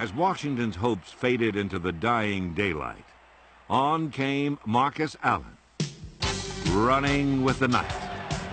[0.00, 3.04] As Washington's hopes faded into the dying daylight,
[3.68, 5.58] on came Marcus Allen,
[6.68, 7.92] running with the night.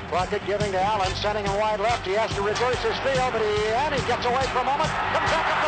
[0.09, 2.05] Plunkett giving to Allen, sending him wide left.
[2.05, 4.89] He has to reverse his field, but he, and he gets away for a moment.
[4.89, 5.66] Comes back up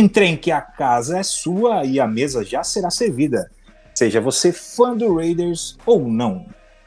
[0.00, 3.50] Entrem que a casa é sua e a mesa já será servida.
[3.94, 6.46] Seja você fã do Raiders ou não.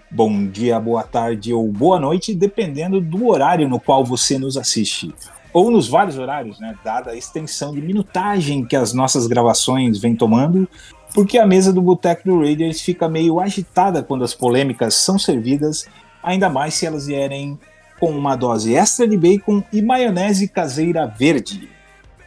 [0.09, 5.13] Bom dia, boa tarde ou boa noite, dependendo do horário no qual você nos assiste.
[5.53, 6.73] Ou nos vários horários, né?
[6.83, 10.67] Dada a extensão de minutagem que as nossas gravações vêm tomando,
[11.13, 15.85] porque a mesa do Boteco do Raiders fica meio agitada quando as polêmicas são servidas,
[16.23, 17.59] ainda mais se elas vierem
[17.99, 21.72] com uma dose extra de bacon e maionese caseira verde.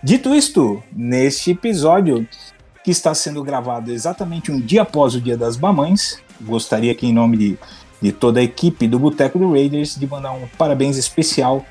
[0.06, 2.28] Dito isto, neste episódio,
[2.84, 7.12] que está sendo gravado exatamente um dia após o Dia das Mamães, gostaria aqui, em
[7.12, 7.58] nome de,
[8.00, 11.66] de toda a equipe do Boteco do Raiders, de mandar um parabéns especial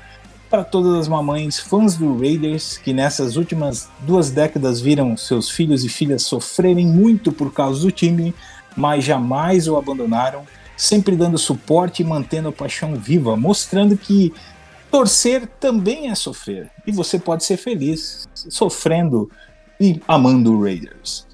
[0.50, 5.82] para todas as mamães fãs do Raiders que nessas últimas duas décadas viram seus filhos
[5.82, 8.34] e filhas sofrerem muito por causa do time,
[8.76, 10.42] mas jamais o abandonaram,
[10.76, 14.30] sempre dando suporte e mantendo a paixão viva, mostrando que
[14.90, 16.70] torcer também é sofrer.
[16.86, 19.30] E você pode ser feliz sofrendo
[19.80, 21.26] e amando o Raiders.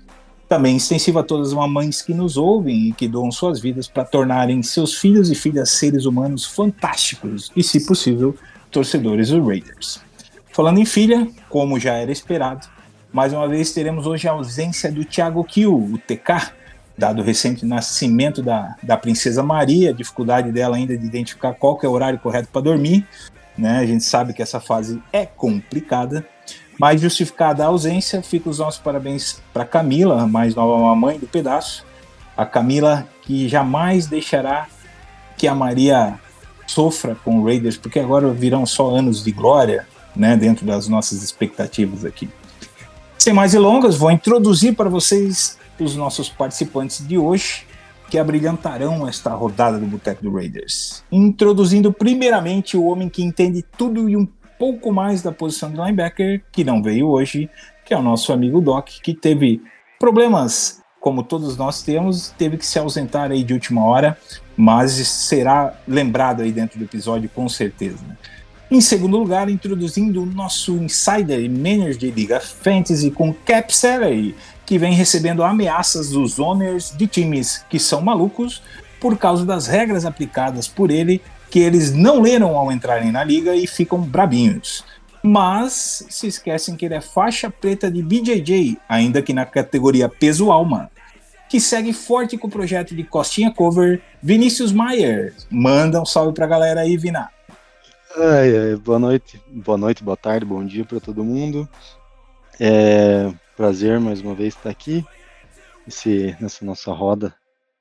[0.49, 4.05] Também extensivo a todas as mamães que nos ouvem e que doam suas vidas para
[4.05, 8.37] tornarem seus filhos e filhas seres humanos fantásticos e, se possível,
[8.71, 10.01] torcedores do Raiders.
[10.53, 12.67] Falando em filha, como já era esperado,
[13.11, 16.53] mais uma vez teremos hoje a ausência do Thiago Kiel, o TK,
[16.97, 21.89] dado o recente nascimento da, da princesa Maria, dificuldade dela ainda de identificar qual é
[21.89, 23.07] o horário correto para dormir.
[23.57, 23.79] Né?
[23.79, 26.27] A gente sabe que essa fase é complicada.
[26.79, 31.85] Mas justificada a ausência, fica os nossos parabéns para Camila, mais nova mamãe do pedaço.
[32.37, 34.67] A Camila que jamais deixará
[35.37, 36.19] que a Maria
[36.67, 41.23] sofra com o Raiders, porque agora virão só anos de glória, né, dentro das nossas
[41.23, 42.29] expectativas aqui.
[43.19, 47.67] Sem mais delongas, vou introduzir para vocês os nossos participantes de hoje,
[48.13, 51.03] que abrilhantarão esta rodada do Boteco do Raiders.
[51.11, 54.29] Introduzindo primeiramente o homem que entende tudo e um
[54.59, 57.49] pouco mais da posição de linebacker, que não veio hoje,
[57.87, 59.63] que é o nosso amigo Doc, que teve
[59.99, 64.19] problemas, como todos nós temos, teve que se ausentar aí de última hora,
[64.55, 68.05] mas será lembrado aí dentro do episódio com certeza.
[68.71, 74.35] Em segundo lugar, introduzindo o nosso insider e manager de Liga Fantasy com Cap Salary,
[74.73, 78.63] que vem recebendo ameaças dos owners de times que são malucos
[78.99, 83.55] por causa das regras aplicadas por ele que eles não leram ao entrarem na liga
[83.55, 84.83] e ficam brabinhos.
[85.23, 90.51] Mas se esquecem que ele é faixa preta de BJJ, ainda que na categoria peso
[90.51, 90.91] alma.
[91.51, 95.35] Que segue forte com o projeto de Costinha Cover, Vinícius Maier.
[95.51, 97.29] Manda um salve pra galera aí, Vina.
[98.17, 101.69] Ai, ai, boa noite, boa noite, boa tarde, bom dia para todo mundo.
[102.59, 103.31] É
[103.63, 105.05] prazer mais uma vez estar aqui
[105.87, 107.33] nesse, nessa nossa roda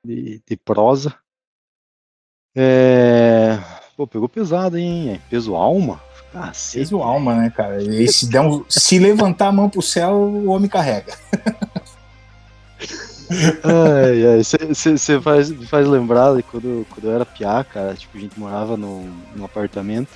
[0.04, 1.12] de, de prosa.
[2.56, 3.58] É,
[3.96, 5.20] pô, pegou pesado, hein?
[5.28, 6.00] Peso alma?
[6.32, 7.82] Ah, Peso alma, né, cara?
[7.82, 11.18] E se, der um- se levantar a mão pro céu, o homem carrega.
[13.64, 18.20] Ai, ai, você faz, faz lembrar de quando, quando eu era piá, cara, tipo, a
[18.20, 20.10] gente morava num, num apartamento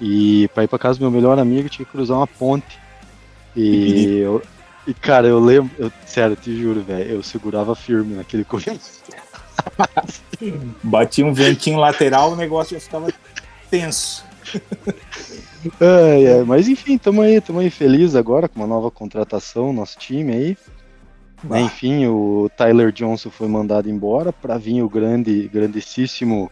[0.00, 2.78] e pra ir pra casa do meu melhor amigo tinha que cruzar uma ponte.
[3.56, 4.40] E, eu,
[4.88, 9.02] e cara, eu lembro, eu, sério, te juro, velho, eu segurava firme naquele começo.
[10.82, 13.12] Batia um ventinho lateral, o negócio já ficava
[13.70, 14.24] tenso.
[15.78, 19.98] Ai, ai, mas enfim, tamo aí, tamo aí feliz agora com uma nova contratação, nosso
[19.98, 20.56] time aí.
[21.44, 26.50] Né, Enfim, o Tyler Johnson foi mandado embora para vir o grande, grandíssimo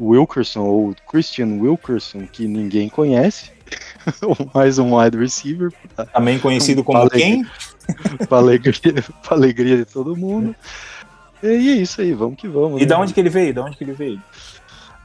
[0.00, 3.50] Wilkerson, ou Christian Wilkerson, que ninguém conhece.
[4.54, 5.72] Mais um wide receiver,
[6.12, 7.08] Também conhecido como aí.
[7.10, 7.46] quem?
[8.28, 10.54] para alegria, pra alegria de todo mundo.
[11.42, 12.78] E é isso aí, vamos que vamos.
[12.80, 12.86] E né?
[12.86, 13.54] da onde que ele veio?
[13.54, 14.20] Da onde que ele veio?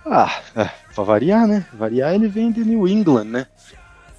[0.06, 1.66] Ah, é, pra variar, né?
[1.74, 3.46] Variar ele vem de New England, né?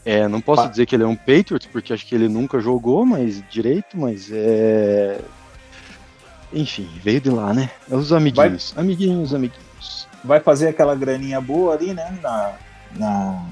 [0.04, 2.60] É, não posso Pa- dizer que ele é um Patriot, porque acho que ele nunca
[2.60, 5.18] jogou mais direito, mas é.
[6.52, 7.68] Enfim, veio de lá, né?
[7.90, 8.72] É os amiguinhos.
[8.76, 10.06] Amiguinhos, amiguinhos.
[10.22, 12.16] Vai fazer aquela graninha boa ali, né?
[12.22, 12.52] Na,
[12.96, 13.44] na-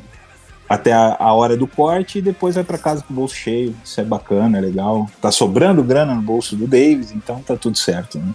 [0.69, 3.75] até a, a hora do corte e depois vai pra casa com o bolso cheio.
[3.85, 5.09] Isso é bacana, é legal.
[5.20, 8.32] Tá sobrando grana no bolso do Davis, então tá tudo certo, né?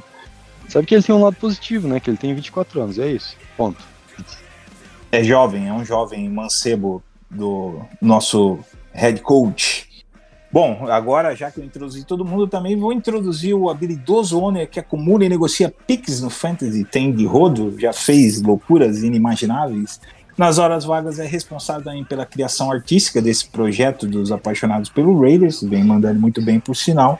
[0.68, 2.00] Sabe que ele tem um lado positivo, né?
[2.00, 3.35] Que ele tem 24 anos, é isso.
[3.56, 3.81] Ponto.
[5.12, 8.59] É jovem, é um jovem mancebo do nosso
[8.91, 9.88] head coach.
[10.51, 14.80] Bom, agora já que eu introduzi todo mundo, também vou introduzir o habilidoso owner que
[14.80, 20.00] acumula e negocia picks no Fantasy, tem de rodo, já fez loucuras inimagináveis.
[20.38, 25.63] Nas horas vagas é responsável também pela criação artística desse projeto dos apaixonados pelo Raiders,
[25.63, 27.19] vem mandando muito bem por sinal.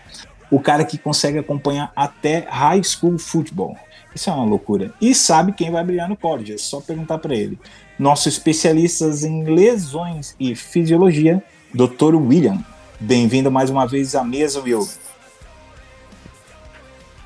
[0.52, 3.76] O cara que consegue acompanhar até high school football.
[4.14, 4.94] Isso é uma loucura.
[5.02, 7.60] E sabe quem vai brilhar no college, é só perguntar para ele.
[7.98, 11.44] Nossos especialistas em lesões e fisiologia,
[11.74, 12.16] Dr.
[12.16, 12.64] William.
[13.00, 14.88] Bem-vindo mais uma vez à mesa, Will.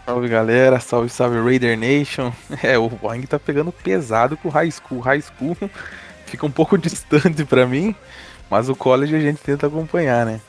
[0.05, 2.31] Salve galera, salve salve Raider Nation.
[2.63, 4.99] É, o Boeing tá pegando pesado com o High School.
[4.99, 5.55] High School
[6.25, 7.95] fica um pouco distante pra mim,
[8.49, 10.39] mas o college a gente tenta acompanhar, né?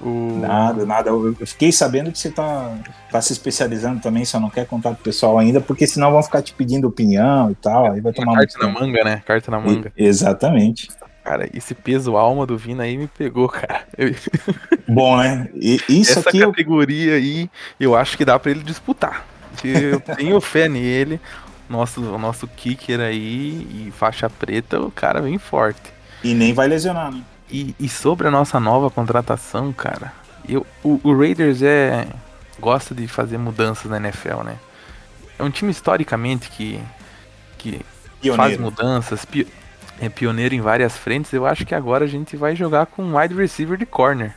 [0.00, 0.38] O...
[0.40, 1.10] Nada, nada.
[1.10, 2.76] Eu fiquei sabendo que você tá,
[3.10, 6.42] tá se especializando também, só não quer contar pro pessoal ainda, porque senão vão ficar
[6.42, 8.80] te pedindo opinião e tal, aí vai tomar Uma muito carta na tempo.
[8.80, 9.22] manga, né?
[9.24, 9.92] Carta na manga.
[9.96, 10.88] E- Exatamente.
[11.24, 13.86] Cara, esse peso alma do Vina aí me pegou, cara.
[13.96, 14.14] Eu-
[14.86, 15.48] Bom, né?
[15.54, 17.50] E isso essa aqui eu categoria aí,
[17.80, 19.24] eu acho que dá pra ele disputar.
[19.64, 21.18] Eu tenho fé nele.
[21.66, 25.80] Nosso, o nosso kicker aí e faixa preta, o cara vem forte.
[26.22, 27.22] e nem vai lesionar, né?
[27.50, 30.12] E, e sobre a nossa nova contratação, cara,
[30.46, 32.06] eu, o, o Raiders é
[32.60, 34.56] gosta de fazer mudanças na NFL, né?
[35.38, 36.78] É um time historicamente que,
[37.56, 37.80] que faz
[38.20, 38.62] Pioneiro.
[38.62, 39.48] mudanças, pi-
[40.00, 41.32] é pioneiro em várias frentes.
[41.32, 44.34] Eu acho que agora a gente vai jogar com um wide receiver de corner.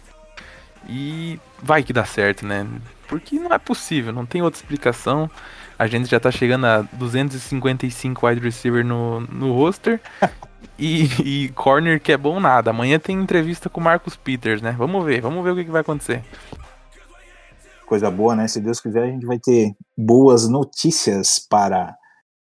[0.88, 2.66] E vai que dá certo, né?
[3.08, 5.30] Porque não é possível, não tem outra explicação.
[5.78, 10.00] A gente já tá chegando a 255 wide receiver no, no roster.
[10.80, 12.70] E, e corner que é bom nada.
[12.70, 14.76] Amanhã tem entrevista com o Marcus Peters, né?
[14.78, 16.24] Vamos ver, vamos ver o que, que vai acontecer.
[17.88, 18.48] Coisa boa, né?
[18.48, 21.96] Se Deus quiser, a gente vai ter boas notícias para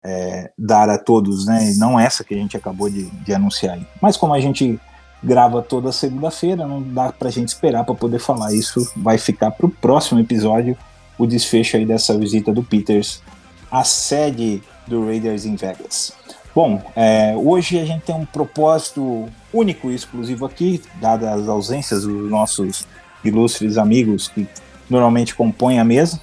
[0.05, 1.71] é, dar a todos, né?
[1.71, 3.87] E não essa que a gente acabou de, de anunciar aí.
[4.01, 4.81] Mas como a gente
[5.23, 8.93] grava toda segunda-feira, não dá pra gente esperar para poder falar isso.
[8.97, 10.77] Vai ficar pro próximo episódio
[11.17, 13.23] o desfecho aí dessa visita do Peters
[13.71, 16.13] à sede do Raiders em Vegas.
[16.55, 22.03] Bom, é, hoje a gente tem um propósito único e exclusivo aqui, dadas as ausências
[22.03, 22.87] dos nossos
[23.25, 24.47] ilustres amigos que
[24.91, 26.21] normalmente compõem a mesa.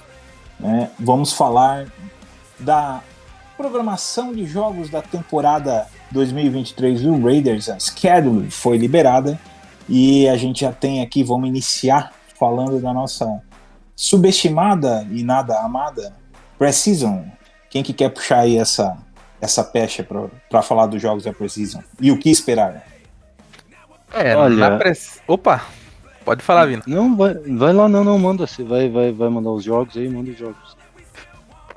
[0.59, 0.91] né?
[0.99, 1.87] Vamos falar
[2.59, 3.01] da
[3.59, 7.67] programação de jogos da temporada 2023 do Raiders.
[7.67, 9.37] A schedule foi liberada
[9.89, 13.41] e a gente já tem aqui, vamos iniciar falando da nossa
[13.93, 16.15] subestimada e nada amada
[16.57, 17.23] Precision.
[17.69, 18.97] Quem que quer puxar aí essa,
[19.41, 20.07] essa pecha
[20.49, 21.81] para falar dos jogos da Precision?
[21.99, 22.87] E o que esperar?
[24.13, 25.21] É, Olha- na press...
[25.27, 25.65] Opa!
[26.23, 26.83] Pode falar, Vina.
[26.87, 28.47] Não, vai, vai lá, não, não, manda.
[28.47, 30.78] Você vai, vai, vai mandar os jogos aí, manda os jogos.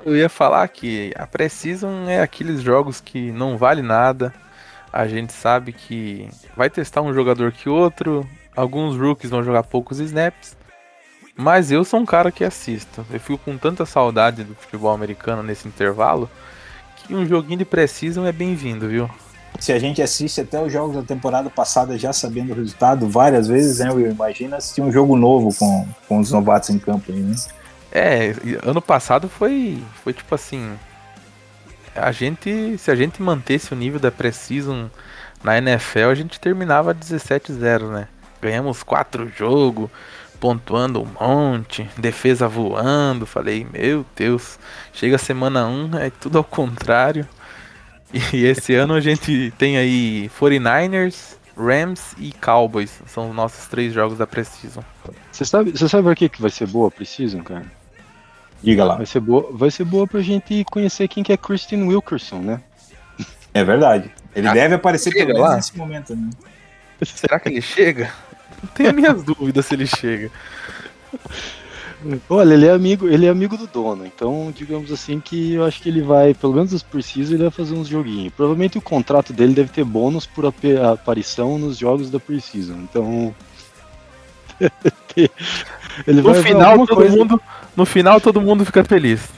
[0.05, 4.33] Eu ia falar que a Precision é aqueles jogos que não vale nada.
[4.91, 8.27] A gente sabe que vai testar um jogador que outro.
[8.55, 10.57] Alguns rookies vão jogar poucos snaps.
[11.35, 13.05] Mas eu sou um cara que assisto.
[13.11, 16.29] Eu fico com tanta saudade do futebol americano nesse intervalo
[16.95, 19.09] que um joguinho de Precision é bem-vindo, viu?
[19.59, 23.47] Se a gente assiste até os jogos da temporada passada já sabendo o resultado várias
[23.47, 23.91] vezes, né?
[23.91, 24.11] Will?
[24.11, 27.35] Imagina assistir um jogo novo com, com os novatos em campo aí, né?
[27.95, 28.33] É,
[28.63, 30.75] ano passado foi, foi tipo assim.
[31.95, 34.87] A gente, se a gente mantesse o nível da Precision
[35.43, 38.07] na NFL, a gente terminava 17-0, né?
[38.41, 39.91] Ganhamos quatro jogos,
[40.39, 43.27] pontuando um monte, defesa voando.
[43.27, 44.57] Falei, meu Deus,
[44.91, 47.27] chega semana 1, é tudo ao contrário.
[48.11, 53.03] E esse ano a gente tem aí 49ers, Rams e Cowboys.
[53.05, 54.83] São os nossos três jogos da Precision.
[55.31, 57.82] Você sabe, você sabe por que, que vai ser boa a Precision, cara?
[58.63, 58.95] Diga lá.
[58.95, 62.61] Vai ser boa, vai ser boa pra gente conhecer quem que é Christian Wilkerson, né?
[63.53, 64.09] É verdade.
[64.35, 65.55] Ele Ah, deve aparecer pelo menos lá.
[65.57, 66.29] nesse momento, né?
[67.03, 68.11] Será que ele chega?
[68.73, 70.31] Tenho minhas dúvidas se ele chega.
[72.29, 75.81] Olha, ele é amigo, ele é amigo do dono, então digamos assim que eu acho
[75.81, 78.33] que ele vai, pelo menos os Precision, ele vai fazer uns joguinhos.
[78.33, 80.55] Provavelmente o contrato dele deve ter bônus por ap-
[80.93, 82.79] aparição nos jogos da Precision.
[82.79, 83.33] Então
[86.07, 87.41] ele No vai final, todo coisa- mundo,
[87.75, 89.29] no final todo mundo fica feliz.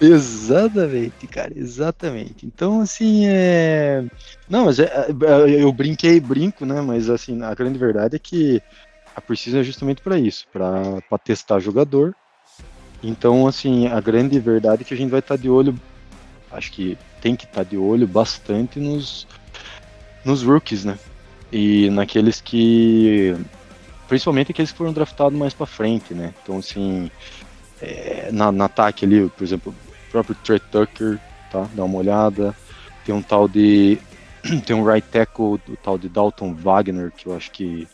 [0.00, 2.44] Exatamente, cara, exatamente.
[2.44, 4.04] Então, assim, é.
[4.48, 6.80] Não, mas é, é, eu brinquei, brinco, né?
[6.82, 8.62] Mas, assim, a grande verdade é que
[9.14, 12.14] a Precision é justamente para isso para testar jogador.
[13.02, 15.78] Então, assim, a grande verdade é que a gente vai estar de olho,
[16.50, 19.26] acho que tem que estar de olho bastante nos,
[20.24, 20.98] nos rookies, né?
[21.50, 23.34] E naqueles que.
[24.08, 26.34] Principalmente aqueles que foram draftados mais para frente, né?
[26.42, 27.10] Então, assim,
[27.80, 29.74] é, na, na ataque ali, por exemplo,
[30.08, 31.18] o próprio Trey Tucker,
[31.50, 31.66] tá?
[31.74, 32.54] Dá uma olhada.
[33.04, 33.98] Tem um tal de.
[34.64, 37.88] Tem um right tackle, o tal de Dalton Wagner, que eu acho que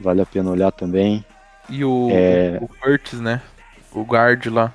[0.00, 1.24] vale a pena olhar também.
[1.68, 2.58] E o, É.
[2.60, 3.42] o Curtis, né?
[3.92, 4.72] O guard lá.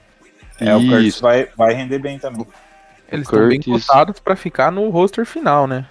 [0.60, 1.22] É, o Curtis Isso.
[1.22, 2.46] vai, vai render bem também.
[3.12, 5.86] Eles estão bem cotados pra ficar no roster final, né?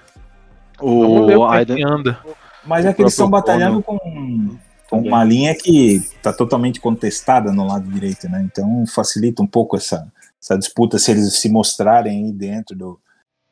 [0.80, 2.18] O o que anda.
[2.64, 4.56] Mas O é que eles estão batalhando com,
[5.00, 8.42] com uma linha que está totalmente contestada no lado direito, né?
[8.44, 10.06] Então facilita um pouco essa,
[10.40, 13.00] essa disputa se eles se mostrarem aí dentro do,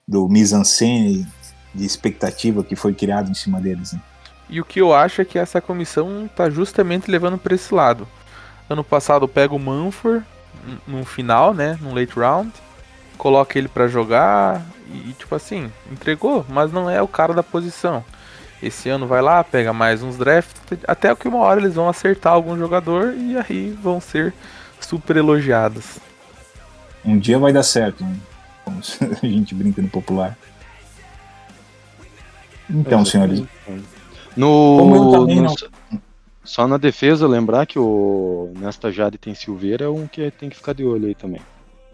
[0.06, 1.26] do mise-en-scène
[1.74, 3.92] de expectativa que foi criado em cima deles.
[3.94, 4.00] Né?
[4.50, 8.06] E o que eu acho é que essa comissão tá justamente levando pra esse lado.
[8.68, 10.24] Ano passado pega o Manford
[10.66, 11.78] n- no final, né?
[11.80, 12.52] No late round.
[13.16, 18.04] Coloca ele pra jogar e, tipo assim, entregou, mas não é o cara da posição.
[18.62, 22.32] Esse ano vai lá, pega mais uns drafts, até que uma hora eles vão acertar
[22.34, 24.34] algum jogador e aí vão ser
[24.80, 25.98] super elogiados.
[27.04, 28.14] Um dia vai dar certo, né?
[28.64, 28.80] como
[29.22, 30.36] a gente brinca no popular.
[32.68, 35.42] Então, senhores, Como eu No, também no-
[35.90, 36.00] não-
[36.44, 40.56] Só na defesa, lembrar que o Nesta Jade tem Silveira é um que tem que
[40.56, 41.40] ficar de olho aí também.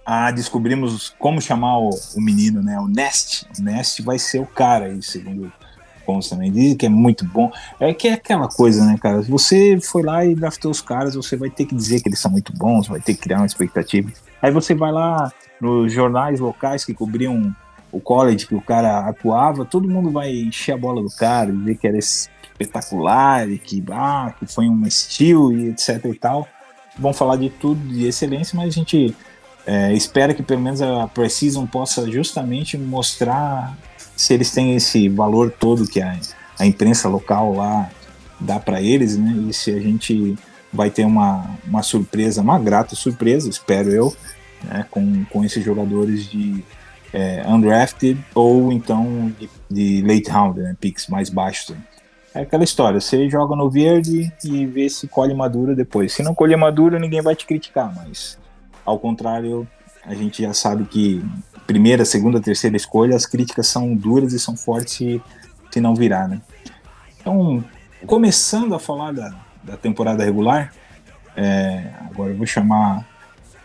[0.05, 2.79] ah, descobrimos como chamar o, o menino, né?
[2.79, 3.45] O Nest.
[3.59, 5.53] O Nest vai ser o cara aí, segundo
[6.07, 6.53] Pontos também.
[6.53, 7.51] Dizem que é muito bom.
[7.81, 9.23] É que é aquela coisa, né, cara?
[9.23, 12.21] Se você foi lá e draftou os caras, você vai ter que dizer que eles
[12.21, 14.11] são muito bons, vai ter que criar uma expectativa.
[14.41, 17.55] Aí você vai lá nos jornais locais que cobriam
[17.91, 21.77] o college que o cara atuava, todo mundo vai encher a bola do cara, dizer
[21.77, 26.47] que era espetacular e que, ah, que foi um estilo e etc e tal.
[26.99, 29.15] Vão falar de tudo de excelência, mas a gente
[29.67, 33.77] é, espera que pelo menos a Precision possa justamente mostrar
[34.17, 36.19] se eles têm esse valor todo que a,
[36.59, 37.91] a imprensa local lá
[38.41, 39.35] dá para eles, né?
[39.49, 40.37] E se a gente
[40.73, 44.15] vai ter uma, uma surpresa, uma grata surpresa, espero eu,
[44.65, 44.85] né?
[44.91, 46.63] com, com esses jogadores de
[47.13, 50.77] é, undrafted ou então de, de late round, né?
[50.81, 51.71] Picks mais baixos.
[51.71, 51.79] né?
[52.35, 56.13] É aquela história, você joga no verde e vê se colhe madura depois.
[56.13, 58.39] Se não colher madura, ninguém vai te criticar, mas
[58.85, 59.67] ao contrário,
[60.05, 61.25] a gente já sabe que
[61.67, 65.23] primeira, segunda, terceira escolha, as críticas são duras e são fortes se,
[65.71, 66.41] se não virar, né?
[67.21, 67.65] Então,
[68.07, 70.73] começando a falar da, da temporada regular,
[71.37, 73.05] é, agora eu vou chamar.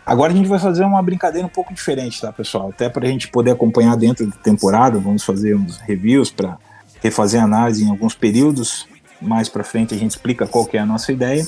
[0.05, 2.69] Agora a gente vai fazer uma brincadeira um pouco diferente, tá, pessoal?
[2.69, 6.57] Até para a gente poder acompanhar dentro da temporada, vamos fazer uns reviews para
[7.01, 8.87] refazer análise em alguns períodos.
[9.21, 11.47] Mais para frente a gente explica qual que é a nossa ideia.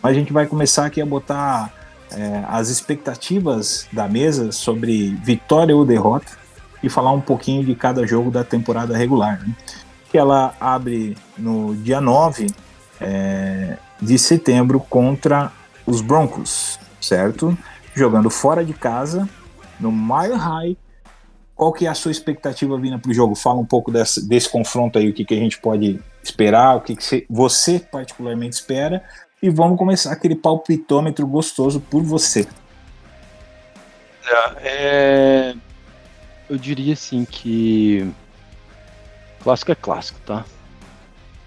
[0.00, 1.72] Mas a gente vai começar aqui a botar
[2.12, 6.32] é, as expectativas da mesa sobre vitória ou derrota
[6.82, 9.40] e falar um pouquinho de cada jogo da temporada regular.
[9.40, 9.54] Né?
[10.10, 12.46] Que ela abre no dia 9
[13.00, 15.52] é, de setembro contra
[15.84, 17.56] os Broncos, certo?
[17.94, 19.28] Jogando fora de casa,
[19.80, 20.76] no Mile High.
[21.54, 23.34] Qual que é a sua expectativa vindo para o jogo?
[23.34, 26.80] Fala um pouco desse, desse confronto aí, o que, que a gente pode esperar, o
[26.80, 29.02] que, que você particularmente espera
[29.42, 32.46] e vamos começar aquele palpitômetro gostoso por você.
[34.60, 35.54] É,
[36.50, 38.10] eu diria assim que
[39.42, 40.44] clássico é clássico, tá?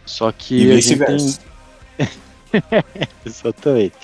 [0.06, 1.18] Só que E a gente tem
[3.26, 3.96] exatamente.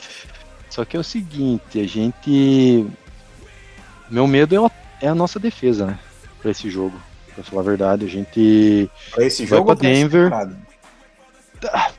[0.70, 2.86] Só que é o seguinte, a gente
[4.10, 6.00] meu medo é, é a nossa defesa, né?
[6.42, 6.98] Pra esse jogo.
[7.34, 10.24] Pra falar a verdade, a gente Para esse Vai jogo pra pra essa Denver.
[10.24, 10.58] temporada?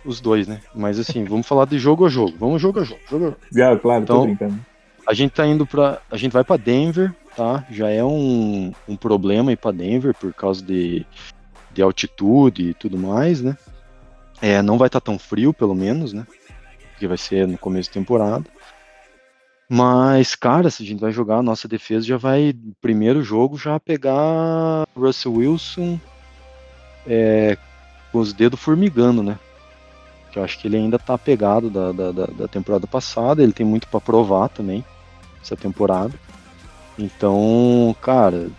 [0.05, 0.61] Os dois, né?
[0.75, 2.35] Mas assim, vamos falar de jogo a jogo.
[2.39, 3.01] Vamos jogo a jogo.
[3.11, 3.37] jogo,
[3.81, 4.59] claro, tô Então, brincando.
[5.07, 6.01] A gente tá indo pra.
[6.11, 7.65] A gente vai pra Denver, tá?
[7.71, 11.07] Já é um, um problema ir pra Denver por causa de,
[11.73, 13.57] de altitude e tudo mais, né?
[14.41, 16.27] É, não vai estar tão frio, pelo menos, né?
[16.91, 18.45] Porque vai ser no começo da temporada.
[19.69, 23.79] Mas, cara, se a gente vai jogar, a nossa defesa já vai, primeiro jogo, já
[23.79, 26.01] pegar Russell Wilson
[27.07, 27.57] é,
[28.11, 29.39] com os dedos formigando, né?
[30.31, 33.53] Que eu acho que ele ainda tá pegado da, da, da- da temporada passada, ele
[33.53, 34.85] tem muito pra provar também
[35.43, 36.13] essa temporada.
[36.99, 38.51] Então, cara,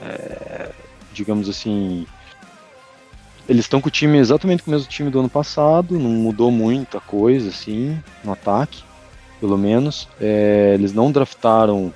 [0.00, 0.70] é,
[1.12, 2.06] digamos assim,
[3.48, 6.50] eles estão com o time exatamente com o mesmo time do ano passado, não mudou
[6.50, 8.82] muita coisa assim no ataque,
[9.40, 10.08] pelo menos.
[10.20, 11.92] É, eles não draftaram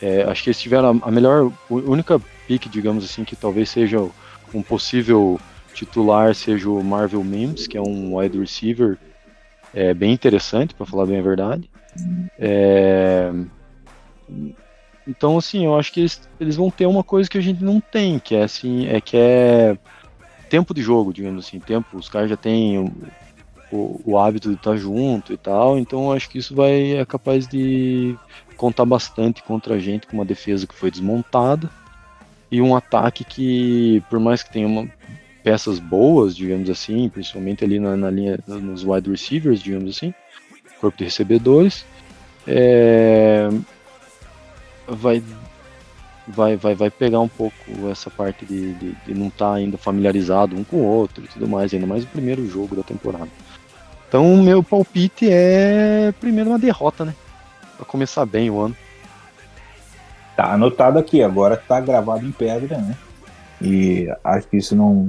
[0.00, 3.70] É, acho que eles tiveram a, a melhor, a única pick, digamos assim, que talvez
[3.70, 3.98] seja
[4.52, 5.40] um possível
[5.76, 8.98] titular, seja o Marvel Mims, que é um wide receiver
[9.74, 11.70] é, bem interessante, para falar bem a verdade.
[12.38, 13.30] É,
[15.06, 17.80] então, assim, eu acho que eles, eles vão ter uma coisa que a gente não
[17.80, 19.78] tem, que é assim, é que é
[20.48, 22.92] tempo de jogo, digamos assim, tempo, os caras já têm o,
[23.70, 27.46] o, o hábito de estar junto e tal, então acho que isso vai é capaz
[27.46, 28.16] de
[28.56, 31.70] contar bastante contra a gente com uma defesa que foi desmontada
[32.50, 34.88] e um ataque que, por mais que tenha uma,
[35.46, 40.12] peças boas, digamos assim, principalmente ali na, na linha nos wide receivers, digamos assim,
[40.80, 41.86] corpo de recebedores,
[42.48, 43.48] é,
[44.88, 45.22] vai,
[46.26, 47.54] vai, vai, vai pegar um pouco
[47.88, 51.46] essa parte de, de, de não estar ainda familiarizado um com o outro e tudo
[51.46, 53.28] mais, ainda mais o primeiro jogo da temporada.
[54.08, 57.14] Então, meu palpite é primeiro uma derrota, né?
[57.76, 58.76] Pra começar bem o ano.
[60.34, 62.96] Tá anotado aqui, agora tá gravado em pedra, né?
[63.62, 65.06] E acho que isso não,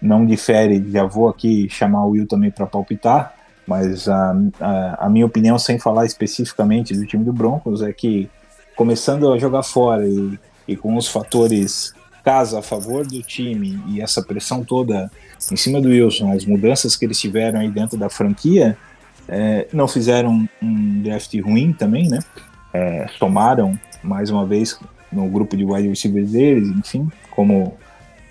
[0.00, 0.84] não difere.
[0.90, 3.34] Já vou aqui chamar o Will também para palpitar,
[3.66, 8.30] mas a, a, a, minha opinião, sem falar especificamente do time do Broncos, é que
[8.74, 10.38] começando a jogar fora e,
[10.68, 15.08] e com os fatores casa a favor do time e essa pressão toda
[15.52, 18.76] em cima do Wilson, as mudanças que eles tiveram aí dentro da franquia,
[19.28, 22.18] é, não fizeram um draft ruim também, né?
[22.72, 24.78] É, tomaram mais uma vez
[25.10, 27.76] no grupo de wide receivers deles, enfim, como,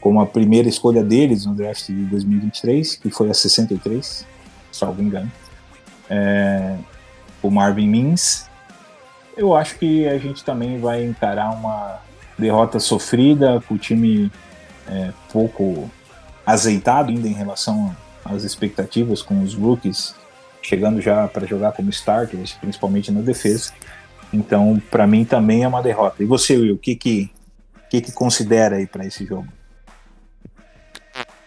[0.06, 4.24] como a primeira escolha deles no draft de 2023, que foi a 63,
[4.72, 5.32] salvo engano.
[6.08, 6.76] É,
[7.42, 8.48] o Marvin Mims.
[9.36, 11.98] Eu acho que a gente também vai encarar uma
[12.38, 14.32] derrota sofrida, com o time
[14.88, 15.90] é, pouco
[16.46, 20.14] azeitado ainda em relação às expectativas, com os rookies
[20.62, 23.74] chegando já para jogar como starters, principalmente na defesa.
[24.32, 26.22] Então, para mim também é uma derrota.
[26.22, 27.32] E você, Will, o que que,
[27.90, 29.48] que, que considera aí para esse jogo?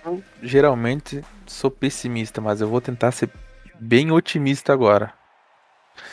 [0.09, 3.29] Eu, geralmente sou pessimista, mas eu vou tentar ser
[3.79, 5.13] bem otimista agora.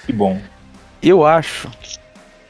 [0.05, 0.39] Que bom.
[1.01, 1.71] Eu acho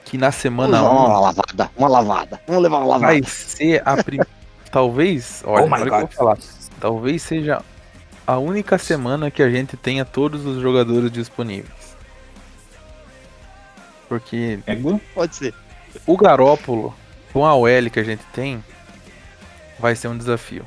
[0.06, 2.42] que na semana Vamos 1 levar uma lavada, uma lavada.
[2.48, 3.14] Vamos levar uma lavada.
[3.14, 4.28] vai ser a primeira.
[4.72, 6.38] Talvez, olha, Oh olha que eu vou falar.
[6.80, 7.62] Talvez seja
[8.26, 11.96] a única semana que a gente tenha todos os jogadores disponíveis.
[14.10, 15.00] Porque Égua?
[15.14, 15.54] Pode ser.
[16.06, 16.94] o Garópolo,
[17.32, 18.64] com a OL que a gente tem,
[19.80, 20.66] vai ser um desafio.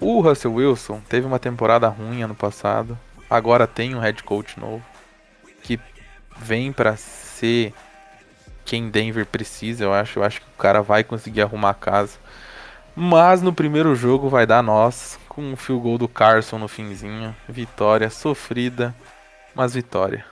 [0.00, 2.98] O Russell Wilson teve uma temporada ruim ano passado.
[3.28, 4.82] Agora tem um head coach novo
[5.62, 5.78] que
[6.38, 7.74] vem pra ser
[8.64, 10.18] quem Denver precisa, eu acho.
[10.18, 12.18] Eu acho que o cara vai conseguir arrumar a casa.
[12.96, 17.36] Mas no primeiro jogo vai dar nós com um field goal do Carson no finzinho.
[17.48, 18.94] Vitória sofrida,
[19.54, 20.24] mas vitória.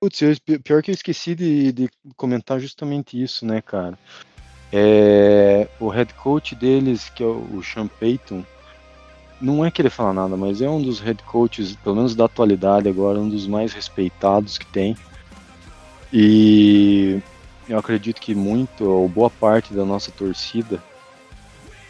[0.00, 0.20] Putz,
[0.62, 3.98] pior que eu esqueci de, de comentar justamente isso, né, cara?
[4.72, 8.44] É, o head coach deles, que é o Sean Payton,
[9.40, 12.24] não é que ele fala nada, mas é um dos head coaches, pelo menos da
[12.24, 14.96] atualidade agora, um dos mais respeitados que tem.
[16.12, 17.20] E
[17.68, 20.82] eu acredito que muito, ou boa parte da nossa torcida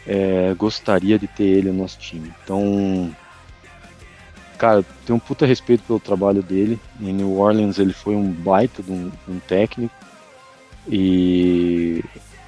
[0.05, 2.33] é, gostaria de ter ele no nosso time.
[2.43, 3.15] Então,
[4.57, 6.79] cara, tenho um puta respeito pelo trabalho dele.
[6.99, 9.93] Em New Orleans ele foi um baita de um, um técnico.
[10.87, 11.78] E,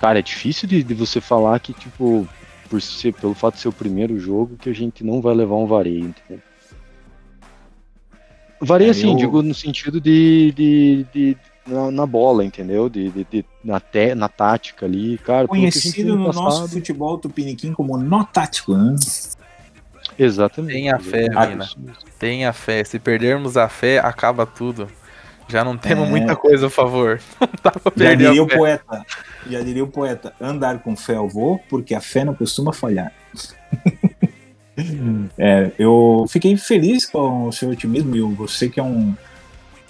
[0.01, 2.27] cara, é difícil de, de você falar que, tipo,
[2.67, 5.55] por ser, pelo fato de ser o primeiro jogo, que a gente não vai levar
[5.55, 6.43] um vareio, entendeu?
[8.59, 11.37] Vareio, É, assim, eu- digo no sentido de, de, de-
[11.67, 12.89] na, na bola, entendeu?
[12.89, 15.47] De, de, de- na, te, na tática ali, cara.
[15.47, 16.69] Conhecido no nosso passado.
[16.69, 18.95] futebol tupiniquim como nó tático, né?
[20.17, 20.73] Exatamente.
[20.73, 21.79] Tenha fé, exatamente.
[21.79, 21.93] mina.
[22.19, 22.83] Tenha fé.
[22.83, 24.87] Se perdermos a fé, acaba tudo.
[25.47, 26.10] Já não temos É.
[26.10, 27.19] muita coisa a favor.
[27.39, 29.06] Não dá pra Já diria o poeta,
[29.49, 33.12] já diria o poeta, andar com fé eu vou, porque a fé não costuma falhar.
[35.38, 39.13] É, eu fiquei feliz com o seu otimismo, e você que é um,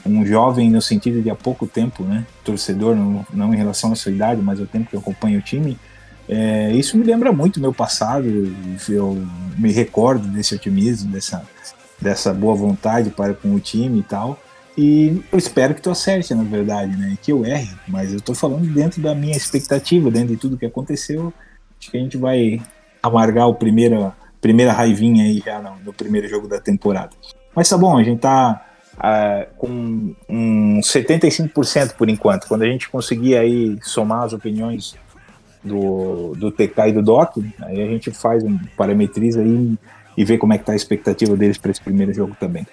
[0.05, 2.25] um jovem no sentido de há pouco tempo, né?
[2.43, 5.41] Torcedor, não, não em relação à sua idade, mas ao tempo que eu acompanho o
[5.41, 5.77] time.
[6.27, 8.25] É, isso me lembra muito meu passado,
[8.89, 9.25] eu
[9.57, 11.43] me recordo desse otimismo, dessa,
[11.99, 14.39] dessa boa vontade para com o time e tal.
[14.77, 17.17] E eu espero que tu acerte, na verdade, né?
[17.21, 20.65] Que eu erre, mas eu tô falando dentro da minha expectativa, dentro de tudo que
[20.65, 21.33] aconteceu.
[21.79, 22.61] Acho que a gente vai
[23.03, 27.11] amargar o primeiro, primeira raivinha aí já no, no primeiro jogo da temporada.
[27.53, 28.65] Mas tá bom, a gente tá
[28.97, 32.47] ah, com um 75% por enquanto.
[32.47, 34.95] Quando a gente conseguir aí somar as opiniões
[35.63, 39.77] do, do TK e do Doc, aí a gente faz um parametriza aí
[40.15, 42.65] e vê como é que tá a expectativa deles para esse primeiro jogo também.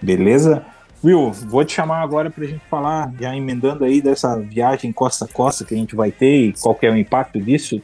[0.00, 0.64] Beleza?
[1.04, 5.24] Will, vou te chamar agora para a gente falar, já emendando aí dessa viagem costa
[5.24, 7.82] a costa que a gente vai ter e qual é o impacto disso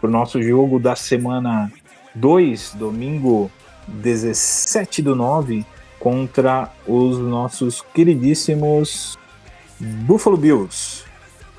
[0.00, 1.70] para o nosso jogo da semana
[2.16, 3.48] 2, domingo
[3.86, 5.64] 17 do 9,
[6.00, 9.16] contra os nossos queridíssimos
[9.78, 11.04] Buffalo Bills.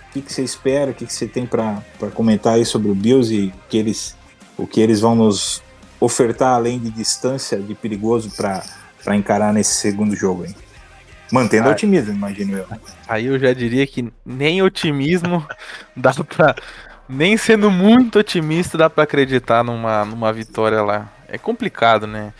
[0.09, 0.91] O que, você espera?
[0.91, 1.81] O que, que você tem para
[2.13, 4.13] comentar aí sobre o Bills e o que eles,
[4.57, 5.63] o que eles vão nos
[6.01, 10.66] ofertar além de distância de perigoso para encarar nesse segundo jogo aí?
[11.31, 11.71] Mantendo Ah.
[11.71, 12.65] otimismo, imagino eu.
[13.07, 15.45] Aí eu já diria que nem otimismo
[15.95, 16.55] dá pra.
[17.09, 21.07] Nem sendo muito otimista dá pra acreditar numa, numa vitória lá.
[21.29, 22.33] É complicado, né?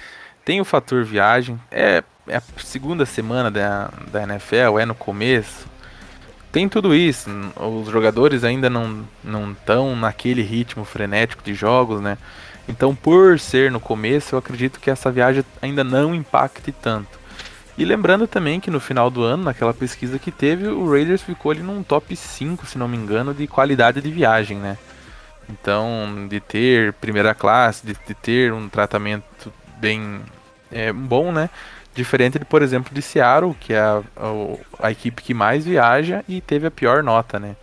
[0.44, 1.60] Tem o fator viagem.
[1.72, 5.66] É, é a segunda semana da, da NFL, é no começo.
[6.52, 7.30] Tem tudo isso.
[7.56, 12.18] Os jogadores ainda não não estão naquele ritmo frenético de jogos, né?
[12.68, 17.18] Então, por ser no começo, eu acredito que essa viagem ainda não impacte tanto.
[17.78, 21.52] E lembrando também que no final do ano, naquela pesquisa que teve, o Raiders ficou
[21.52, 24.78] ali num top 5, se não me engano, de qualidade de viagem, né?
[25.48, 30.22] Então, de ter primeira classe, de, de ter um tratamento bem
[30.72, 31.52] é, bom, né?
[31.94, 36.24] Diferente de, por exemplo, de Seattle, que é a, a, a equipe que mais viaja
[36.28, 37.56] e teve a pior nota, né?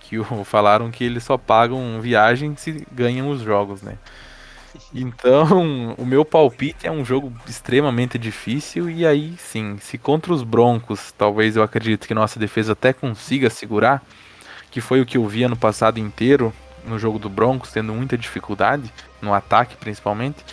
[0.00, 3.96] Que o, falaram que eles só pagam viagem se ganham os jogos, né?
[4.94, 10.42] Então, o meu palpite é um jogo extremamente difícil e aí sim, se contra os
[10.42, 14.02] Broncos, talvez eu acredito que nossa defesa até consiga segurar,
[14.70, 16.52] que foi o que eu vi ano passado inteiro
[16.86, 20.44] no jogo do Broncos, tendo muita dificuldade no ataque principalmente.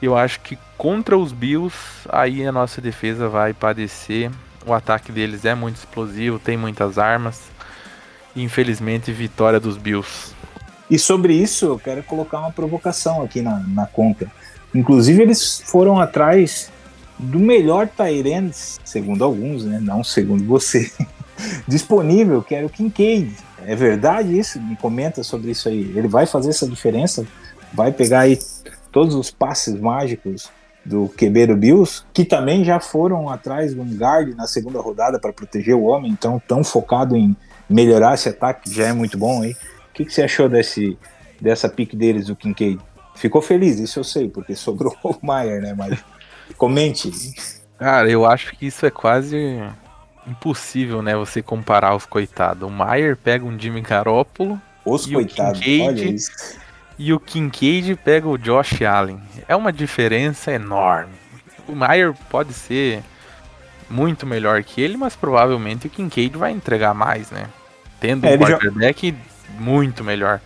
[0.00, 1.76] Eu acho que contra os Bills,
[2.08, 4.30] aí a nossa defesa vai padecer.
[4.66, 7.50] O ataque deles é muito explosivo, tem muitas armas.
[8.34, 10.34] Infelizmente, vitória dos Bills.
[10.92, 14.30] E sobre isso, eu quero colocar uma provocação aqui na, na conta.
[14.74, 16.70] Inclusive, eles foram atrás
[17.18, 18.52] do melhor Tyrant,
[18.84, 19.80] segundo alguns, né?
[19.80, 20.92] Não segundo você,
[21.66, 23.34] disponível, que era o Kincaid.
[23.64, 24.60] É verdade isso?
[24.60, 25.80] Me comenta sobre isso aí.
[25.96, 27.26] Ele vai fazer essa diferença?
[27.72, 28.38] Vai pegar aí
[28.92, 30.50] todos os passes mágicos
[30.84, 35.18] do QB do Bills, que também já foram atrás de um guard na segunda rodada
[35.18, 37.34] para proteger o homem, então tão focado em
[37.66, 39.56] melhorar esse ataque, que já é muito bom aí.
[39.92, 40.98] O que, que você achou desse,
[41.40, 42.80] dessa pique deles, o Kincaid?
[43.14, 45.74] Ficou feliz, isso eu sei, porque sobrou o Maier, né?
[45.76, 46.02] Mas
[46.56, 47.10] comente.
[47.78, 49.60] Cara, eu acho que isso é quase
[50.26, 51.14] impossível, né?
[51.16, 52.66] Você comparar os coitados.
[52.66, 56.30] O Maier pega um Jimmy Garoppolo Os coitados, olha isso.
[56.98, 59.20] e o Kincaid pega o Josh Allen.
[59.48, 61.12] É uma diferença enorme.
[61.68, 63.02] O Maier pode ser
[63.90, 67.46] muito melhor que ele, mas provavelmente o Kincaid vai entregar mais, né?
[68.00, 69.14] Tendo É, um já- quarterback
[69.58, 70.40] muito melhor.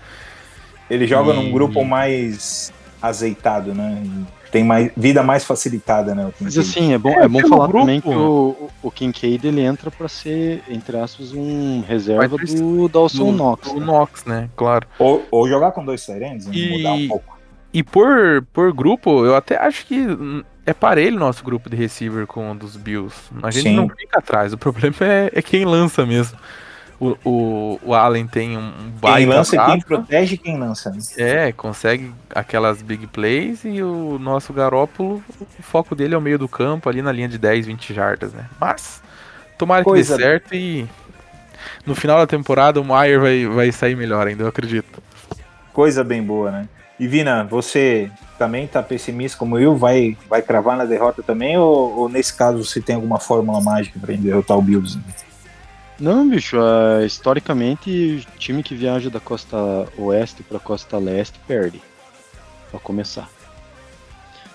[0.88, 4.02] Ele joga E- num grupo mais azeitado, né?
[4.50, 6.26] Tem mais, vida mais facilitada, né?
[6.26, 7.80] O Mas assim, é bom, É, é, bom falar grupo.
[7.80, 12.88] também que o, o Kincaid ele entra pra ser, entre aspas, um reserva Vai do
[12.88, 13.68] Dawson Do- Knox.
[13.72, 13.86] O né?
[13.86, 14.48] Knox, né?
[14.56, 14.86] Claro.
[14.98, 16.00] ou, ou jogar com dois
[16.46, 16.52] né?
[16.54, 17.36] E- mudar um pouco.
[17.74, 20.06] E por, por grupo, eu até acho que
[20.64, 23.14] é parelho nosso grupo de receiver com o dos Bills.
[23.42, 23.76] A gente Sim.
[23.76, 24.52] não fica atrás.
[24.52, 26.38] O problema é, é quem lança mesmo.
[26.98, 30.90] O, o, o Allen tem um Quem baita lança e quem protege quem lança.
[30.90, 30.98] né?
[31.18, 35.22] É, consegue aquelas big plays e o nosso Garópolo,
[35.58, 38.32] o foco dele é o meio do campo, ali na linha de 10, 20 jardas,
[38.32, 38.46] né?
[38.58, 39.02] Mas,
[39.58, 40.88] tomara que Coisa- dê certo e
[41.84, 45.02] no final da temporada o Maier vai, vai sair melhor ainda, eu acredito.
[45.74, 46.68] Coisa bem boa, né?
[46.98, 49.76] E Vina, você também tá pessimista como eu?
[49.76, 51.58] Vai, vai cravar na derrota também?
[51.58, 54.96] Ou, ou nesse caso você tem alguma fórmula mágica para derrotar o Bills?
[54.96, 55.02] né?
[55.98, 59.56] Não, bicho, ah, historicamente, time que viaja da costa
[59.96, 61.80] oeste pra costa leste perde.
[62.70, 63.30] Pra começar.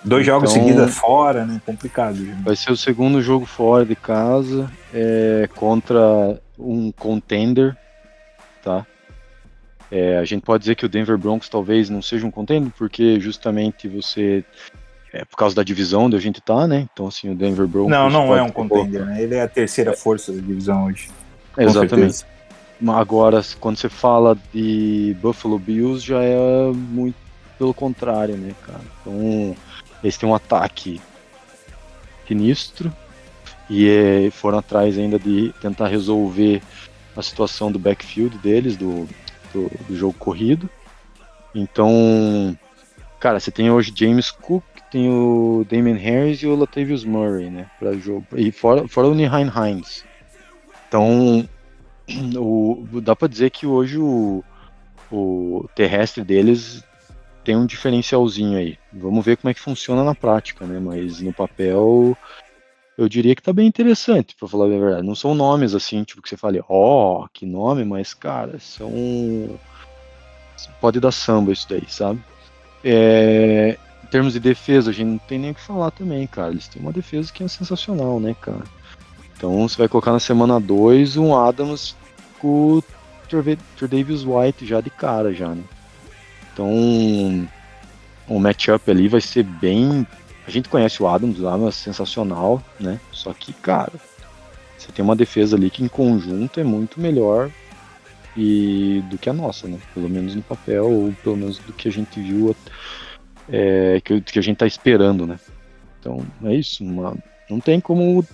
[0.04, 1.60] Dois jogos Então- seguidos fora, né?
[1.64, 2.16] Complicado.
[2.16, 2.40] né?
[2.44, 7.76] Vai ser o segundo jogo fora de casa é, contra um contender,
[8.62, 8.84] tá?
[9.90, 13.20] É, a gente pode dizer que o Denver Broncos talvez não seja um contender, porque
[13.20, 14.44] justamente você.
[15.12, 16.88] É por causa da divisão onde a gente tá, né?
[16.90, 17.90] Então, assim, o Denver Broncos.
[17.90, 19.22] Não, não é um contender, né?
[19.22, 21.10] Ele é a terceira força da divisão hoje.
[21.56, 22.24] Exatamente.
[22.88, 27.14] Agora, quando você fala de Buffalo Bills, já é muito
[27.58, 28.80] pelo contrário, né, cara?
[29.00, 29.56] Então,
[30.02, 31.00] eles têm um ataque
[32.26, 32.92] sinistro
[33.70, 36.60] e é, foram atrás ainda de tentar resolver
[37.16, 39.08] a situação do backfield deles, do,
[39.52, 40.68] do, do jogo corrido.
[41.54, 42.56] Então,
[43.20, 47.70] cara, você tem hoje James Cook, tem o Damon Harris e o Latavius Murray, né,
[47.78, 48.26] para jogo.
[48.36, 50.04] E fora, fora o Nihain Hines.
[50.92, 51.48] Então,
[52.36, 54.44] o, dá pra dizer que hoje o,
[55.10, 56.84] o terrestre deles
[57.42, 58.76] tem um diferencialzinho aí.
[58.92, 60.78] Vamos ver como é que funciona na prática, né?
[60.78, 62.14] Mas no papel
[62.98, 65.06] eu diria que tá bem interessante, pra falar a verdade.
[65.06, 68.92] Não são nomes assim, tipo, que você fale, ó, que nome, mas, cara, são.
[70.78, 72.20] Pode dar samba isso daí, sabe?
[72.84, 76.50] É, Em termos de defesa, a gente não tem nem o que falar também, cara.
[76.50, 78.62] Eles têm uma defesa que é sensacional, né, cara?
[79.42, 81.96] Então você vai colocar na semana 2 um Adams
[82.38, 82.84] com o
[83.76, 85.64] Tre'Davious White já de cara, já, né?
[86.52, 87.48] Então
[88.28, 90.06] o matchup ali vai ser bem.
[90.46, 93.00] A gente conhece o Adams lá, mas sensacional, né?
[93.10, 93.90] Só que, cara,
[94.78, 97.50] você tem uma defesa ali que em conjunto é muito melhor
[98.36, 99.76] e do que a nossa, né?
[99.92, 102.54] Pelo menos no papel, ou pelo menos do que a gente viu,
[103.48, 105.36] é, que, que a gente tá esperando, né?
[105.98, 106.84] Então é isso.
[106.84, 107.16] uma-
[107.50, 108.24] não tem como.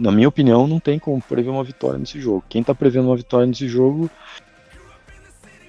[0.00, 2.42] Na minha opinião, não tem como prever uma vitória nesse jogo.
[2.48, 4.10] Quem tá prevendo uma vitória nesse jogo.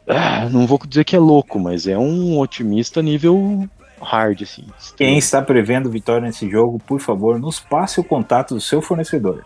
[0.08, 3.68] ah, não vou dizer que é louco, mas é um otimista nível
[4.02, 4.66] hard, assim.
[4.98, 9.44] Quem está prevendo vitória nesse jogo, por favor, nos passe o contato do seu fornecedor.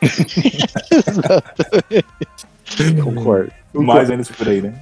[3.02, 3.52] Concordo.
[3.74, 4.74] Mais ou menos por aí, né?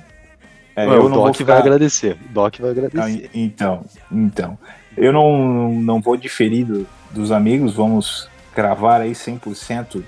[0.77, 2.17] É, Ué, o não vou Doc ficar- vai agradecer.
[2.31, 3.31] O Doc vai Ah, agradecer.
[3.35, 4.59] en- Então, então.
[4.97, 10.03] Eu não, não vou diferir do- dos amigos, vamos cravar aí 100%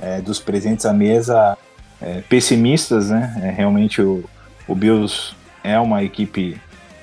[0.00, 1.58] é, dos presentes à mesa
[2.00, 3.38] é, pessimistas, né?
[3.42, 4.24] É, realmente o,
[4.66, 6.58] o Bills é uma equipe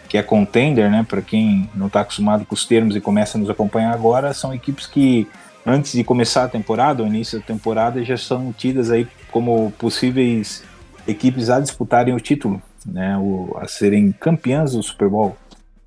[0.08, 1.06] que é contender, né?
[1.08, 4.52] Para quem não está acostumado com os termos e começa a nos acompanhar agora, são
[4.52, 5.28] equipes que
[5.64, 10.64] antes de começar a temporada, o início da temporada, já são tidas aí como possíveis
[11.08, 13.16] equipes a disputarem o título, né?
[13.16, 15.38] O, a serem campeãs do Super Bowl.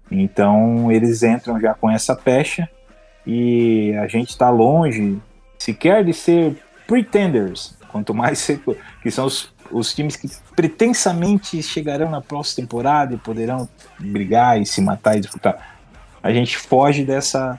[0.09, 2.69] Então eles entram já com essa pecha
[3.27, 5.19] e a gente está longe
[5.59, 6.57] sequer de ser
[6.87, 8.61] pretenders, quanto mais ser,
[9.03, 14.67] que são os, os times que pretensamente chegarão na próxima temporada e poderão brigar e
[14.67, 15.79] se matar e disputar.
[16.23, 17.59] A gente foge dessa,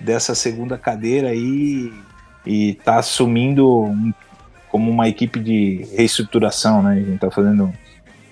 [0.00, 1.92] dessa segunda cadeira aí
[2.44, 4.12] e está assumindo um-
[4.68, 6.92] como uma equipe de reestruturação, né?
[6.92, 7.72] A gente está fazendo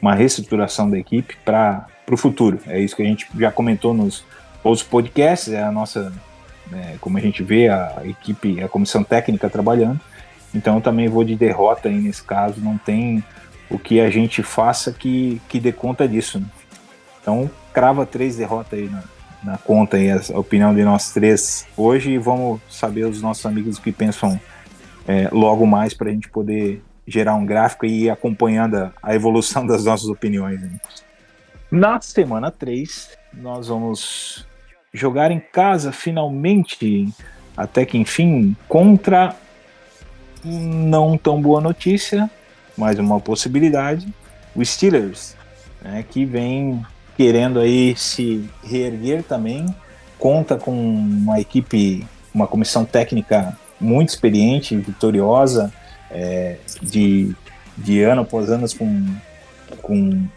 [0.01, 2.59] uma reestruturação da equipe para o futuro.
[2.67, 4.25] É isso que a gente já comentou nos
[4.65, 6.13] outros podcasts, é a nossa,
[6.73, 10.01] né, como a gente vê a equipe, a comissão técnica trabalhando.
[10.55, 13.23] Então eu também vou de derrota aí nesse caso, não tem
[13.71, 16.41] o que a gente faça que, que dê conta disso.
[16.41, 16.47] né?
[17.21, 19.03] Então crava três derrotas aí na,
[19.43, 23.79] na conta aí, a opinião de nós três hoje e vamos saber os nossos amigos
[23.79, 24.41] que pensam
[25.07, 29.15] é, logo mais para a gente poder gerar um gráfico e ir acompanhando a, a
[29.15, 30.61] evolução das nossas opiniões.
[30.61, 30.79] né?
[31.71, 34.47] Na semana 3, nós vamos
[34.93, 37.09] jogar em casa finalmente,
[37.57, 39.35] até que enfim, contra
[40.45, 42.31] não tão boa notícia,
[42.77, 44.07] mas uma possibilidade,
[44.55, 45.37] o Steelers,
[45.81, 46.85] né, que vem
[47.17, 49.75] querendo aí se reerguer também,
[50.19, 55.73] conta com uma equipe, uma comissão técnica muito experiente, vitoriosa,
[56.11, 57.35] é, de,
[57.77, 59.07] de ano após ano com,
[59.81, 60.29] com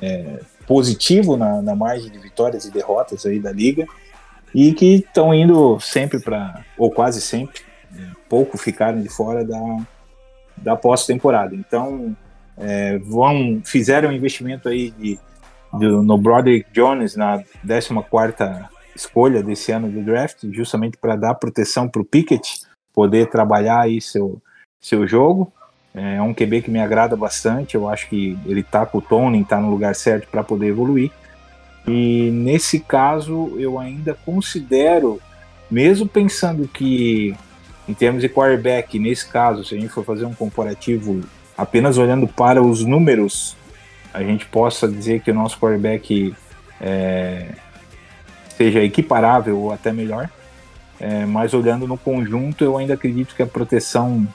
[0.00, 3.86] é, positivo na, na margem de vitórias e derrotas aí da liga
[4.54, 9.60] e que estão indo sempre para, ou quase sempre, né, pouco ficaram de fora da,
[10.56, 11.54] da pós-temporada.
[11.54, 12.14] Então,
[12.58, 15.18] é, vão, fizeram um investimento aí de,
[15.72, 21.88] do- no Broderick Jones na 14ª escolha desse ano do draft, justamente para dar proteção
[21.88, 22.60] para o Pickett
[22.92, 24.40] poder trabalhar aí seu,
[24.78, 25.50] seu jogo.
[25.94, 29.44] É um QB que me agrada bastante, eu acho que ele tá com o Tony,
[29.44, 31.10] tá no lugar certo para poder evoluir.
[31.86, 35.20] E nesse caso, eu ainda considero,
[35.70, 37.34] mesmo pensando que,
[37.86, 41.20] em termos de quarterback, nesse caso, se a gente for fazer um comparativo
[41.58, 43.54] apenas olhando para os números,
[44.14, 46.34] a gente possa dizer que o nosso quarterback
[46.80, 47.48] é,
[48.56, 50.30] seja equiparável ou até melhor.
[50.98, 54.26] É, mas olhando no conjunto, eu ainda acredito que a proteção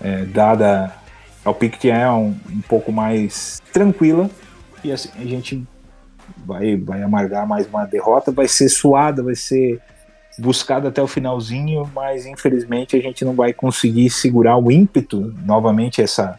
[0.00, 1.01] é, dada
[1.44, 4.30] ao Pickett é um, um pouco mais tranquila.
[4.84, 5.62] E assim, a gente
[6.44, 9.80] vai, vai amargar mais uma derrota, vai ser suada, vai ser
[10.38, 15.34] buscada até o finalzinho, mas infelizmente a gente não vai conseguir segurar o ímpeto.
[15.44, 16.38] Novamente essa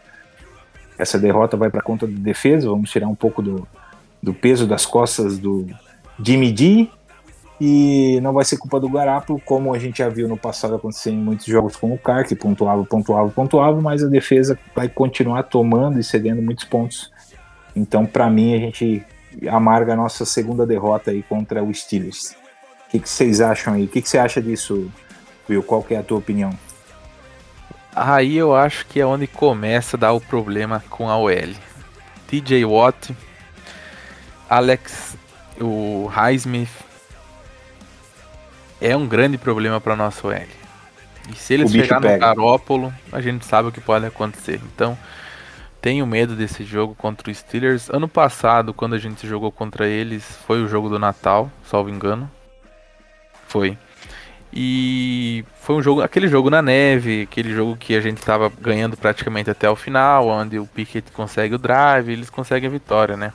[0.96, 3.66] essa derrota vai para conta da defesa, vamos tirar um pouco do,
[4.22, 5.66] do peso das costas do
[6.22, 6.88] Jimmy G
[7.60, 11.10] e não vai ser culpa do Garapo, como a gente já viu no passado acontecer
[11.10, 15.44] em muitos jogos com o Carr, que pontuava, pontuava, pontuava, mas a defesa vai continuar
[15.44, 17.12] tomando e cedendo muitos pontos.
[17.76, 19.04] Então, para mim, a gente
[19.48, 22.36] amarga a nossa segunda derrota aí contra o Steelers.
[22.86, 23.84] O que, vocês acham aí?
[23.84, 24.90] O que, você acha disso,
[25.48, 25.62] Will?
[25.62, 26.50] Qual é a tua opinião?
[27.94, 31.54] Aí eu acho que é onde começa a dar o problema com a OL.
[32.26, 33.14] TJ Watt,
[34.48, 35.16] Alex,
[35.60, 36.83] o Highsmith,
[38.80, 40.48] é um grande problema para nosso L.
[41.32, 42.18] E se eles O bicho chegar no.
[42.18, 44.60] Garópolo, a gente sabe o que pode acontecer.
[44.74, 44.96] Então,
[45.80, 47.88] tenho medo desse jogo contra os Steelers.
[47.90, 52.30] Ano passado, quando a gente jogou contra eles, foi o jogo do Natal, salvo engano.
[53.46, 53.78] Foi.
[54.52, 58.96] E foi um jogo, aquele jogo na neve, aquele jogo que a gente tava ganhando
[58.96, 63.32] praticamente até o final, onde o Pickett consegue o drive, eles conseguem a vitória, né?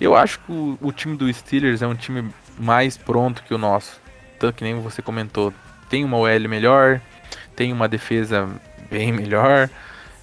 [0.00, 3.58] Eu acho que o, o time do Steelers é um time mais pronto que o
[3.58, 4.03] nosso.
[4.38, 5.52] Tanto que nem você comentou,
[5.88, 7.00] tem uma OL melhor,
[7.54, 8.48] tem uma defesa
[8.90, 9.68] bem melhor.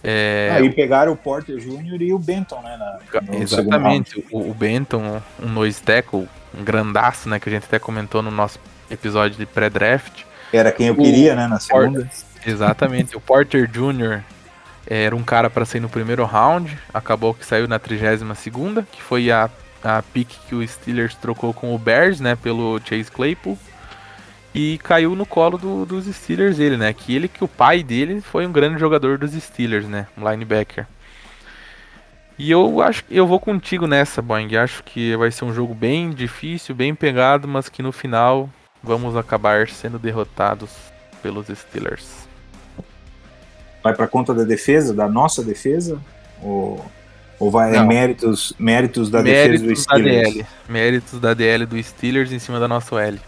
[0.03, 2.01] É, Aí pegaram o Porter Jr.
[2.01, 2.75] e o Benton, né?
[2.77, 3.35] na-.
[3.35, 8.21] Exatamente, o, o Benton, um nose tackle, um grandaço, né, que a gente até comentou
[8.21, 10.23] no nosso episódio de pré-draft.
[10.51, 11.47] Era quem eu O queria, né?
[11.47, 12.09] Na segunda.
[12.45, 14.21] Exatamente, o Porter Jr.
[14.87, 19.01] era um cara para sair no primeiro round, acabou que saiu na 32 segunda, que
[19.01, 19.49] foi a,
[19.83, 23.57] a pick que o Steelers trocou com o Bears, né, pelo Chase Claypool.
[24.53, 26.91] E caiu no colo do- dos Steelers ele, né?
[26.91, 30.07] Que ele que o pai dele foi um grande jogador dos Steelers, né?
[30.17, 30.85] Um linebacker.
[32.37, 34.55] E eu acho que eu vou contigo nessa, Boeing.
[34.57, 38.49] Acho que vai ser um jogo bem difícil, bem pegado, mas que no final
[38.83, 40.71] vamos acabar sendo derrotados
[41.21, 42.27] pelos Steelers.
[43.83, 45.99] Vai pra conta da defesa, da nossa defesa?
[46.41, 46.83] Ou,
[47.39, 47.85] ou vai Não.
[47.87, 50.33] méritos, méritos da defesa do Méritos da Steelers?
[50.33, 50.45] DL.
[50.67, 53.19] Méritos da DL do Steelers em cima da nossa L.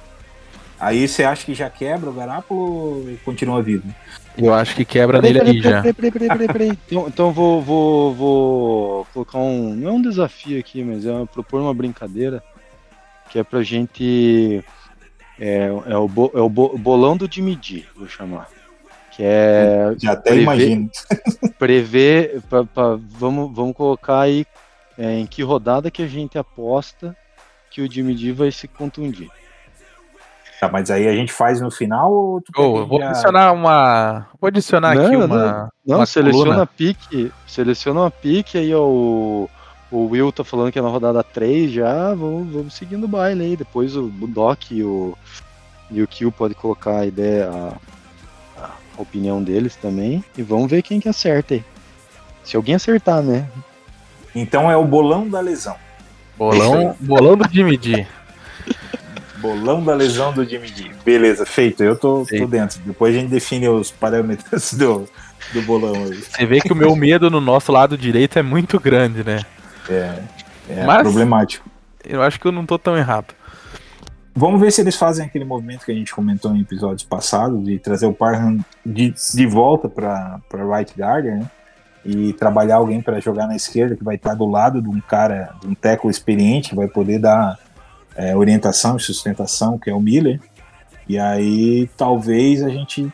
[0.80, 3.88] Aí você acha que já quebra o Garápolo ou continua vivo?
[4.38, 5.82] Eu acho que quebra Peraí, nele peraí, ali já.
[5.82, 6.78] peraí, peraí, peraí, peraí, peraí.
[6.88, 9.76] Então, então vou, vou, vou colocar um.
[9.76, 12.44] Não é um desafio aqui, mas é propor uma brincadeira.
[13.30, 14.64] Que é pra gente.
[15.40, 18.48] É, é, o, bo- é o bo- bolão do Jimmy D, vou chamar.
[19.12, 20.90] Que é Já até Prever- imagino.
[21.60, 22.42] prever.
[22.50, 24.46] pra- pra- vamos, vamos colocar aí
[24.98, 27.16] é, em que rodada que a gente aposta
[27.72, 29.30] que o Jimmy D vai se contundir.
[30.64, 34.28] Tá, mas aí a gente faz no final ou tu eu vou já- adicionar uma.
[34.40, 35.72] Vou adicionar Não, aqui não, uma.
[35.86, 36.64] Não, uma seleciona coluna.
[36.64, 39.50] a pique, seleciona uma pique, aí o,
[39.92, 43.44] o Will tá falando que é na rodada 3 já, vamos, vamos seguindo o baile
[43.44, 43.58] aí.
[43.58, 45.18] Depois o Doc e o,
[45.92, 47.74] e o Kill pode colocar a ideia, a,
[48.64, 51.64] a opinião deles também, e vamos ver quem que acerta aí.
[52.44, 53.48] Se alguém acertar, né?
[54.34, 55.76] Então é o bolão da lesão.
[56.38, 58.08] Bolão, bolão do Jimmy D.
[59.44, 60.90] Bolão da lesão do Jimmy D.
[61.04, 61.84] Beleza, feito.
[61.84, 62.80] Eu tô, tô dentro.
[62.86, 65.06] Depois a gente define os parâmetros do,
[65.54, 66.16] do bolão aí.
[66.16, 69.42] Você vê que o meu medo no nosso lado direito é muito grande, né?
[69.90, 70.20] É,
[70.70, 71.70] é Mas- problemático.
[72.06, 73.34] Eu acho que eu não tô tão errado.
[74.34, 77.78] Vamos ver se eles fazem aquele movimento que a gente comentou em episódios passados, de
[77.80, 81.52] trazer o Parham de, de volta para right guard, né?
[82.06, 85.54] E trabalhar alguém para jogar na esquerda, que vai estar do lado de um cara,
[85.62, 87.60] de um tackle experiente, que vai poder dar
[88.16, 90.40] é, orientação e sustentação, que é o Miller.
[91.08, 93.12] E aí talvez a gente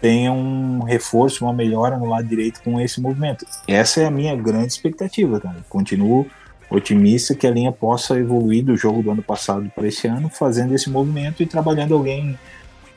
[0.00, 3.44] tenha um reforço, uma melhora no lado direito com esse movimento.
[3.68, 5.58] Essa é a minha grande expectativa, cara.
[5.68, 6.26] Continuo
[6.70, 10.72] otimista que a linha possa evoluir do jogo do ano passado para esse ano, fazendo
[10.74, 12.38] esse movimento e trabalhando alguém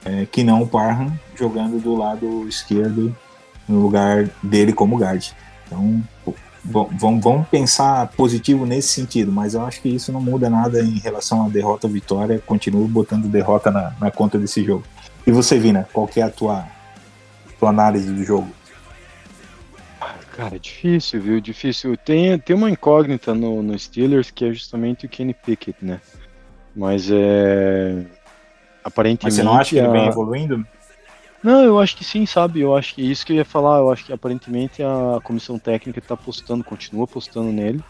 [0.05, 3.15] é, que não o Parham jogando do lado esquerdo
[3.67, 5.31] no lugar dele como guard.
[5.65, 6.01] Então,
[6.63, 10.97] vamos, vamos pensar positivo nesse sentido, mas eu acho que isso não muda nada em
[10.99, 12.41] relação à derrota ou vitória.
[12.45, 14.83] Continuo botando derrota na, na conta desse jogo.
[15.25, 16.65] E você, Vina, qual que é a tua,
[17.59, 18.47] tua análise do jogo?
[20.35, 21.39] Cara, difícil, viu?
[21.39, 21.95] Difícil.
[21.95, 26.01] Tem, tem uma incógnita no, no Steelers que é justamente o Kenny Pickett, né?
[26.75, 28.03] Mas é.
[28.83, 29.25] Aparentemente.
[29.25, 30.65] Mas você não acha que ele a- vem evoluindo?
[31.43, 32.61] Não, eu acho que sim, sabe?
[32.61, 36.01] Eu acho que isso que eu ia falar, eu acho que aparentemente a comissão técnica
[36.01, 37.83] tá apostando, continua apostando nele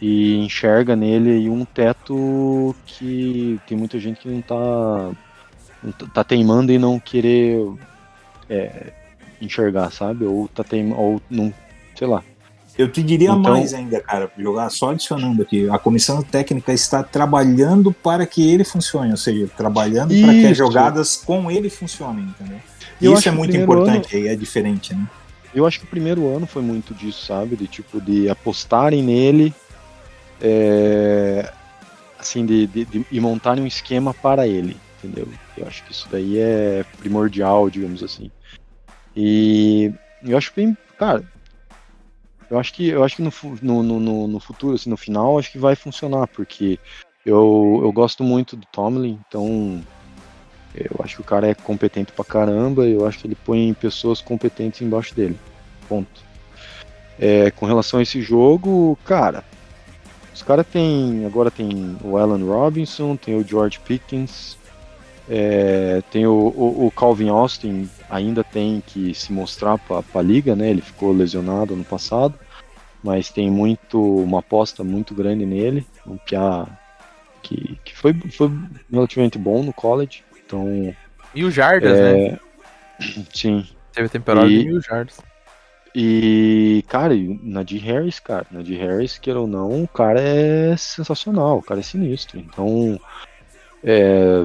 [0.00, 4.56] e enxerga nele um teto que tem muita gente que não tá
[5.82, 7.58] não tá- tá teimando em não querer
[8.48, 8.92] é,
[9.40, 10.24] enxergar, sabe?
[10.24, 11.52] Ou tá teimando, ou não,
[11.96, 12.24] sei lá.
[12.76, 15.68] Eu te diria Então- mais ainda, cara, jogar só adicionando aqui.
[15.70, 20.56] A comissão técnica está trabalhando para que ele funcione, ou seja, trabalhando para que as
[20.56, 22.58] jogadas com ele funcionem, entendeu?
[23.00, 25.06] Eu Isso é muito importante, aí é diferente, né?
[25.54, 27.54] Eu acho que o primeiro ano foi muito disso, sabe?
[27.54, 29.54] De tipo, de apostarem nele,
[30.40, 31.50] é,
[32.18, 35.28] assim, de, de, de- e montarem um esquema para ele, entendeu?
[35.56, 38.30] Eu acho que isso daí é primordial, digamos assim.
[39.16, 39.92] E
[40.24, 41.22] eu acho bem, cara,
[42.50, 45.50] eu acho que eu acho que no, no, no- no futuro, assim, no final, acho
[45.52, 46.78] que vai funcionar, porque
[47.24, 49.82] eu, eu gosto muito do Tomlin, então
[50.74, 54.20] eu acho que o cara é competente pra caramba, eu acho que ele põe pessoas
[54.20, 55.38] competentes embaixo dele.
[55.88, 56.22] Ponto.
[57.18, 59.44] É, com relação a esse jogo, cara,
[60.34, 61.24] os caras tem.
[61.24, 64.56] Agora tem o Alan Robinson, tem o George Pickens,
[65.28, 70.54] É, tem o, o, o Calvin Austin, ainda tem que se mostrar para a liga,
[70.54, 70.70] né?
[70.70, 72.38] Ele ficou lesionado ano passado,
[73.02, 76.66] mas tem muito uma aposta muito grande nele, um piá
[77.42, 78.50] que, que foi, foi
[78.90, 80.24] relativamente bom no college.
[80.44, 80.94] Então,
[81.34, 82.26] Mil jardas, né?
[82.26, 82.38] é,
[83.32, 83.66] sim.
[83.92, 85.16] Teve temporada e- de mil jardas.
[85.96, 91.58] E, cara, e Nadir Harris, cara, Nadir Harris, queira ou não, o cara é sensacional,
[91.58, 92.36] o cara é sinistro.
[92.40, 92.98] Então,
[93.84, 94.44] é,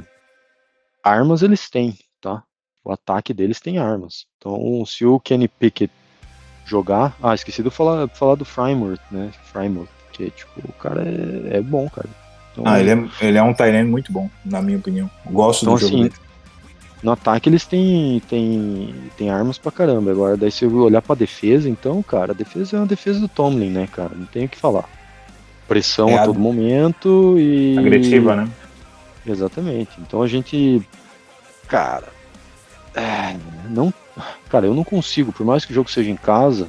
[1.03, 2.43] armas eles têm, tá?
[2.83, 4.25] O ataque deles tem armas.
[4.37, 5.91] Então, se o Kenny Pickett
[6.65, 7.15] jogar.
[7.21, 9.31] Ah, esqueci de falar, falar do Frymouth, né?
[9.51, 12.07] Frymouth, que, tipo, o cara é, é bom, cara.
[12.51, 15.09] Então, Ah, ele é, ele é um Tyrene muito bom, na minha opinião.
[15.25, 16.15] Gosto Então, do jogo assim, dele.
[17.01, 20.11] No ataque eles têm, têm, têm armas pra caramba.
[20.11, 23.27] Agora, daí se eu olhar pra defesa, então, cara, a defesa é uma defesa do
[23.29, 24.11] Tomlin, né, cara?
[24.13, 24.83] Não tem o que falar.
[25.67, 27.77] Pressão É a a- todo momento e.
[27.79, 28.49] Agressiva, né?
[29.29, 29.91] Exatamente.
[30.01, 30.81] Então a gente.
[31.67, 32.07] Cara.
[32.95, 33.37] é,
[33.69, 33.93] não.
[34.49, 36.67] Cara, eu não consigo, por mais que o jogo seja em casa,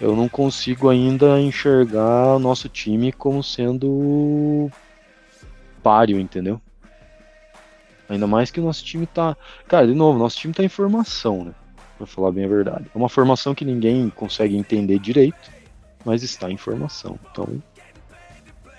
[0.00, 4.70] eu não consigo ainda enxergar o nosso time como sendo
[5.82, 6.60] páreo, entendeu?
[8.08, 9.36] Ainda mais que o nosso time tá.
[9.66, 11.52] Cara, de novo, nosso time tá em formação, né?
[11.96, 12.86] Pra falar bem a verdade.
[12.94, 15.50] É uma formação que ninguém consegue entender direito,
[16.04, 17.18] mas está em formação.
[17.30, 17.62] Então.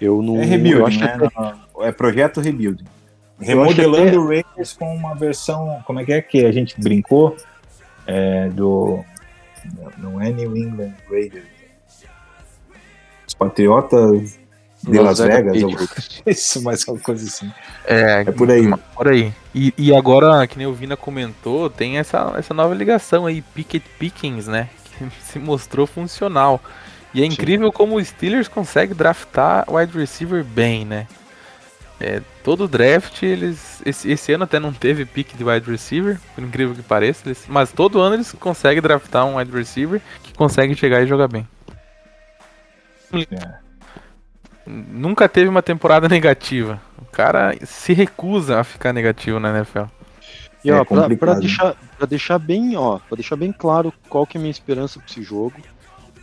[0.02, 0.38] Eu não.
[0.38, 1.60] É eu rebuilding, acho que né?
[1.82, 2.86] É projeto rebuilding.
[3.40, 5.82] Remodelando o Raiders com uma versão.
[5.86, 7.38] Como é que é que a gente brincou?
[8.06, 9.04] É, do.
[9.98, 11.46] Não é New England Raiders.
[13.28, 14.40] Os Patriotas
[14.84, 15.64] de Las, Vegas.
[15.64, 16.22] ou- Patriots.
[16.26, 17.52] Isso, mais uma coisa assim.
[17.86, 18.70] É, É por aí.
[18.96, 19.34] Por aí.
[19.54, 23.86] E, e agora, que nem o Vina comentou, tem essa, essa nova ligação aí, Pickett
[23.98, 24.70] Pickens, né?
[25.00, 26.60] Que se mostrou funcional.
[27.14, 31.08] E é incrível como o Steelers consegue draftar wide receiver bem, né?
[32.02, 33.82] É, todo draft, eles.
[33.86, 37.28] Esse, esse ano até não teve pick de wide receiver, por incrível que pareça.
[37.28, 41.28] eles- mas todo ano eles conseguem draftar um wide receiver que consegue chegar e jogar
[41.28, 41.46] bem.
[43.14, 43.60] É.
[44.66, 46.80] Nunca teve uma temporada negativa.
[47.02, 49.86] O cara se recusa a ficar negativo na NFL.
[50.64, 54.28] E ó, É pra, pra deixar, pra deixar bem, ó, pra deixar bem claro qual
[54.28, 55.54] que é a minha esperança pra esse jogo,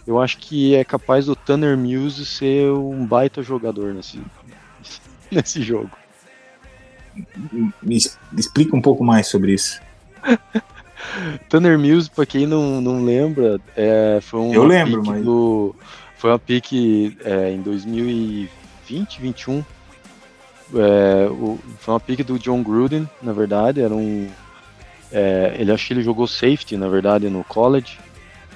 [0.07, 4.20] eu acho que é capaz do Tanner Muse ser um baita jogador nesse,
[5.33, 5.91] nesse jogo.
[7.83, 7.97] Me
[8.37, 9.81] explica um pouco mais sobre isso.
[11.49, 15.74] Tanner Muse, pra quem não, não lembra, é, foi um Eu lembro, mas- do,
[16.16, 16.72] foi uma pick
[17.24, 19.64] é, em 2020, 21.
[20.74, 24.29] É, o- foi uma pick do John Gruden, na verdade, era um
[25.12, 27.97] é, ele acho que ele jogou safety, na verdade, no college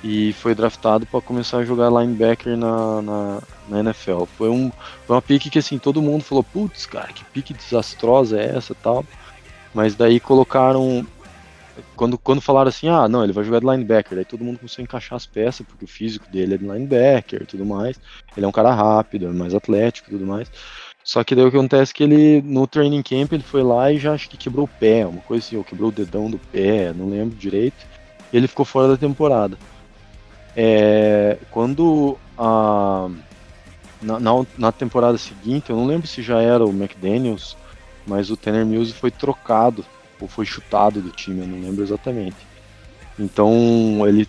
[0.02, 3.38] e foi draftado para começar a jogar linebacker na, na,
[3.70, 4.24] na NFL.
[4.36, 4.70] Foi, um,
[5.06, 8.74] foi uma pick que assim todo mundo falou, putz, cara, que pick desastrosa é essa,
[8.74, 9.04] tal.
[9.72, 11.06] Mas daí colocaram
[11.96, 14.82] quando, quando falaram assim, ah, não, ele vai jogar de linebacker, daí todo mundo começou
[14.82, 17.98] a encaixar as peças, porque o físico dele é de linebacker e tudo mais.
[18.36, 20.50] Ele é um cara rápido, é mais atlético e tudo mais.
[21.02, 23.90] Só que daí o que acontece é que ele, no training camp, ele foi lá
[23.90, 26.38] e já acho que quebrou o pé, uma coisa assim, ou quebrou o dedão do
[26.38, 27.86] pé, não lembro direito.
[28.32, 29.56] E ele ficou fora da temporada.
[30.56, 33.08] É, quando a.
[34.00, 37.56] Na, na, na temporada seguinte, eu não lembro se já era o McDaniels,
[38.06, 39.84] mas o Tanner Muse foi trocado
[40.20, 42.36] ou foi chutado do time, eu não lembro exatamente.
[43.18, 43.52] Então
[44.06, 44.28] ele,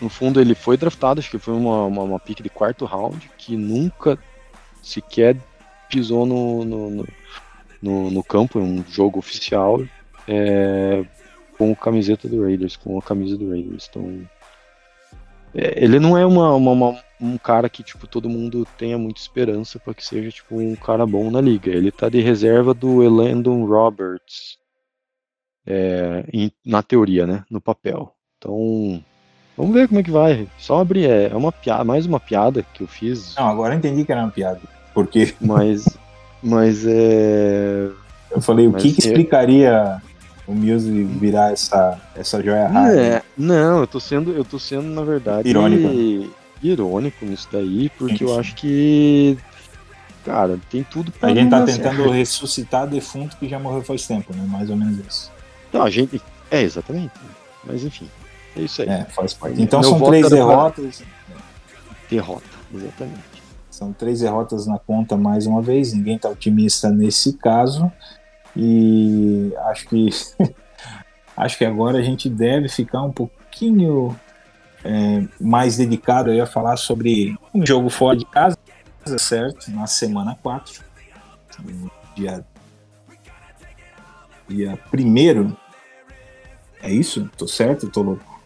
[0.00, 3.30] no fundo, ele foi draftado, acho que foi uma, uma, uma pick de quarto round,
[3.38, 4.18] que nunca
[4.82, 5.36] sequer
[5.88, 7.06] pisou no, no,
[7.82, 9.82] no, no, campo, em um jogo oficial,
[10.28, 11.04] é,
[11.56, 13.88] com a camiseta do Raiders, com a camisa do Raiders.
[13.88, 14.28] Então
[15.56, 19.78] ele não é uma, uma- uma- um cara que tipo todo mundo tenha muita esperança
[19.78, 21.70] para que seja tipo um cara bom na liga.
[21.70, 24.58] Ele tá de reserva do Elandon Roberts,
[25.66, 28.12] é, em- na teoria, né, no papel.
[28.38, 29.02] Então
[29.56, 30.46] vamos ver como é que vai.
[30.58, 33.78] Só abrir é, é uma piada, mais uma piada que eu fiz, Não, agora eu
[33.78, 34.60] entendi que era uma piada.
[34.94, 35.86] Porque mas
[36.42, 37.88] mas é
[38.30, 40.02] eu falei, o que, que explicaria
[40.46, 42.96] o Muse virar essa, essa joia rara?
[43.00, 46.32] É, não, eu tô sendo, eu tô sendo, na verdade, Irônico.
[46.62, 49.36] irônico nisso daí, porque Sim, eu acho que,
[50.24, 52.10] cara, tem tudo pra A gente tá tentando certo.
[52.10, 54.44] ressuscitar defunto que já morreu faz tempo, né?
[54.48, 55.30] Mais ou menos isso.
[55.72, 56.20] Não, a gente,
[56.50, 57.12] é, exatamente,
[57.64, 58.08] mas enfim,
[58.56, 59.60] é isso aí, É, faz parte.
[59.60, 61.02] Então Meu são três derrotas.
[62.08, 63.36] derrota, exatamente.
[63.70, 65.92] São três derrotas na conta mais uma vez.
[65.92, 67.92] Ninguém tá otimista nesse caso.
[68.56, 70.08] E acho que
[71.36, 74.18] acho que agora a gente deve ficar um pouquinho
[74.82, 78.56] é, mais dedicado aí a falar sobre um jogo fora de casa,
[79.18, 79.70] certo?
[79.70, 80.84] Na semana 4.
[82.14, 82.44] Dia
[84.48, 85.56] dia primeiro.
[86.82, 87.28] É isso?
[87.36, 87.88] Tô certo?
[87.88, 88.40] Tô louco.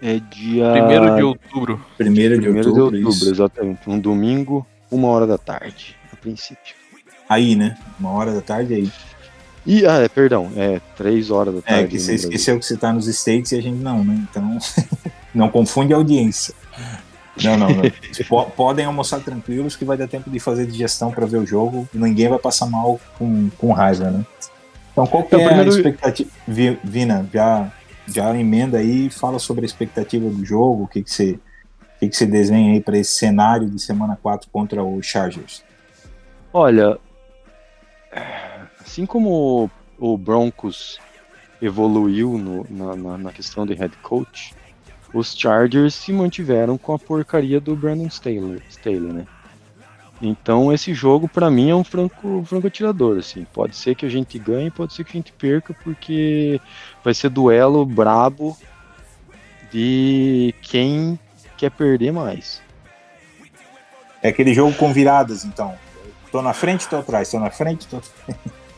[0.00, 0.72] É dia.
[0.72, 1.86] Primeiro de outubro.
[1.96, 3.90] Primeiro de Primeiro outubro, de outubro, exatamente.
[3.90, 6.77] Um domingo, uma hora da tarde, a princípio.
[7.28, 7.76] Aí, né?
[7.98, 8.90] Uma hora da tarde aí.
[9.66, 11.84] E, ah, é, perdão, é três horas da tarde.
[11.84, 14.26] É, que no você esqueceu que você tá nos States e a gente não, né?
[14.30, 14.58] Então,
[15.34, 16.54] não confunde a audiência.
[17.44, 17.82] Não, não, não.
[18.28, 21.86] Po- Podem almoçar tranquilos que vai dar tempo de fazer digestão para ver o jogo
[21.94, 24.24] e ninguém vai passar mal com, com raiva, né?
[24.92, 26.30] Então, qual que Então, é primeiro- a expectativa?
[26.48, 27.70] Vi- Vina, já,
[28.08, 31.38] já emenda aí e fala sobre a expectativa do jogo, o que, que você.
[31.96, 35.62] O que, que você desenha aí para esse cenário de semana 4 contra o Chargers?
[36.52, 36.96] Olha,
[38.80, 40.98] assim como o Broncos
[41.60, 44.54] evoluiu no- na, na- na questão de head coach,
[45.12, 49.26] os Chargers se mantiveram com a porcaria do Brandon Staley, Staley né?
[50.20, 53.46] Então esse jogo pra mim é um franco, franco atirador, assim.
[53.52, 56.60] Pode ser que a gente ganhe, pode ser que a gente perca, porque
[57.04, 58.56] vai ser duelo brabo
[59.70, 61.18] de quem
[61.56, 62.60] quer perder mais.
[64.22, 65.76] É aquele jogo com viradas, então.
[66.30, 68.00] Tô na frente, tô atrás, tô na frente, tô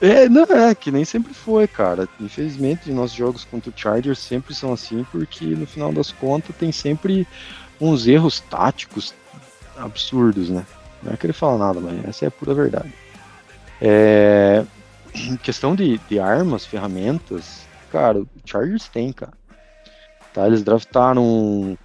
[0.00, 2.08] É, não, é, que nem sempre foi, cara.
[2.18, 6.72] Infelizmente, nossos jogos contra o Chargers sempre são assim, porque no final das contas tem
[6.72, 7.26] sempre
[7.78, 9.14] uns erros táticos
[9.76, 10.64] absurdos, né?
[11.02, 12.92] Não é querer falar nada, mas essa é a pura verdade.
[13.80, 14.64] É,
[15.42, 19.32] questão de, de armas, ferramentas, cara, o Chargers tem, cara.
[20.32, 21.76] Tá, eles draftaram um,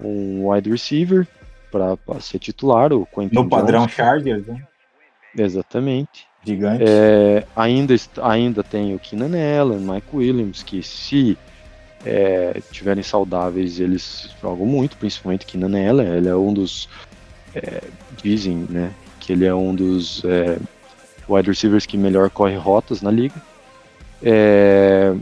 [0.00, 1.26] um wide receiver
[1.70, 3.94] pra, pra ser titular, o Quentin no padrão Johnson.
[3.94, 4.62] Chargers, né?
[5.36, 6.26] Exatamente.
[6.44, 6.84] Gigante.
[6.86, 11.36] É, ainda, ainda tem o Keenan Allen, Mike Williams, que se
[12.06, 16.06] é, tiverem saudáveis, eles jogam muito, principalmente Keenan Allen.
[16.08, 16.88] Ele é um dos.
[17.54, 17.82] é,
[18.22, 18.92] dizem, né?
[19.20, 20.58] Que ele é um dos é,
[21.28, 23.34] wide receivers que melhor corre rotas na liga.
[24.22, 25.14] É,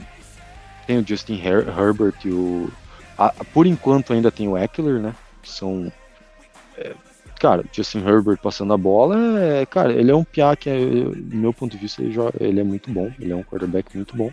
[0.87, 2.71] tem o Justin Her- Herbert e o.
[3.19, 5.15] a- por enquanto ainda tem o Eckler, né?
[5.43, 5.91] Que são.
[7.41, 11.37] Cara, Justin Herbert passando a bola, é, cara, ele é um piá que, é, do
[11.37, 13.11] meu ponto de vista, ele, joga- ele é muito bom.
[13.19, 14.31] Ele é um quarterback muito bom.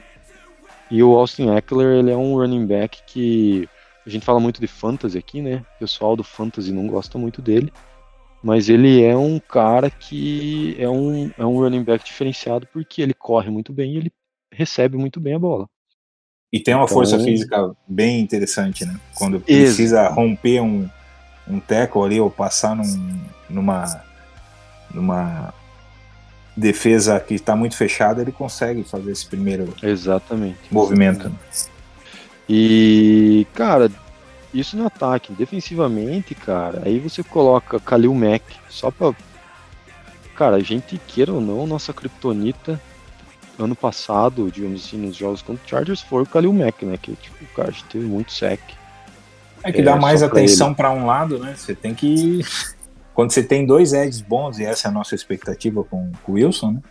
[0.91, 3.67] E o Austin Eckler, ele é um running back que
[4.05, 5.63] a gente fala muito de fantasy aqui, né?
[5.75, 7.71] O pessoal do fantasy não gosta muito dele.
[8.43, 13.13] Mas ele é um cara que é um, é um running back diferenciado porque ele
[13.13, 14.11] corre muito bem e ele
[14.53, 15.67] recebe muito bem a bola.
[16.51, 18.99] E tem uma Então- força física bem interessante, né?
[19.15, 20.87] Quando precisa romper um,
[21.47, 23.19] um tackle ali ou passar num,
[23.49, 24.03] numa,
[24.93, 25.53] numa
[26.55, 30.59] defesa que está muito fechada, ele consegue fazer esse primeiro Exatamente.
[30.71, 31.31] movimento.
[32.47, 33.91] E, cara,
[34.53, 35.33] isso no ataque.
[35.33, 39.13] Defensivamente, cara, aí você coloca Kalil Mack só pra.
[40.35, 42.79] Cara, a gente queira ou não, nossa Kryptonita
[43.59, 46.97] ano passado, digamos assim, nos jogos contra o Chargers foi o Kalil Mack, né?
[46.97, 48.59] Que, tipo, cara, a gente teve muito sec.
[49.63, 51.53] É que É, dá mais só pra atenção para um lado, né?
[51.55, 52.41] Você tem que.
[53.13, 56.35] Quando você tem dois edges bons, e essa é a nossa expectativa com, com o
[56.35, 56.81] Wilson, né?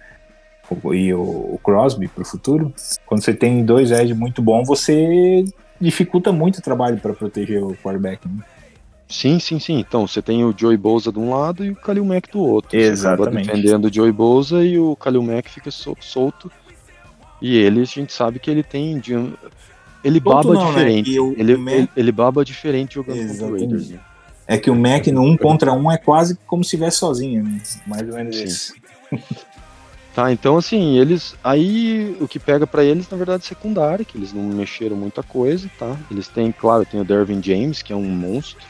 [0.94, 2.72] E o, o Crosby para o futuro.
[3.04, 5.44] Quando você tem dois edges muito bons, você
[5.80, 8.26] dificulta muito o trabalho para proteger o quarterback.
[8.28, 8.42] Né?
[9.08, 9.80] Sim, sim, sim.
[9.80, 12.70] Então, você tem o Joey Bosa de um lado e o Kalil Mack do outro.
[12.70, 13.46] Você acaba Exatamente.
[13.48, 16.50] defendendo o Joey Bosa e o Kalil Mack fica sol- solto.
[17.42, 19.02] E ele, a gente sabe que ele tem.
[20.04, 20.68] Ele baba não, né?
[20.68, 21.10] diferente.
[21.10, 23.60] E o- ele, o Mac- ele, baba diferente jogando contra o Exatamente.
[23.64, 23.88] Raiders.
[23.90, 24.00] Né?
[24.46, 27.60] É que o Mac no um contra um é quase como se estivesse sozinho, né?
[27.86, 28.44] Mais ou menos Sim.
[28.44, 28.74] isso.
[30.14, 31.34] Tá, então assim, eles.
[31.42, 35.22] Aí o que pega pra eles, na verdade, é secundária, que eles não mexeram muita
[35.22, 35.96] coisa, tá?
[36.10, 38.62] Eles têm, claro, tem o Dervin James, que é um monstro.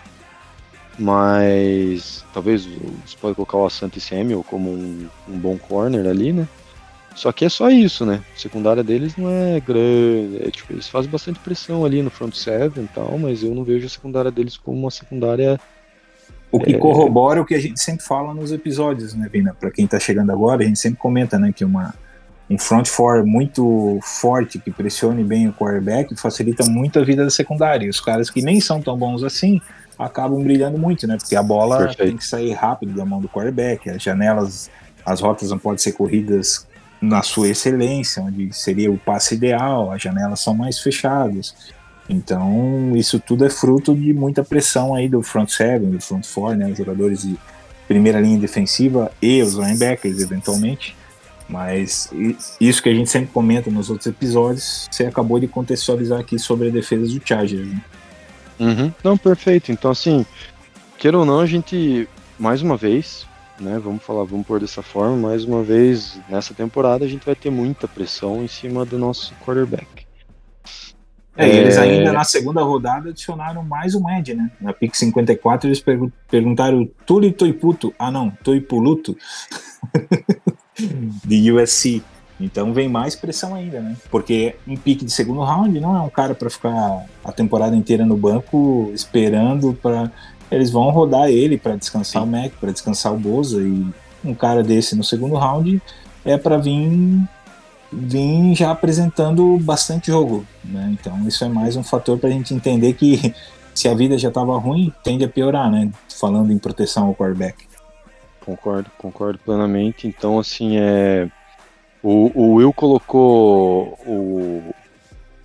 [0.96, 6.46] Mas talvez você pode colocar o Asante Samuel como um, um bom corner ali, né?
[7.14, 8.20] Só que é só isso, né?
[8.34, 10.38] A secundária deles não é grande.
[10.46, 13.64] É, tipo, eles fazem bastante pressão ali no front seven e tal, mas eu não
[13.64, 15.60] vejo a secundária deles como uma secundária.
[16.50, 16.78] O que É.
[16.78, 19.54] corrobora o que a gente sempre fala nos episódios, né, Vina?
[19.58, 21.94] Para quem tá chegando agora, a gente sempre comenta, né, que uma
[22.50, 27.30] um front four muito forte que pressione bem o quarterback facilita muito a vida da
[27.30, 27.86] secundária.
[27.86, 29.58] E os caras que nem são tão bons assim
[29.98, 31.16] acabam brilhando muito, né?
[31.16, 32.08] Porque a bola Perfeito.
[32.08, 34.70] tem que sair rápido da mão do quarterback, as janelas,
[35.06, 36.66] as rotas não podem ser corridas
[37.02, 41.54] na sua excelência, onde seria o passe ideal, as janelas são mais fechadas.
[42.08, 46.54] Então, isso tudo é fruto de muita pressão aí do front seven, do front four,
[46.54, 46.70] né?
[46.70, 47.36] Os jogadores de
[47.88, 50.96] primeira linha defensiva e os linebackers, eventualmente.
[51.48, 52.08] Mas
[52.60, 56.68] isso que a gente sempre comenta nos outros episódios, você acabou de contextualizar aqui sobre
[56.68, 57.68] a defesa do Chargers.
[57.68, 57.80] Né?
[58.60, 58.92] Uhum.
[59.02, 59.72] Não, perfeito.
[59.72, 60.24] Então, assim,
[60.98, 63.26] queira ou não, a gente, mais uma vez,
[63.62, 63.78] né?
[63.82, 65.16] Vamos falar, vamos pôr dessa forma.
[65.16, 69.32] Mais uma vez, nessa temporada a gente vai ter muita pressão em cima do nosso
[69.44, 69.86] quarterback.
[71.34, 71.80] É, e eles É.
[71.80, 74.50] ainda na segunda rodada adicionaram mais um Ed, né?
[74.60, 77.94] Na pick 54 eles pergu- perguntaram Tuli Toiputo.
[77.98, 79.16] Ah, não, Toipuluto.
[81.24, 82.02] de USC.
[82.40, 83.96] Então vem mais pressão ainda, né?
[84.10, 88.04] Porque um pique de segundo round não é um cara para ficar a temporada inteira
[88.04, 90.10] no banco esperando para
[90.54, 93.86] eles vão rodar ele para descansar o Mac, para descansar o Boza e
[94.24, 95.80] um cara desse no segundo round
[96.24, 96.90] é para vir
[97.92, 100.96] vir já apresentando bastante jogo, né?
[100.98, 103.34] Então isso é mais um fator para a gente entender que
[103.74, 105.90] se a vida já estava ruim, tende a piorar, né?
[106.18, 107.66] Falando em proteção ao quarterback.
[108.44, 110.06] Concordo, concordo plenamente.
[110.06, 111.28] Então, assim, é.
[112.02, 114.74] O, o Will colocou o,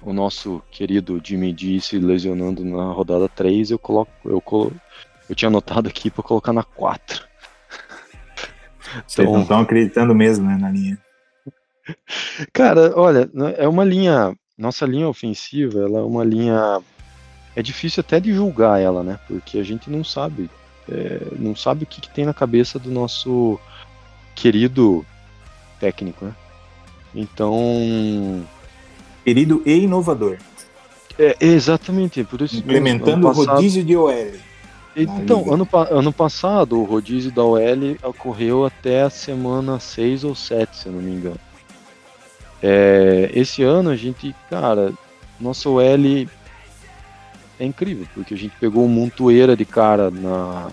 [0.02, 3.70] o nosso querido Jimmy G se lesionando na rodada 3.
[3.70, 4.12] Eu coloco.
[4.26, 4.74] Eu, colo,
[5.30, 7.28] eu tinha anotado aqui para colocar na 4.
[9.06, 10.98] Vocês não estão acreditando mesmo, né, na linha.
[12.54, 14.36] cara, olha, é uma linha.
[14.58, 16.82] Nossa linha ofensiva, ela é uma linha.
[17.56, 19.20] É difícil até de julgar ela, né?
[19.28, 20.50] Porque a gente não sabe.
[20.90, 23.60] é, não sabe o que, que tem na cabeça do nosso
[24.36, 25.06] querido
[25.80, 26.36] técnico, né?
[27.14, 28.46] Então.
[29.24, 30.38] Querido e inovador,
[31.20, 34.47] É, exatamente, por isso implementando o rodízio de OL.
[35.00, 37.60] Então, ano, ano passado, o rodízio da OL
[38.04, 41.40] ocorreu até a semana 6 ou 7, se eu não me engano.
[42.64, 44.92] É, esse ano a gente, cara,
[45.40, 46.28] nossa OL
[47.60, 50.72] é incrível, porque a gente pegou um montoeira de cara na,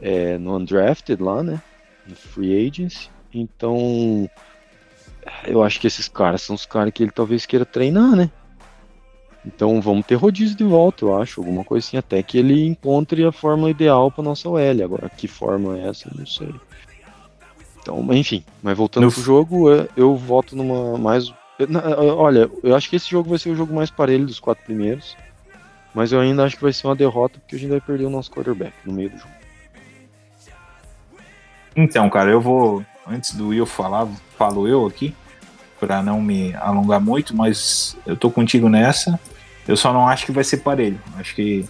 [0.00, 1.60] é, no Undrafted lá, né?
[2.06, 3.10] No Free Agency.
[3.34, 4.30] Então,
[5.46, 8.30] eu acho que esses caras são os caras que ele talvez queira treinar, né?
[9.44, 13.24] Então vamos ter rodízio de volta, eu acho, alguma coisa assim, até que ele encontre
[13.24, 14.84] a forma ideal para nossa OL.
[14.84, 16.54] Agora, que forma é essa, eu não sei.
[17.80, 19.64] Então, enfim, mas voltando No pro jogo,
[19.96, 21.32] eu voto numa mais.
[21.68, 21.82] na-
[22.14, 25.16] Olha, eu acho que esse jogo vai ser o jogo mais parelho dos quatro primeiros,
[25.92, 28.10] mas eu ainda acho que vai ser uma derrota porque a gente vai perder o
[28.10, 29.34] nosso quarterback no meio do jogo.
[31.74, 32.84] Então, cara, eu vou.
[33.04, 34.06] Antes do Will falar,
[34.38, 35.12] falo eu aqui,
[35.80, 39.18] para não me alongar muito, mas eu tô contigo nessa.
[39.66, 41.00] Eu só não acho que vai ser parelho.
[41.16, 41.64] Acho que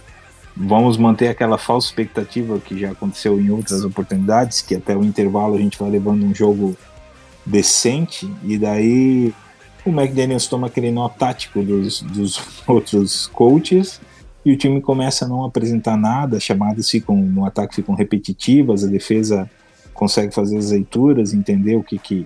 [0.55, 5.55] vamos manter aquela falsa expectativa que já aconteceu em outras oportunidades, que até o intervalo
[5.55, 6.75] a gente vai levando um jogo
[7.45, 9.33] decente, e daí
[9.85, 13.99] o McDaniels toma aquele nó tático dos, dos outros coaches
[14.45, 18.83] e o time começa a não apresentar nada, as chamadas ficam no ataque ficam repetitivas,
[18.83, 19.49] a defesa
[19.93, 22.25] consegue fazer as leituras, entender o que que,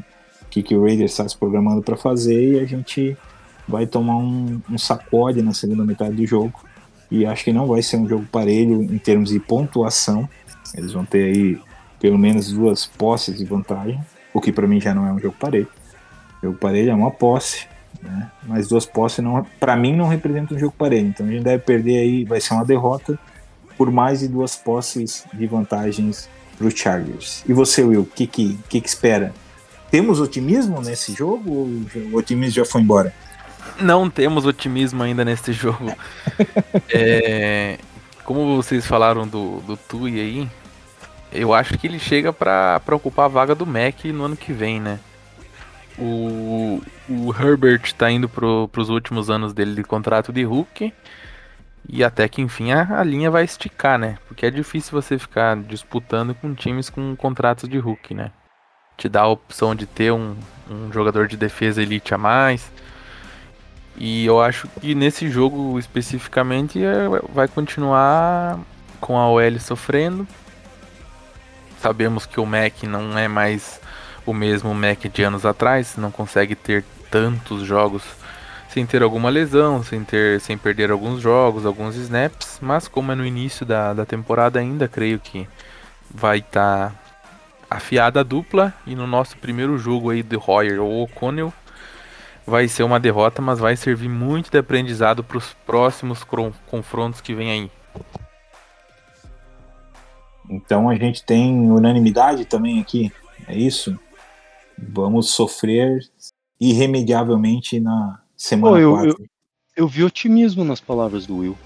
[0.49, 3.17] que, que o Raiders está se programando para fazer e a gente
[3.67, 6.63] vai tomar um, um sacode na segunda metade do jogo
[7.09, 10.27] e acho que não vai ser um jogo parelho em termos de pontuação,
[10.75, 11.59] eles vão ter aí
[11.99, 13.99] pelo menos duas posses de vantagem,
[14.33, 15.67] o que para mim já não é um jogo parelho.
[16.43, 17.65] Jogo parelho é uma posse,
[18.01, 18.29] né?
[18.43, 21.07] Mas duas posses não, para mim não representa um jogo parelho.
[21.07, 23.17] Então a gente deve perder aí, vai ser uma derrota
[23.77, 27.43] por mais de duas posses de vantagens para os Chargers.
[27.47, 29.33] E você, Will, o que que, que que espera?
[29.89, 33.13] Temos otimismo nesse jogo ou o otimismo já foi embora?
[33.79, 35.93] Não temos otimismo ainda nesse jogo.
[36.93, 37.77] É,
[38.23, 40.49] como vocês falaram do, do Tui aí,
[41.31, 44.79] eu acho que ele chega pra ocupar a vaga do Mac no ano que vem,
[44.79, 44.99] né?
[45.97, 50.93] O, o Herbert tá indo pro, pros últimos anos dele de contrato de Hulk.
[51.89, 54.17] E até que enfim a, a linha vai esticar, né?
[54.27, 58.31] Porque é difícil você ficar disputando com times com contratos de Hulk, né?
[58.97, 60.35] Te dá a opção de ter um,
[60.69, 62.71] um jogador de defesa elite a mais.
[63.97, 68.59] E eu acho que nesse jogo especificamente é, vai continuar
[69.01, 70.27] com a OL sofrendo.
[71.81, 73.79] Sabemos que o Mac não é mais
[74.25, 78.03] o mesmo Mac de anos atrás, não consegue ter tantos jogos
[78.69, 83.15] sem ter alguma lesão, sem ter sem perder alguns jogos, alguns snaps, mas como é
[83.15, 85.47] no início da, da temporada ainda, creio que
[86.13, 86.93] vai estar
[87.69, 91.51] afiada a dupla e no nosso primeiro jogo aí de Royer ou O'Connell
[92.47, 97.35] vai ser uma derrota, mas vai servir muito de aprendizado para os próximos confrontos que
[97.35, 97.71] vem aí.
[100.49, 103.11] Então a gente tem unanimidade também aqui,
[103.47, 103.99] é isso?
[104.77, 105.99] Vamos sofrer
[106.59, 109.25] irremediavelmente na semana Pô, eu- 4.
[109.75, 111.57] Eu vi otimismo nas palavras do Will.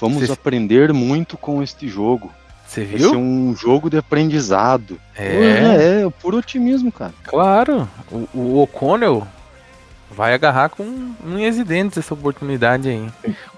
[0.00, 2.32] Vamos aprender muito com este jogo.
[2.70, 3.18] Você Vai ser viu?
[3.18, 4.96] um jogo de aprendizado.
[5.16, 7.12] É, é, é puro otimismo, cara.
[7.24, 7.88] claro.
[8.12, 9.26] O, o O'Connell
[10.08, 10.84] vai agarrar com
[11.26, 13.08] unhas e dentes essa oportunidade aí.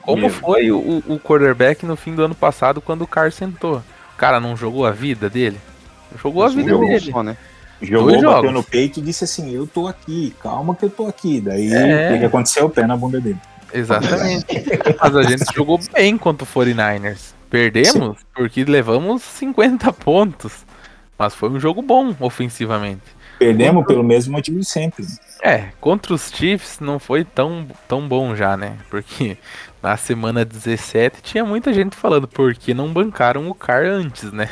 [0.00, 0.40] Como Mesmo.
[0.40, 3.82] foi o, o quarterback no fim do ano passado quando o Carr sentou?
[4.16, 5.58] cara não jogou a vida dele?
[6.22, 7.10] Jogou a Um vida dele.
[7.12, 7.36] só, né?
[7.82, 8.52] Jogou, Dois bateu jogos.
[8.54, 11.38] no peito e disse assim: Eu tô aqui, calma que eu tô aqui.
[11.38, 12.08] Daí É.
[12.08, 12.64] o que, que aconteceu?
[12.66, 13.38] O pé na bunda dele.
[13.74, 14.46] Exatamente.
[15.00, 17.34] Mas a gente jogou bem contra o 49ers.
[17.52, 20.64] Perdemos porque levamos 50 pontos.
[21.18, 23.02] Mas foi um jogo bom ofensivamente.
[23.38, 25.04] Perdemos pelo mesmo motivo de sempre.
[25.42, 28.78] É, contra os Chiefs não foi tão, tão bom já, né?
[28.88, 29.36] Porque
[29.82, 34.48] na semana 17 tinha muita gente falando por que não bancaram o Car antes, né?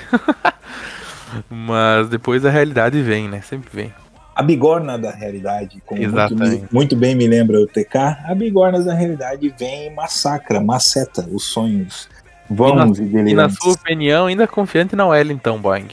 [1.48, 3.40] Mas depois a realidade vem, né?
[3.40, 3.94] Sempre vem.
[4.34, 7.96] A bigorna da realidade, como muito, muito bem me lembra o TK,
[8.26, 12.09] a bigorna da realidade vem e massacra, maceta os sonhos
[12.51, 15.88] vãos e, E na sua opinião, ainda confiante na então, Boeing?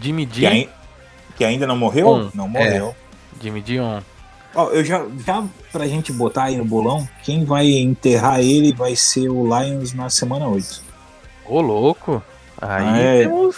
[0.00, 0.68] Jimmy que, D, ai-
[1.36, 2.06] que ainda não morreu?
[2.06, 2.94] Bom, não morreu.
[3.42, 4.00] Jimmy D on.
[4.54, 8.96] Ó, eu já, já pra gente botar aí no bolão, quem vai enterrar ele vai
[8.96, 10.82] ser o Lions na semana 8.
[11.46, 12.22] Ô, louco.
[12.60, 13.18] Aí Ah, é.
[13.22, 13.56] temos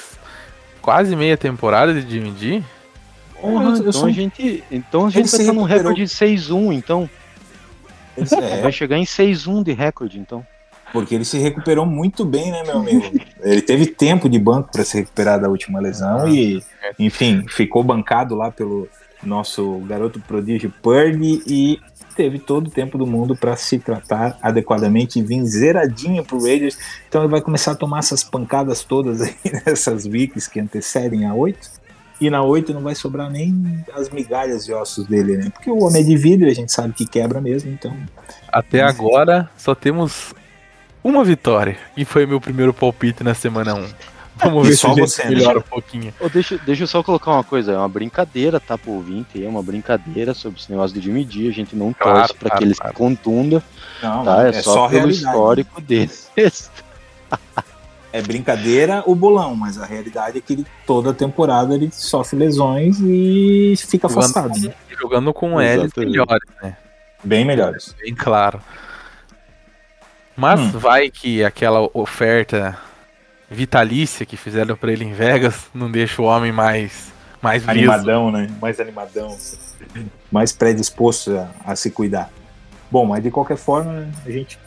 [0.82, 2.62] quase meia temporada de Jimmy D.
[3.40, 6.08] Porra, eu então sou- a gente, então a Ele gente vai estar num recorde de
[6.08, 7.08] 6-1, então.
[8.16, 10.46] Eles- é, Vai chegar em 6-1 de recorde, então.
[10.92, 13.20] Porque ele se recuperou muito bem, né, meu amigo?
[13.42, 16.62] Ele teve tempo de banco para se recuperar da última lesão e,
[16.98, 18.88] enfim, ficou bancado lá pelo
[19.22, 21.80] nosso garoto prodígio Purdy e
[22.16, 26.76] teve todo o tempo do mundo para se tratar adequadamente e vir zeradinho pro Raiders.
[27.08, 29.34] Então ele vai começar a tomar essas pancadas todas aí
[29.66, 31.80] nessas weeks que antecedem a 8.
[32.20, 35.48] E na 8 não vai sobrar nem as migalhas de ossos dele, né?
[35.48, 37.96] Porque o homem é de vidro e a gente sabe que quebra mesmo, então
[38.52, 40.34] Até agora só temos
[41.02, 41.76] uma vitória.
[41.96, 43.88] E foi meu primeiro palpite na semana 1.
[44.42, 46.14] Vamos E ver se só a gente melhora um pouquinho.
[46.18, 49.46] Ô, deixa, deixa eu só colocar uma coisa, é uma brincadeira, tá, pro ouvinte, é
[49.46, 52.58] uma brincadeira sobre esse negócio do Jimmy D, a gente não Claro, torce pra claro,
[52.58, 52.92] que ele claro.
[52.92, 53.62] se contunda,
[54.02, 54.46] não, tá?
[54.48, 55.24] É, só, pelo realidade.
[55.24, 56.10] histórico dele.
[58.12, 62.98] É brincadeira o bolão, mas a realidade é que ele, toda temporada ele sofre lesões
[63.00, 64.58] e fica afastado.
[64.58, 64.74] né?
[65.00, 66.10] Jogando com Exatamente.
[66.10, 66.76] melhores, né?
[67.22, 67.94] Bem melhores.
[68.02, 68.60] Bem claro.
[70.40, 70.70] Mas Hum.
[70.70, 72.78] vai que aquela oferta
[73.50, 77.12] vitalícia que fizeram pra ele em Vegas não deixa o homem mais,
[77.42, 77.68] mais.
[77.68, 78.48] Animadão, né?
[78.58, 79.36] Mais animadão.
[80.32, 82.30] Mais predisposto a, a se cuidar.
[82.90, 84.58] Bom, mas de qualquer forma, a gente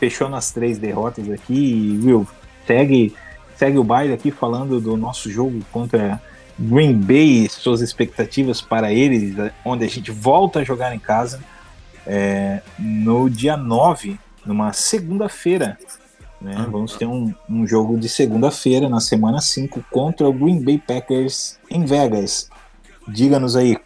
[0.00, 2.26] fechou nas três derrotas aqui e, Will,
[2.66, 3.14] segue,
[3.54, 6.20] segue o baile aqui falando do nosso jogo contra
[6.58, 11.40] Green Bay, suas expectativas para eles, onde a gente volta a jogar em casa
[12.04, 15.78] é, no dia 9, numa segunda-feira.
[16.40, 16.66] Né?
[16.70, 21.58] Vamos ter um, um jogo de segunda-feira, na semana 5, contra o Green Bay Packers
[21.70, 22.50] em Vegas.
[23.06, 23.76] Diga-nos aí,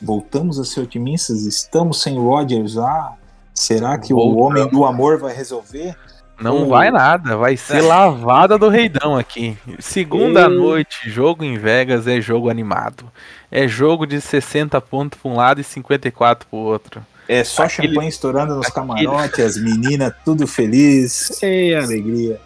[0.00, 1.42] voltamos a ser otimistas?
[1.46, 2.76] Estamos sem Rodgers?
[2.76, 3.14] Ah,
[3.54, 5.96] será que o homem do amor vai resolver?
[6.40, 6.66] Não Oh.
[6.68, 9.58] vai nada, vai ser lavada do Reidão aqui.
[9.78, 10.48] Segunda Ei.
[10.56, 13.10] noite, jogo em Vegas é jogo animado.
[13.50, 17.04] É jogo de 60 pontos pra um lado e 54 pro outro.
[17.32, 21.40] É só Aquele- champanhe estourando nos aquele- camarotes, as meninas tudo feliz.
[21.42, 22.40] Ei, alegria.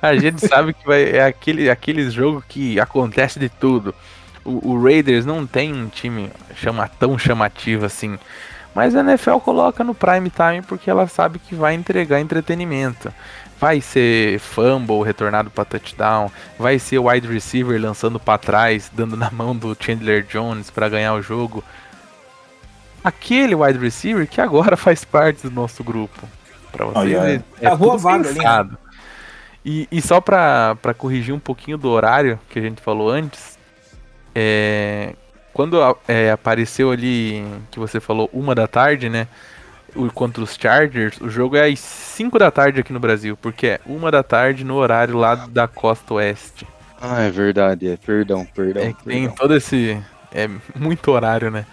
[0.00, 3.94] A gente sabe que vai, é aquele, aquele jogo que acontece de tudo.
[4.42, 8.18] O, o Raiders não tem um time chama, tão chamativo assim.
[8.74, 13.12] Mas a NFL coloca no prime time porque ela sabe que vai entregar entretenimento.
[13.60, 19.30] Vai ser fumble retornado para touchdown, vai ser wide receiver lançando para trás, dando na
[19.30, 21.62] mão do Chandler Jones para ganhar o jogo.
[23.02, 26.28] Aquele wide receiver que agora faz parte do nosso grupo.
[26.70, 28.34] Para vocês Olha, verem, é cavou a tudo vaga ali, né?
[28.34, 28.78] pensado.
[29.64, 33.58] E, e só pra, pra corrigir um pouquinho do horário que a gente falou antes,
[34.34, 35.14] é,
[35.52, 35.78] quando
[36.08, 39.28] é, apareceu ali, que você falou, uma da tarde, né?
[39.94, 43.66] O, contra os Chargers, o jogo é às 5 da tarde aqui no Brasil, porque
[43.66, 46.66] é uma da tarde no horário lá da costa oeste.
[47.00, 47.96] Ah, é verdade, é.
[47.96, 48.82] Perdão, perdão.
[48.82, 49.36] É que tem perdão.
[49.36, 50.00] todo esse.
[50.32, 51.66] É muito horário, né?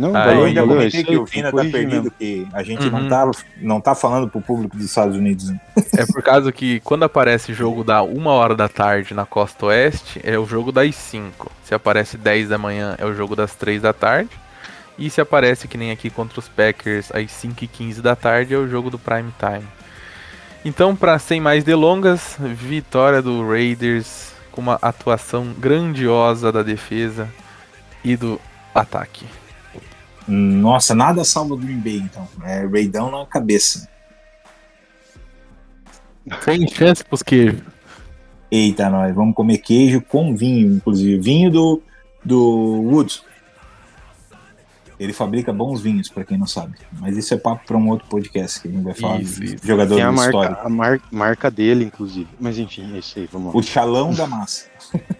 [0.00, 3.08] Não, Ah, eu ainda comentei que o Fina tá perdido, que a gente não, Uhum.
[3.08, 3.30] tá,
[3.60, 5.50] não tá falando pro público dos Estados Unidos.
[5.50, 5.60] né?
[5.96, 10.20] É por causa que quando aparece jogo da 1 hora da tarde na costa oeste,
[10.24, 11.50] é o jogo das 5.
[11.64, 14.30] Se aparece 10 da manhã, é o jogo das 3 da tarde.
[14.98, 18.54] E se aparece que nem aqui contra os Packers às 5 e 15 da tarde,
[18.54, 19.66] é o jogo do prime time.
[20.64, 27.28] Então, para sem mais delongas, vitória do Raiders com uma atuação grandiosa da defesa
[28.04, 28.38] e do
[28.74, 29.24] ataque.
[30.32, 32.26] Nossa, nada salva o Green Bay, então.
[32.44, 33.88] É Raidão na cabeça.
[36.44, 37.60] Sem chance pros queijos.
[38.50, 41.18] Eita, nós vamos comer queijo com vinho, inclusive.
[41.20, 41.82] Vinho do,
[42.24, 42.38] do
[42.82, 43.22] Woods.
[44.98, 46.74] Ele fabrica bons vinhos, pra quem não sabe.
[47.00, 49.54] Mas isso é papo pra um outro podcast que a gente vai falar Isso, de
[49.54, 49.66] isso.
[49.66, 50.66] jogador Tem a marca, histórico.
[50.66, 52.28] a mar- marca dele, inclusive.
[52.38, 53.58] Mas enfim, é isso aí, vamos lá.
[53.58, 54.66] O chalão da massa.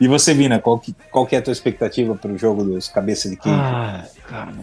[0.00, 3.28] e você, Vina, qual que, qual que é a tua expectativa pro jogo dos cabeça
[3.28, 3.58] de queijo?
[3.58, 4.54] Ah, cara.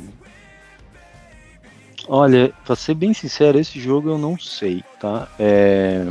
[2.07, 5.27] Olha, pra ser bem sincero, esse jogo eu não sei, tá?
[5.39, 6.07] É...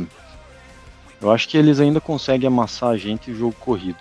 [1.21, 3.97] Eu acho que eles ainda conseguem amassar a gente em jogo corrido.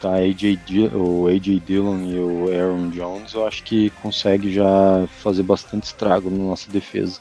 [0.00, 0.58] Tá, AJ
[0.94, 6.30] o AJ Dillon e o Aaron Jones, eu acho que consegue já fazer bastante estrago
[6.30, 7.20] na nossa defesa.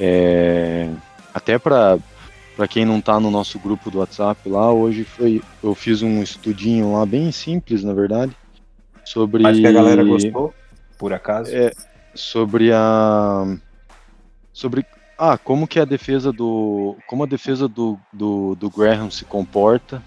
[0.00, 0.90] É...
[1.34, 1.98] Até pra,
[2.56, 6.22] pra quem não tá no nosso grupo do WhatsApp lá, hoje foi eu fiz um
[6.22, 8.36] estudinho lá bem simples, na verdade,
[9.04, 10.54] sobre Acho que a galera gostou,
[10.98, 11.50] por acaso.
[11.54, 11.72] É,
[12.14, 13.44] sobre a
[14.52, 14.86] sobre
[15.18, 20.00] ah como que a defesa do como a defesa do, do, do Graham se comporta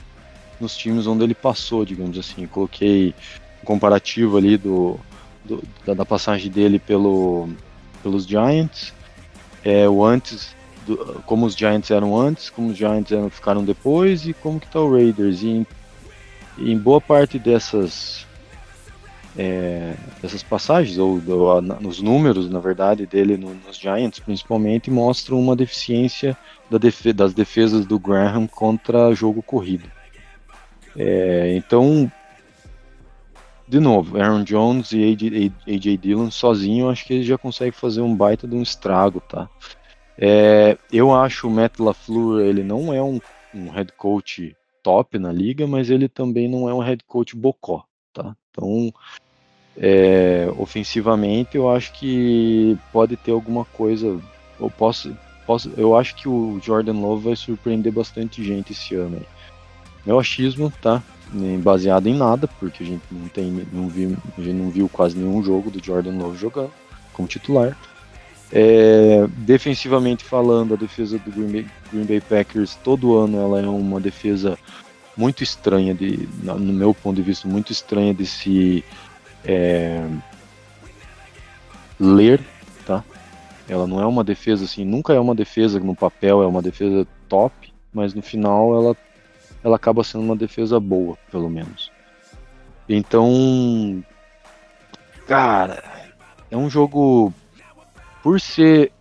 [0.59, 3.13] nos times onde ele passou digamos assim Eu coloquei
[3.61, 4.97] um comparativo ali do,
[5.43, 7.49] do- da, da passagem dele pelo
[8.01, 8.93] pelos Giants
[9.65, 10.55] é o antes
[10.87, 14.67] do- como os Giants eram antes como os Giants eram, ficaram depois e como que
[14.67, 15.67] tá o Raiders e em,
[16.57, 18.25] em boa parte dessas
[19.37, 21.21] é, dessas passagens, ou
[21.61, 26.35] nos números, na verdade, dele no- nos Giants, principalmente, mostram uma deficiência
[26.71, 26.79] da
[27.13, 29.87] das defesas do Graham contra jogo corrido.
[30.95, 32.11] É, então,
[33.67, 38.01] de novo, Aaron Jones e AJ, AJ Dillon sozinho, acho que ele já consegue fazer
[38.01, 39.47] um baita de um estrago, tá?
[40.17, 43.19] É, eu acho o Matt LaFleur, ele não é um,
[43.53, 47.83] um head coach top na liga, mas ele também não é um head coach bocó,
[48.13, 48.35] tá?
[48.49, 48.91] Então,
[49.77, 54.19] é, ofensivamente, eu acho que pode ter alguma coisa.
[54.59, 55.15] Eu posso,
[55.45, 59.17] posso, eu acho que o Jordan Love vai surpreender bastante gente esse ano.
[59.17, 59.25] Aí.
[60.05, 61.03] Meu achismo, tá?
[61.61, 65.17] Baseado em nada, porque a gente não tem, não viu, a gente não viu quase
[65.17, 66.71] nenhum jogo do Jordan Love jogando
[67.13, 67.77] como titular.
[68.51, 73.67] É, defensivamente falando, a defesa do Green Bay, Green Bay Packers todo ano ela é
[73.67, 74.57] uma defesa
[75.17, 78.85] muito estranha de, no meu ponto de vista, muito estranha de se
[79.43, 80.07] é,
[81.99, 82.39] ler,
[82.85, 83.03] tá?
[83.67, 87.05] Ela não é uma defesa assim, nunca é uma defesa no papel, é uma defesa
[87.27, 88.97] top, mas no final ela,
[89.63, 91.91] ela acaba sendo uma defesa boa, pelo menos.
[92.87, 94.01] Então,
[95.27, 95.83] cara,
[96.49, 97.33] é um jogo
[98.27, 98.91] por ser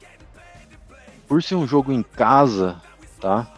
[1.26, 2.80] por ser um jogo em casa,
[3.20, 3.52] tá?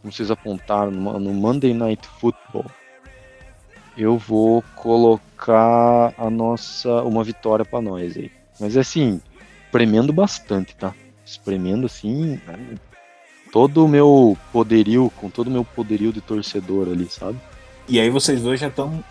[0.00, 2.64] Como vocês apontaram no, Monday Night Football,
[3.98, 8.32] eu vou colocar a nossa uma vitória para nós aí.
[8.58, 9.20] Mas assim,
[9.70, 10.94] premendo bastante, tá?
[11.22, 12.40] Espremendo assim,
[13.52, 17.38] todo o meu poderio, com todo o meu poderio de torcedor ali, sabe?
[17.86, 19.04] E aí vocês dois já estão.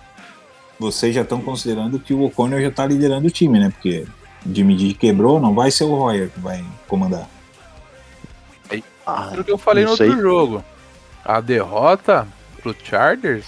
[0.80, 3.70] Vocês já estão considerando que o O'Connor já tá liderando o time, né?
[3.70, 4.08] Porque
[4.46, 7.28] Jimmy G quebrou, não vai ser o Royer que vai comandar.
[9.06, 10.10] Ah, Aquilo que eu falei no sei.
[10.10, 10.66] outro jogo.
[11.24, 12.28] A derrota
[12.62, 13.46] pro Chargers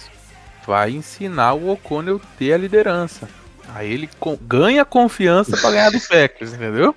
[0.65, 3.27] vai ensinar o O'Connell ter a liderança.
[3.75, 6.95] Aí ele co- ganha confiança pra ganhar do Packers, entendeu?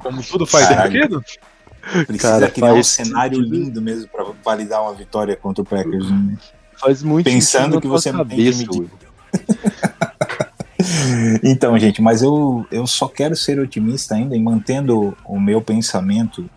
[0.00, 0.92] Como tudo faz Caralho.
[0.92, 1.24] sentido.
[2.06, 3.54] Precisa Cara, criar um cenário sentido.
[3.54, 6.10] lindo mesmo pra validar uma vitória contra o Packers.
[6.10, 6.36] né?
[6.76, 8.64] Faz muito Pensando que você não tem cabeça.
[11.42, 16.48] Então, gente, mas eu, eu só quero ser otimista ainda e mantendo o meu pensamento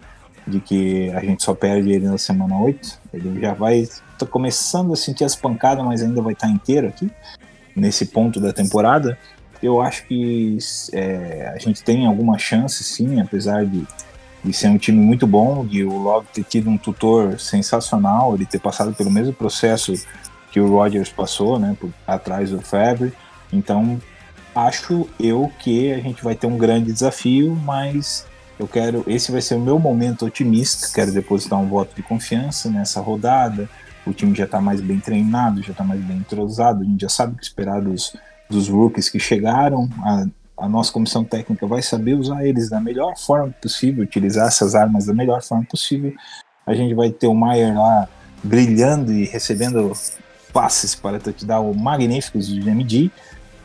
[0.47, 2.99] de que a gente só perde ele na semana 8.
[3.13, 3.87] Ele já vai.
[4.17, 7.09] Tô começando a sentir as pancadas, mas ainda vai estar inteiro aqui,
[7.75, 9.17] nesse ponto da temporada.
[9.61, 10.57] Eu acho que
[10.93, 13.85] é, a gente tem alguma chance, sim, apesar de,
[14.43, 18.45] de ser um time muito bom, de o Love ter tido um tutor sensacional, ele
[18.45, 19.93] ter passado pelo mesmo processo
[20.51, 23.11] que o Rodgers passou, né, por, atrás do Favre.
[23.51, 23.99] Então,
[24.55, 28.25] acho eu que a gente vai ter um grande desafio, mas
[28.57, 32.69] eu quero, esse vai ser o meu momento otimista, quero depositar um voto de confiança
[32.69, 33.69] nessa rodada.
[34.05, 37.09] O time já está mais bem treinado, já está mais bem entrosado, a gente já
[37.09, 38.15] sabe o que esperar dos,
[38.49, 39.89] dos rookies que chegaram.
[40.01, 40.25] A,
[40.57, 45.05] a nossa comissão técnica vai saber usar eles da melhor forma possível, utilizar essas armas
[45.05, 46.13] da melhor forma possível.
[46.65, 48.07] A gente vai ter o Maier lá
[48.41, 49.91] brilhando e recebendo
[50.53, 53.11] passes para touchdown magníficos do GMD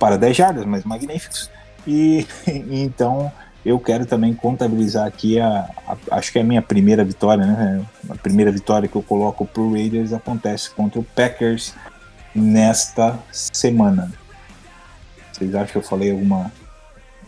[0.01, 1.49] para 10 jardas, mas magníficos.
[1.87, 2.27] E
[2.71, 3.31] então
[3.65, 7.85] eu quero também contabilizar aqui a, a- acho que é a minha primeira vitória, né?
[8.09, 11.75] A primeira vitória que eu coloco pro Raiders acontece contra o Packers
[12.35, 14.11] nesta semana.
[15.33, 16.51] Vocês acham que eu falei alguma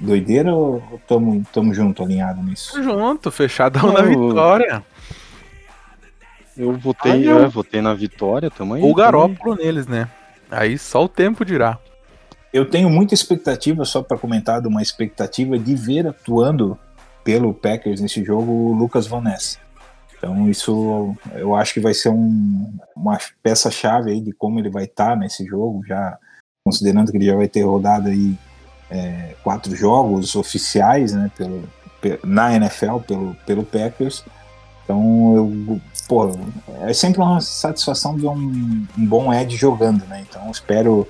[0.01, 2.73] doideira ou ou tamo, tamo junto, alinhado nisso?
[2.73, 4.83] Tamo junto, fechadão na Eu- vitória.
[6.57, 8.83] Eu votei, Ah, eu- é, votei na vitória também.
[8.83, 10.09] Ou o Garópolo neles, né?
[10.51, 11.79] Aí só o tempo dirá.
[12.53, 16.79] Eu tenho muita expectativa, só para comentar de uma expectativa de ver atuando
[17.25, 19.59] pelo Packers nesse jogo o Lucas Van Ness.
[20.19, 24.85] Então isso eu acho que vai ser um, uma peça-chave aí de como ele vai
[24.85, 26.17] estar nesse jogo, já
[26.65, 28.37] considerando que ele já vai ter rodado aí
[28.91, 31.65] é, quatro jogos oficiais né, pelo,
[32.01, 34.25] pe- na NFL pelo, pelo Packers.
[34.85, 36.31] Então eu, pô,
[36.83, 40.25] é sempre uma satisfação ver um, um bom Ed jogando, né?
[40.29, 41.09] Então espero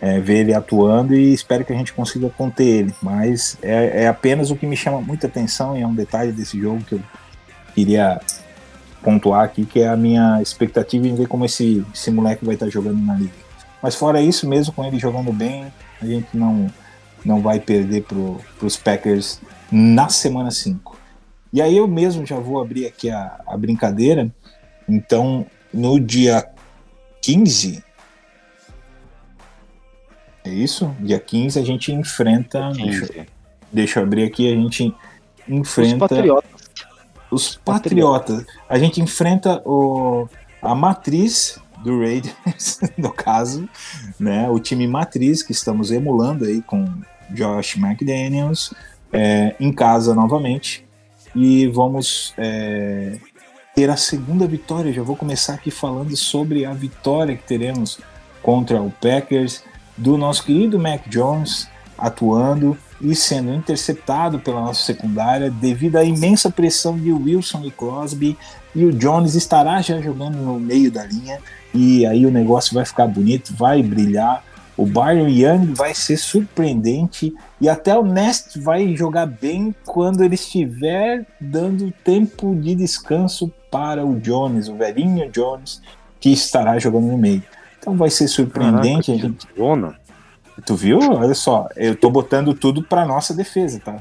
[0.00, 2.94] é, ver ele atuando e espero que a gente consiga conter ele.
[3.02, 6.58] Mas é, é apenas o que me chama muita atenção e é um detalhe desse
[6.58, 7.02] jogo que eu
[7.74, 8.20] queria
[9.02, 12.68] pontuar aqui, que é a minha expectativa em ver como esse, esse moleque vai estar
[12.68, 13.32] jogando na liga.
[13.82, 16.66] Mas fora isso, mesmo com ele jogando bem, a gente não,
[17.24, 19.40] não vai perder para os Packers
[19.70, 20.98] na semana 5.
[21.52, 24.30] E aí eu mesmo já vou abrir aqui a, a brincadeira.
[24.88, 26.46] Então, no dia
[27.22, 27.82] 15,
[30.44, 30.94] é isso?
[31.00, 32.70] Dia 15 a gente enfrenta.
[32.72, 33.26] Deixa, 15.
[33.72, 34.94] deixa eu abrir aqui, a gente
[35.48, 36.50] Os enfrenta Patriotas.
[37.30, 38.46] os Patriotas.
[38.68, 40.28] A gente enfrenta o,
[40.62, 43.68] a matriz do Raiders, no caso,
[44.18, 44.48] né?
[44.48, 46.86] O time matriz que estamos emulando aí com
[47.30, 48.72] Josh McDaniels
[49.12, 50.86] é, em casa novamente.
[51.34, 53.18] E vamos é,
[53.74, 54.92] ter a segunda vitória.
[54.92, 58.00] Já vou começar aqui falando sobre a vitória que teremos
[58.42, 59.62] contra o Packers,
[60.00, 66.50] do nosso querido Mac Jones atuando e sendo interceptado pela nossa secundária devido à imensa
[66.50, 68.36] pressão de Wilson e Crosby.
[68.74, 71.38] E o Jones estará já jogando no meio da linha.
[71.74, 74.42] E aí o negócio vai ficar bonito, vai brilhar.
[74.76, 80.34] O Byron Young vai ser surpreendente e até o Nest vai jogar bem quando ele
[80.34, 85.82] estiver dando tempo de descanso para o Jones, o velhinho Jones,
[86.18, 87.42] que estará jogando no meio.
[87.80, 89.10] Então vai ser surpreendente.
[89.10, 89.48] a gente.
[90.66, 90.98] Tu viu?
[90.98, 93.96] Olha só, eu tô botando tudo pra nossa defesa, tá?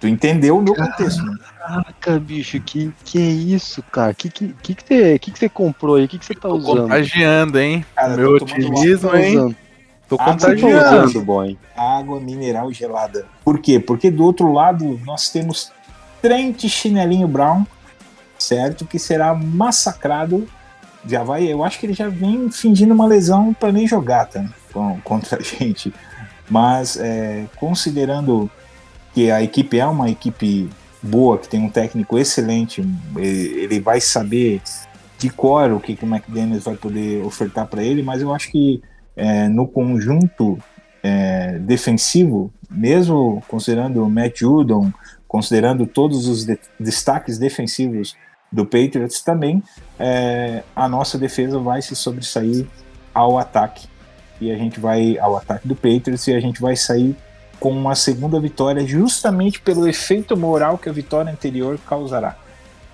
[0.00, 1.36] Tu entendeu o meu contexto, né?
[1.58, 4.14] Caraca, bicho, que, que é isso, cara?
[4.14, 6.04] Que que, que, que, você, que, que você comprou aí?
[6.04, 6.82] O que, que você tá Tô usando?
[6.84, 7.84] contagiando, hein?
[7.94, 9.56] Cara, Meu otimismo, Tá hein?
[10.08, 11.22] Tô que contagiando.
[11.22, 11.58] boy?
[11.76, 13.26] Água mineral gelada.
[13.44, 13.78] Por quê?
[13.78, 15.70] Porque do outro lado nós temos
[16.22, 17.64] Trent Chinelinho Brown,
[18.38, 18.86] certo?
[18.86, 20.48] Que será massacrado.
[21.24, 24.44] Vai, eu acho que ele já vem fingindo uma lesão para nem jogar, tá?
[24.72, 25.92] Com- contra a gente.
[26.48, 28.50] Mas é, considerando
[29.14, 30.68] que a equipe é uma equipe
[31.02, 32.80] boa, que tem um técnico excelente,
[33.16, 34.60] ele ele vai saber
[35.18, 38.50] de cor o que, que o McDaniels vai poder ofertar para ele, mas eu acho
[38.50, 38.82] que
[39.16, 40.58] é, no conjunto
[41.02, 44.92] é, defensivo, mesmo considerando o Matt Judon,
[45.28, 48.16] considerando todos os de- destaques defensivos
[48.50, 49.62] do Patriots também,
[50.04, 52.66] é, a nossa defesa vai se sobressair
[53.14, 53.86] ao ataque
[54.40, 57.16] e a gente vai ao ataque do Patriots e a gente vai sair
[57.60, 62.36] com uma segunda vitória justamente pelo efeito moral que a vitória anterior causará.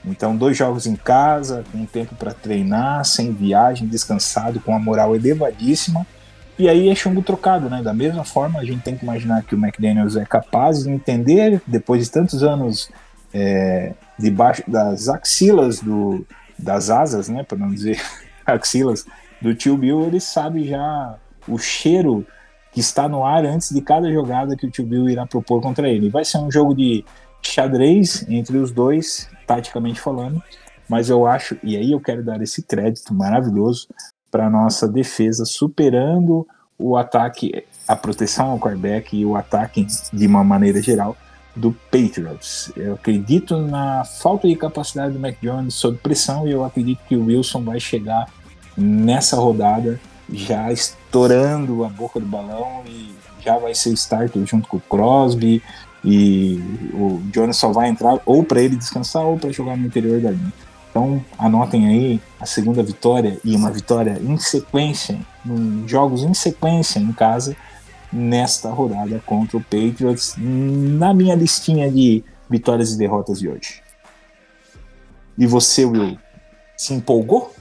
[0.05, 5.17] Então, dois jogos em casa, com tempo para treinar, sem viagem, descansado, com a moral
[5.17, 6.07] elevadíssima.
[6.59, 7.83] E aí é chumbo trocado, né?
[7.83, 11.63] Da mesma forma, a gente tem que imaginar que o McDaniels é capaz de entender,
[11.67, 12.91] depois de tantos anos
[13.33, 16.27] é, debaixo das axilas do,
[16.59, 17.43] das asas, né?
[17.43, 18.01] Para não dizer
[18.45, 19.07] axilas
[19.41, 22.27] do tio Bill, ele sabe já o cheiro
[22.73, 25.89] que está no ar antes de cada jogada que o tio Bill irá propor contra
[25.89, 26.11] ele.
[26.11, 27.05] Vai ser um jogo de
[27.43, 30.43] xadrez entre os dois, taticamente falando,
[30.89, 33.89] mas eu acho, e aí eu quero dar esse crédito maravilhoso
[34.31, 36.47] para nossa defesa, superando
[36.79, 41.17] o ataque, a proteção ao quarterback e o ataque de uma maneira geral
[41.59, 42.73] do Patriots.
[42.77, 47.17] Eu acredito na falta de capacidade do Mac Jones sob pressão e eu acredito que
[47.17, 48.27] o Wilson vai chegar
[48.77, 50.01] nessa rodada
[50.33, 55.63] já estourando a boca do balão e já vai ser starter junto com o Crosby
[56.05, 56.61] e
[56.95, 60.31] o Jones só vai entrar ou para ele descansar ou para jogar no interior da
[60.31, 60.53] linha.
[60.91, 66.99] Então anotem aí a segunda vitória e uma vitória em sequência, em jogos em sequência
[66.99, 67.57] em casa
[68.13, 73.83] nesta rodada contra o Patriots na minha listinha de vitórias e derrotas de hoje.
[75.37, 76.19] E você, Will,
[76.77, 77.55] se empolgou?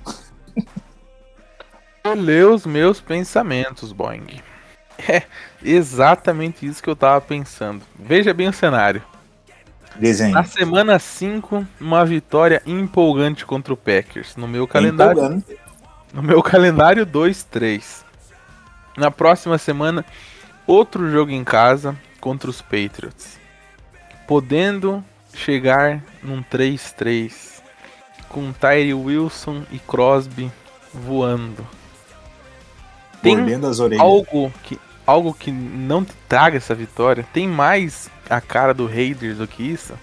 [2.04, 4.42] Vou ler os meus pensamentos, Boeing.
[5.08, 5.24] É
[5.64, 7.84] exatamente isso que eu tava pensando.
[8.00, 9.04] Veja bem o cenário.
[9.96, 10.34] Desenho.
[10.34, 14.36] Na semana 5, uma vitória empolgante contra o Packers.
[14.36, 15.44] No meu calendário,
[16.14, 18.04] no meu calendário 2-3.
[18.96, 20.06] Na próxima semana,
[20.68, 23.40] outro jogo em casa contra os Patriots.
[24.28, 25.04] Podendo
[25.34, 27.62] chegar num 3-3
[28.28, 30.52] com Tyree Wilson e Crosby
[30.94, 31.66] voando.
[33.22, 33.38] Tem
[33.98, 39.38] algo que algo que não te traga essa vitória, tem mais a cara do Raiders
[39.38, 39.94] do que isso?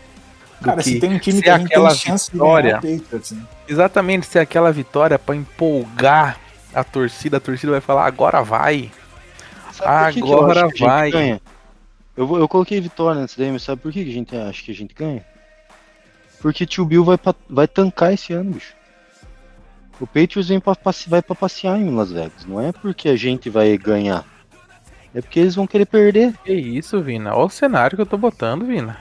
[0.62, 2.78] Cara, se tem um time que tem aquela chance vitória.
[2.80, 3.42] de o Patriots, né?
[3.68, 6.40] Exatamente, ser aquela vitória pra empolgar
[6.74, 8.90] a torcida, a torcida vai falar, agora vai.
[9.76, 11.10] Sabe por que que eu Agora acho que a gente vai.
[11.10, 11.40] ganha?
[12.16, 14.70] Eu, eu coloquei vitória nessa daí, mas sabe por que que a gente acha que
[14.70, 15.24] a gente ganha?
[16.40, 18.74] Porque tio Bill vai, pa- vai tancar esse ano, bicho.
[20.00, 20.74] O Patriots vem pra,
[21.08, 22.44] vai pra passear em Las Vegas.
[22.46, 24.24] Não é porque a gente vai ganhar.
[25.14, 26.34] É porque eles vão querer perder.
[26.44, 27.34] Que isso, Vina?
[27.34, 29.00] Olha o cenário que eu tô botando, Vina.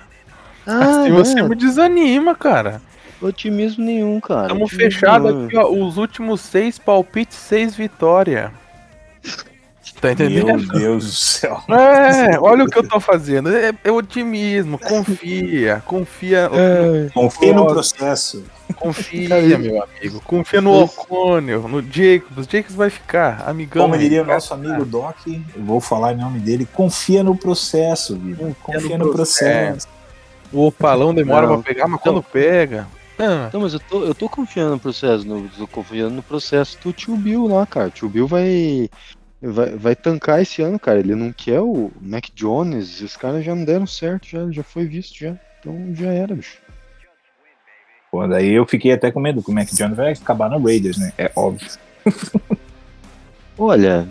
[0.65, 2.81] Ah, assim não você é me desanima, cara.
[3.21, 4.43] otimismo nenhum, cara.
[4.43, 5.67] Estamos fechados aqui, ó.
[5.69, 8.51] Os últimos seis palpites, seis vitórias.
[9.99, 10.45] Tá entendendo?
[10.47, 11.61] Meu Deus do céu.
[11.69, 13.49] É, olha o que eu tô fazendo.
[13.49, 15.81] É, é otimismo, confia.
[15.85, 18.43] Confia, É, Confia no processo.
[18.75, 20.21] confia, meu amigo.
[20.21, 22.47] Confia no Ocônio, no Jacobs.
[22.49, 23.83] Jacobs vai ficar, amigão.
[23.83, 28.15] Como diria o nosso amigo Doc, eu vou falar em nome dele, confia no processo,
[28.17, 28.55] vida.
[28.61, 29.87] Confia no processo.
[30.51, 31.61] O opalão demora Não.
[31.61, 32.87] pra pegar, mas quando pega.
[33.19, 36.77] Ah, Não, mas eu tô, eu tô confiando no processo, no, tô confiando no processo
[36.83, 37.89] do tio Bill lá, cara.
[37.89, 38.89] Tio Bill vai,
[39.51, 40.99] vai, vai tancar esse ano, cara.
[40.99, 44.85] Ele não quer o Mac Jones, os caras já não deram certo, já, já foi
[44.85, 45.35] visto já.
[45.59, 46.57] Então já era, bicho.
[48.11, 50.97] Pô, daí eu fiquei até com medo que o Mac Jones vai acabar no Raiders,
[50.97, 51.11] né?
[51.17, 51.67] É óbvio.
[53.57, 54.07] Olha,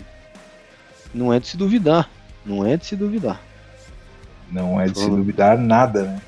[1.13, 2.09] não é de se duvidar.
[2.45, 3.41] Não é de se duvidar.
[4.51, 5.17] Não é de se Falando.
[5.17, 6.21] duvidar nada, né?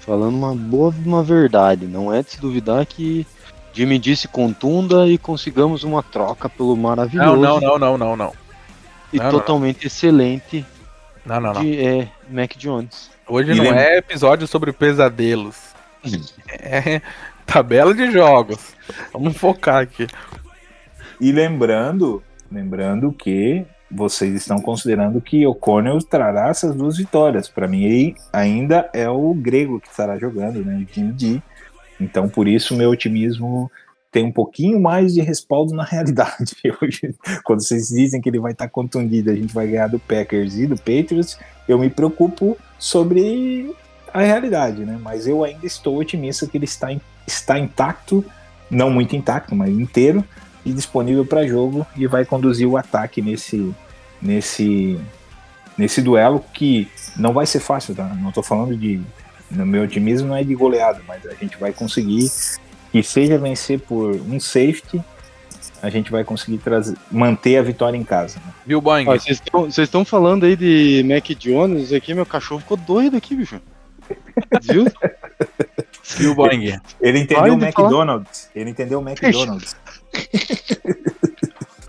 [0.00, 3.26] Falando uma boa uma verdade, não é de se duvidar que
[3.74, 8.32] Jimmy disse contunda e consigamos uma troca pelo maravilhoso não, não, não, não, não, não.
[9.12, 10.64] e não, não, totalmente excelente
[11.26, 11.60] Não, não, não.
[11.60, 13.10] de é, Mac Jones.
[13.26, 15.56] Hoje E não lembra- é episódio sobre pesadelos.
[16.48, 17.00] É
[17.46, 18.74] tabela de jogos.
[19.12, 20.06] Vamos focar aqui.
[21.20, 22.22] E lembrando,
[22.52, 27.48] lembrando que vocês estão considerando que o Cornell trará essas duas vitórias.
[27.48, 30.76] Para mim, ainda é o grego que estará jogando, né?
[30.82, 31.42] O time D.
[32.00, 33.70] Então, por isso, meu otimismo
[34.10, 36.54] tem um pouquinho mais de respaldo na realidade.
[37.42, 40.66] Quando vocês dizem que ele vai estar contundido, a gente vai ganhar do Packers e
[40.66, 41.38] do Patriots,
[41.68, 43.74] eu me preocupo sobre
[44.12, 44.98] a realidade, né?
[45.02, 48.24] Mas eu ainda estou otimista que ele está, in- está intacto,
[48.70, 50.24] não muito intacto, mas inteiro
[50.64, 53.74] e disponível para jogo e vai conduzir o ataque nesse
[54.22, 54.98] nesse
[55.76, 58.04] nesse duelo que não vai ser fácil, tá?
[58.14, 59.00] Não tô falando de
[59.50, 62.30] no meu otimismo não é de goleada, mas a gente vai conseguir
[62.90, 65.02] que seja vencer por um safety,
[65.82, 68.38] a gente vai conseguir trazer manter a vitória em casa.
[68.44, 68.52] né?
[68.66, 69.04] Viu, Boeing?
[69.04, 69.42] Vocês
[69.78, 73.60] estão- falando aí de Mac Jones aqui, meu cachorro ficou doido aqui, bicho.
[74.62, 74.86] Viu?
[76.16, 76.78] Viu, Boeing?
[77.00, 77.86] Ele entendeu Pode o falar.
[77.88, 79.76] McDonald's, ele entendeu o McDonald's.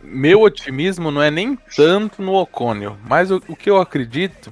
[0.04, 4.52] Meu otimismo não é nem tanto no Ocônio, mas o, o que eu acredito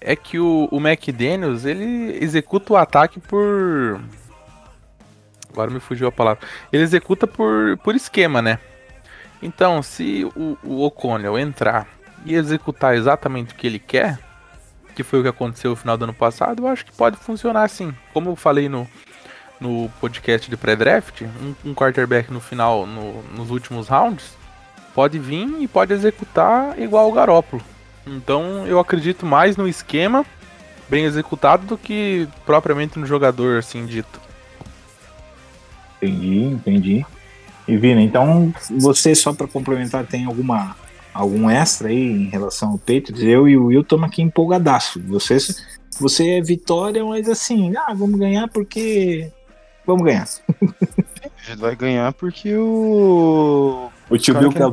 [0.00, 4.00] é que o, o McDaniels ele executa o ataque por.
[5.52, 6.46] Agora me fugiu a palavra.
[6.72, 8.58] Ele executa por, por esquema, né?
[9.42, 11.86] Então, se o, o O'Connell entrar
[12.24, 14.18] e executar exatamente o que ele quer,
[14.94, 17.62] que foi o que aconteceu no final do ano passado, eu acho que pode funcionar
[17.64, 17.94] assim.
[18.12, 18.86] Como eu falei no,
[19.60, 24.36] no podcast de pré-draft, um, um quarterback no final, no- nos últimos rounds,
[24.94, 27.62] pode vir e pode executar igual o Garópolo.
[28.16, 30.24] Então eu acredito mais no esquema
[30.88, 34.20] bem executado do que propriamente no jogador assim dito.
[36.00, 37.06] Entendi, entendi.
[37.66, 40.74] E Vina, então você só para complementar tem alguma
[41.12, 43.22] algum extra aí em relação ao Patriots?
[43.22, 45.00] Eu e o Will estamos aqui empolgadaço.
[45.06, 45.36] Você
[46.00, 49.30] você é vitória, mas assim, ah, vamos ganhar porque
[49.86, 50.26] vamos ganhar.
[51.46, 53.90] A gente vai ganhar porque o.
[54.08, 54.70] O tio Bill quer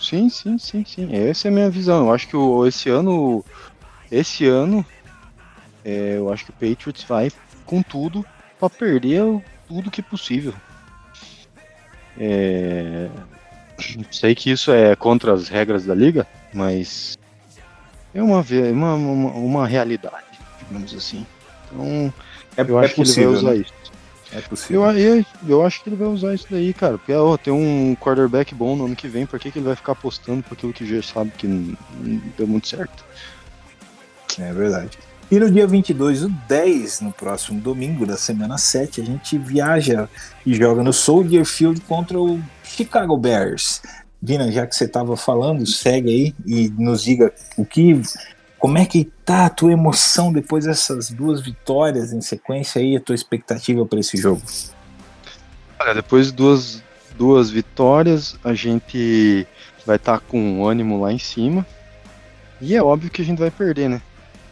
[0.00, 1.08] Sim, sim, sim, sim.
[1.14, 2.06] Essa é a minha visão.
[2.06, 3.44] Eu acho que o, esse ano.
[4.10, 4.84] Esse ano.
[5.84, 7.30] é, eu acho que o Patriots vai
[7.66, 8.24] com tudo
[8.58, 9.22] pra perder
[9.66, 10.54] tudo que possível.
[12.16, 13.08] É,
[14.10, 17.16] sei que isso é contra as regras da liga, mas
[18.12, 20.24] é uma, ve- uma, uma, uma realidade,
[20.62, 21.24] digamos assim.
[21.66, 22.12] Então,
[22.56, 23.56] É, eu é acho que ele possível, vai usar né?
[23.60, 23.72] isso.
[24.32, 24.84] É possível.
[24.92, 26.98] Eu, eu, eu acho que ele vai usar isso daí, cara.
[26.98, 29.76] Porque ó, tem um quarterback bom no ano que vem, por que, que ele vai
[29.76, 33.04] ficar apostando por aquilo que já sabe que não, não deu muito certo?
[34.38, 34.98] É verdade.
[35.30, 40.08] E no dia 22 do 10, no próximo domingo da semana 7, a gente viaja
[40.44, 43.82] e joga no Soldier Field contra o Chicago Bears.
[44.22, 48.00] Vina, já que você estava falando, segue aí e nos diga o que,
[48.58, 53.00] como é que tá a tua emoção depois dessas duas vitórias em sequência aí, a
[53.00, 54.42] tua expectativa para esse jogo.
[55.78, 56.82] Olha, depois de duas,
[57.16, 59.46] duas vitórias, a gente
[59.86, 61.64] vai estar com o ânimo lá em cima.
[62.60, 64.02] E é óbvio que a gente vai perder, né?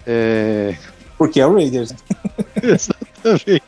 [0.06, 0.76] É...
[1.18, 1.90] Porque é o Raiders.
[1.90, 1.98] né?
[2.62, 3.62] Exatamente.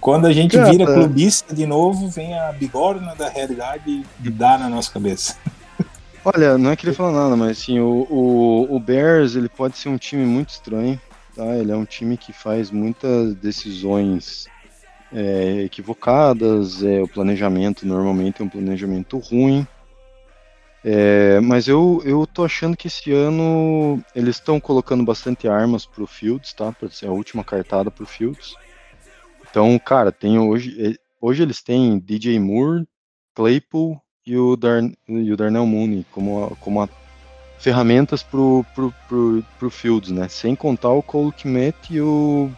[0.00, 0.70] Quando a gente Cara.
[0.70, 5.36] vira clubista de novo, vem a bigorna da realidade e dá na nossa cabeça.
[6.24, 9.88] Olha, não é querer falar nada, mas assim, o, o, o Bears ele pode ser
[9.88, 11.00] um time muito estranho,
[11.34, 11.56] tá?
[11.56, 14.46] Ele é um time que faz muitas decisões
[15.12, 19.66] é, equivocadas, é, o planejamento normalmente é um planejamento ruim.
[20.84, 26.06] É, mas eu, eu tô achando que esse ano eles estão colocando bastante armas pro
[26.06, 26.72] Fields, tá?
[26.72, 28.54] Pra ser a última cartada pro Fields.
[29.50, 32.86] Então, cara, tem hoje, eh, hoje eles têm DJ Moore,
[33.34, 34.00] Claypool
[34.32, 34.58] e o,
[35.08, 36.88] e o Darnell Mooney como, como a-
[37.58, 40.28] ferramentas pro, pro, pro, pro Fields, né?
[40.28, 42.50] Sem contar o Cole Kmet e o.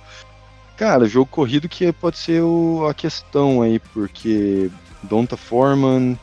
[0.76, 4.70] Cara, jogo corrido que pode ser o- a questão aí, porque
[5.02, 6.18] Donta Foreman,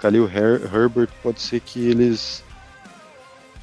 [0.00, 2.42] Khalil Her- Herbert, pode ser que eles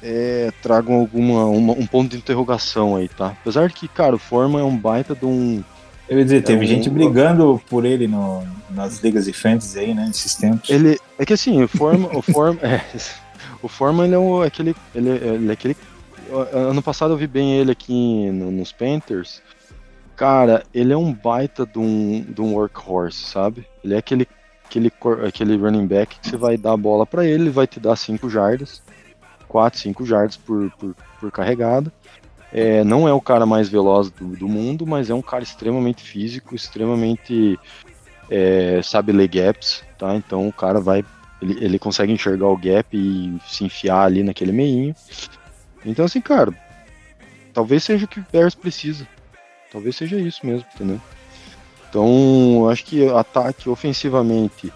[0.02, 3.28] é, tragam alguma uma- um ponto de interrogação aí, tá?
[3.40, 5.64] Apesar que, cara, o Foreman é um baita de um.
[6.08, 9.94] Eu ia dizer, teve um- gente brigando por ele no- nas ligas de fantasy aí,
[9.94, 10.06] né?
[10.06, 10.68] Nesses tempos.
[10.70, 12.82] Ele é que assim, o Foreman, o Foreman, é,
[13.62, 15.76] o Foreman ele é um, aquele, ele, ele é aquele.
[16.52, 19.42] Ano passado eu vi bem ele aqui no- nos Panthers.
[20.16, 23.66] Cara, ele é um baita de um, de um workhorse, sabe?
[23.84, 24.26] Ele é aquele,
[24.66, 24.92] aquele,
[25.26, 27.94] aquele running back que você vai dar a bola pra ele, ele vai te dar
[27.96, 28.82] 5 jardas,
[29.46, 31.92] 4, 5 jardas por, por, por carregada.
[32.52, 36.02] É, não é o cara mais veloz do, do mundo, mas é um cara extremamente
[36.02, 37.58] físico, extremamente
[38.30, 40.14] é, sabe ler gaps, tá?
[40.14, 41.04] Então o cara vai,
[41.42, 44.94] ele, ele consegue enxergar o gap e se enfiar ali naquele meinho.
[45.84, 46.52] Então assim, cara,
[47.52, 49.06] talvez seja o que o Bears precisa.
[49.70, 51.00] Talvez seja isso mesmo, entendeu?
[51.88, 54.72] Então, eu acho que ataque ofensivamente,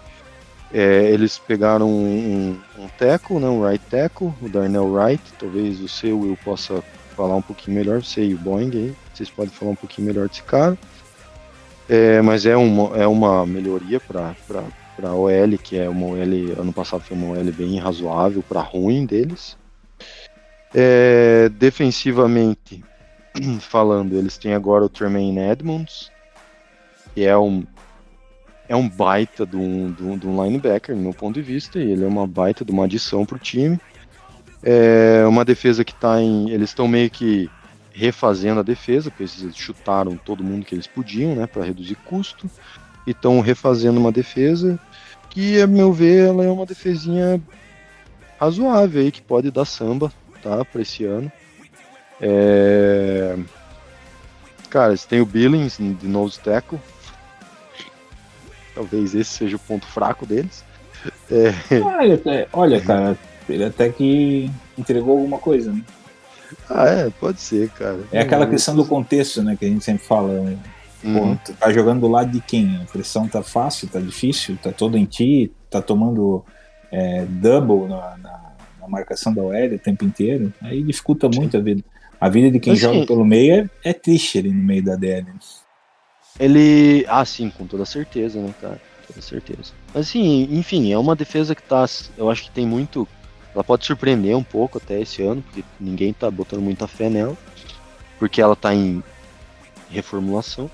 [0.73, 5.23] é, eles pegaram um, um, um tackle, né, um right tackle, o Darnell Wright.
[5.39, 6.82] Talvez o seu Will possa
[7.13, 8.95] falar um pouquinho melhor, e o Boeing aí.
[9.13, 10.77] Vocês podem falar um pouquinho melhor desse cara.
[11.89, 14.35] É, mas é uma, é uma melhoria para
[15.03, 19.05] a OL, que é uma OL, ano passado foi uma OL bem razoável para ruim
[19.05, 19.57] deles.
[20.75, 22.83] É, defensivamente
[23.61, 26.11] falando, eles têm agora o Tremaine Edmonds,
[27.15, 27.65] que é um
[28.69, 32.27] é um baita de um linebacker, no meu ponto de vista, e ele é uma
[32.27, 33.79] baita de uma adição para o time.
[34.63, 36.51] É uma defesa que está em.
[36.51, 37.51] Eles estão meio que
[37.93, 42.49] refazendo a defesa, porque eles chutaram todo mundo que eles podiam, né, para reduzir custo,
[43.07, 44.79] e estão refazendo uma defesa
[45.29, 47.41] que, a meu ver, ela é uma defesinha
[48.41, 50.13] razoável aí, que pode dar samba,
[50.43, 51.31] tá, para esse ano.
[52.21, 53.37] É...
[54.71, 56.79] Cara, você tem o Billings de nose tackle.
[58.75, 60.65] Talvez esse seja o ponto fraco deles.
[61.31, 65.82] É, Olha, até- olha, cara, ele até que entregou alguma coisa, né?
[66.69, 68.01] Ah, é, pode ser, cara.
[68.12, 69.56] É aquela questão do contexto, né?
[69.59, 70.40] Que a gente sempre fala.
[70.43, 70.59] né?
[71.02, 71.36] Pô, Uhum.
[71.44, 72.77] tu tá jogando do lado de quem?
[72.77, 76.44] A pressão tá fácil, tá difícil, tá toda em ti, tá tomando
[76.90, 80.52] é, double na, na- na marcação da OL o tempo inteiro.
[80.60, 81.82] Aí dificulta muito a vida.
[82.20, 85.27] A vida de quem joga pelo meio é, é triste ali no meio da DL.
[86.39, 87.05] Ele.
[87.09, 88.81] Ah, sim, com toda certeza, né, cara?
[89.06, 89.73] Com toda certeza.
[89.94, 91.85] Mas assim, enfim, é uma defesa que tá.
[92.16, 93.06] Eu acho que tem muito.
[93.55, 97.37] Ela pode surpreender um pouco até esse ano, porque ninguém tá botando muita fé nela.
[98.19, 99.03] Porque ela tá em
[99.91, 100.70] reformulação.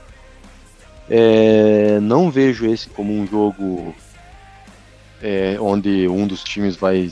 [1.10, 3.94] É, não vejo esse como um jogo
[5.22, 7.10] é, onde um dos times vai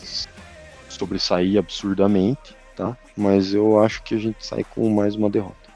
[0.88, 2.96] sobressair absurdamente, tá?
[3.16, 5.66] Mas eu acho que a gente sai com mais uma derrota.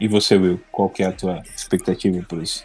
[0.00, 2.64] E você, Will, qual que é a tua expectativa para os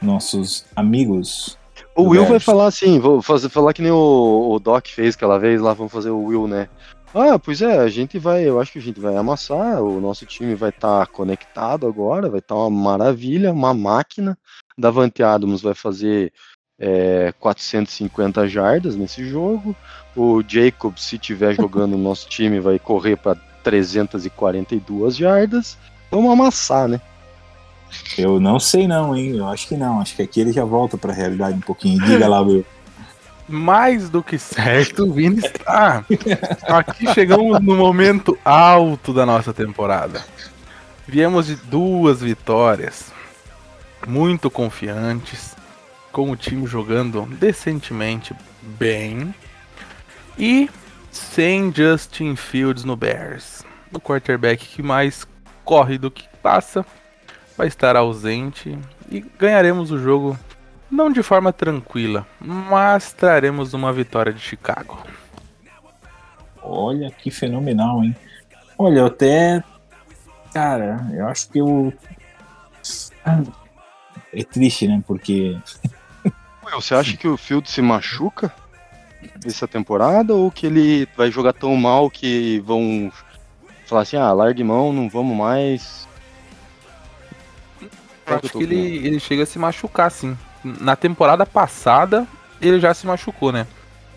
[0.00, 1.58] nossos amigos?
[1.94, 5.38] O Will vai falar assim, vou fazer, falar que nem o, o Doc fez aquela
[5.38, 6.68] vez lá, vamos fazer o Will, né?
[7.12, 10.24] Ah, pois é, a gente vai, eu acho que a gente vai amassar, o nosso
[10.24, 14.38] time vai estar conectado agora, vai estar uma maravilha, uma máquina.
[14.78, 16.32] Davante Adams vai fazer
[16.78, 19.74] é, 450 jardas nesse jogo.
[20.16, 25.76] O Jacob, se tiver jogando no nosso time, vai correr para 342 jardas.
[26.10, 27.00] Vamos amassar, né?
[28.16, 29.36] Eu não sei não, hein?
[29.36, 30.00] Eu acho que não.
[30.00, 32.04] Acho que aqui ele já volta para a realidade um pouquinho.
[32.04, 32.64] Diga lá, Will.
[33.48, 36.04] Mais do que certo, o Vini está.
[36.62, 40.24] Aqui chegamos no momento alto da nossa temporada.
[41.04, 43.12] Viemos de duas vitórias,
[44.06, 45.56] muito confiantes,
[46.12, 49.34] com o time jogando decentemente bem
[50.38, 50.70] e
[51.10, 53.64] sem Justin Fields no Bears.
[53.92, 55.26] O quarterback que mais
[55.64, 56.86] corre do que passa
[57.60, 58.78] vai estar ausente
[59.10, 60.38] e ganharemos o jogo
[60.90, 64.98] Não de forma tranquila, mas traremos uma vitória de Chicago.
[66.62, 68.16] Olha que fenomenal, hein?
[68.78, 69.62] Olha, eu até.
[70.54, 71.92] Cara, eu acho que eu.
[74.32, 75.02] É triste, né?
[75.06, 75.58] Porque.
[76.64, 78.52] Will, Você acha que o Field se machuca
[79.44, 83.12] essa temporada ou que ele vai jogar tão mal que vão
[83.86, 86.08] falar assim, ah, largue mão, não vamos mais?
[88.26, 90.36] Eu acho que ele, ele chega a se machucar, sim.
[90.62, 92.26] Na temporada passada,
[92.60, 93.66] ele já se machucou, né?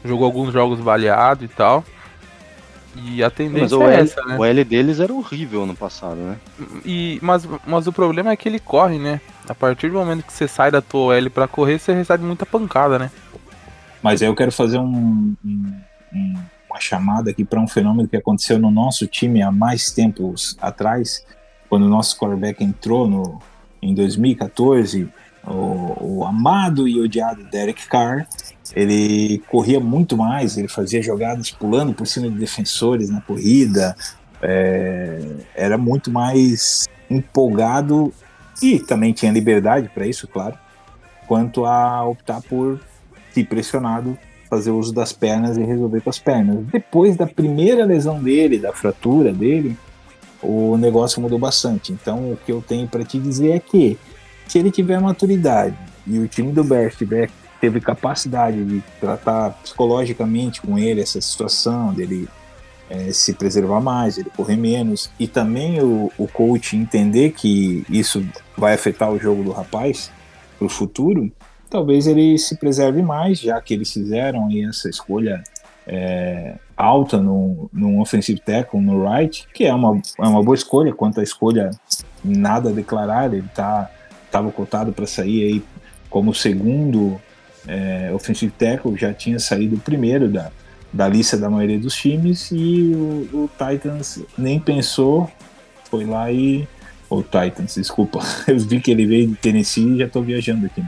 [0.04, 1.84] Jogou alguns jogos baleado e tal.
[2.96, 4.38] E a Mas tendência o é L, essa, né?
[4.38, 6.38] o L deles era horrível no passado, né?
[6.86, 9.20] E, mas, mas o problema é que ele corre, né?
[9.50, 12.46] A partir do momento que você sai da tua L pra correr, você recebe muita
[12.46, 13.10] pancada, né?
[14.02, 15.74] Mas aí eu quero fazer um- um-
[16.14, 16.34] um-
[16.70, 21.26] uma chamada aqui para um fenômeno que aconteceu no nosso time há mais tempos atrás,
[21.70, 23.40] quando o nosso quarterback entrou no,
[23.84, 25.10] em 2014,
[25.46, 28.26] o, o amado e odiado Derek Carr,
[28.74, 33.96] ele corria muito mais, ele fazia jogadas pulando por cima de defensores na corrida,
[34.42, 35.22] é,
[35.56, 38.14] era muito mais empolgado
[38.62, 40.58] e também tinha liberdade para isso, claro,
[41.28, 42.80] quanto a optar por
[43.34, 44.18] se pressionado,
[44.50, 46.64] fazer uso das pernas e resolver com as pernas.
[46.72, 49.76] Depois da primeira lesão dele, da fratura dele,
[50.44, 51.92] o negócio mudou bastante.
[51.92, 53.98] Então, o que eu tenho para te dizer é que
[54.48, 55.76] se ele tiver maturidade
[56.06, 57.30] e o time do Bears tiver
[57.60, 62.28] teve capacidade de tratar psicologicamente com ele essa situação dele
[62.90, 68.26] eh, se preservar mais, ele correr menos e também o, o coach entender que isso
[68.58, 70.12] vai afetar o jogo do rapaz
[70.60, 71.32] para o futuro,
[71.70, 75.42] talvez ele se preserve mais, já que eles fizeram essa escolha
[75.88, 80.94] é, alta no, no offensive tackle, no right, que é uma, é uma boa escolha,
[80.94, 81.72] quanto à escolha
[82.24, 83.90] nada a declarar, ele tá
[84.26, 85.64] estava cotado para sair aí
[86.10, 87.22] como segundo
[87.68, 90.52] é, offensive tackle, já tinha saído o primeiro da,
[90.92, 95.30] da lista da maioria dos times e o, o Titans nem pensou,
[95.90, 96.68] foi lá e
[97.10, 100.84] o Titans, desculpa, eu vi que ele veio de Tennessee e já estou viajando aqui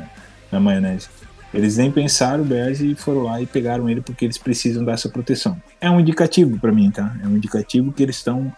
[0.52, 1.08] na maionese.
[1.56, 5.08] Eles nem pensaram o Bears e foram lá e pegaram ele porque eles precisam dessa
[5.08, 5.58] proteção.
[5.80, 7.16] É um indicativo para mim, tá?
[7.24, 8.52] É um indicativo que eles estão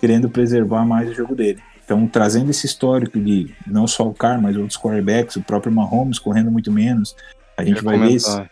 [0.00, 1.60] querendo preservar mais o jogo dele.
[1.84, 6.18] Então, trazendo esse histórico de não só o Carr, mas outros quarterbacks, o próprio Mahomes
[6.18, 7.16] correndo muito menos.
[7.56, 8.42] A gente vai ver esse,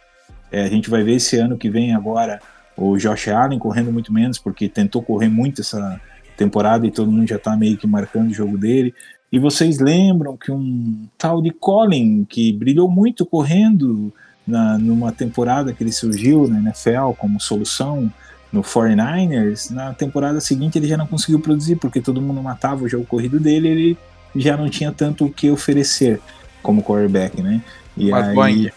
[0.51, 2.41] é, a gente vai ver esse ano que vem agora
[2.77, 6.01] o Josh Allen correndo muito menos, porque tentou correr muito essa
[6.37, 8.95] temporada e todo mundo já tá meio que marcando o jogo dele.
[9.32, 14.12] E vocês lembram que um tal de Colin, que brilhou muito correndo
[14.46, 18.12] na, numa temporada que ele surgiu na NFL como solução
[18.52, 22.88] no 49ers, na temporada seguinte ele já não conseguiu produzir, porque todo mundo matava o
[22.88, 23.98] jogo corrido dele, ele
[24.36, 26.20] já não tinha tanto o que oferecer
[26.62, 27.62] como quarterback, né?
[27.96, 28.34] E Mas, aí...
[28.34, 28.70] Boing,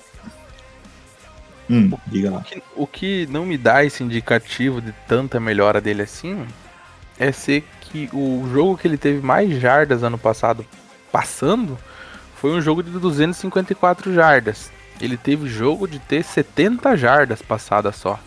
[1.68, 2.38] Hum, diga lá.
[2.40, 6.46] o que- o que não me dá esse indicativo de tanta melhora dele assim
[7.18, 10.66] é ser que o jogo que ele teve mais jardas ano passado
[11.12, 11.78] passando
[12.36, 14.72] foi um jogo de 254 jardas.
[15.02, 18.20] Ele teve jogo de ter 70 jardas passadas só.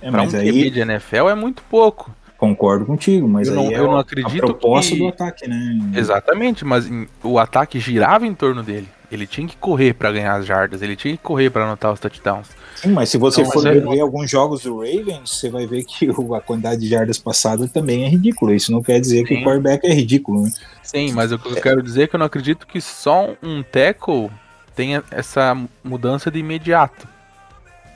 [0.00, 2.14] É, Pra um mas QB aí de NFL é muito pouco.
[2.38, 5.46] concordo contigo, mas Eu não- é eu não a- acredito a proposta que- do ataque,
[5.46, 5.78] né?
[5.94, 6.90] Exatamente, mas
[7.22, 8.88] o ataque girava em torno dele.
[9.10, 11.98] Ele tinha que correr pra ganhar as jardas, ele tinha que correr pra anotar os
[11.98, 12.46] touchdowns.
[12.76, 15.82] Sim, mas se você Não, for é- ver alguns jogos do Ravens, você vai ver
[15.84, 18.54] que a quantidade de jardas passadas também é ridícula.
[18.54, 19.40] Isso não quer dizer que Sim.
[19.40, 20.50] o quarterback é ridículo, né?
[20.82, 23.62] Sim, mas o que eu quero dizer é que eu não acredito que só um
[23.64, 24.30] tackle
[24.76, 27.06] tenha essa mudança de imediato,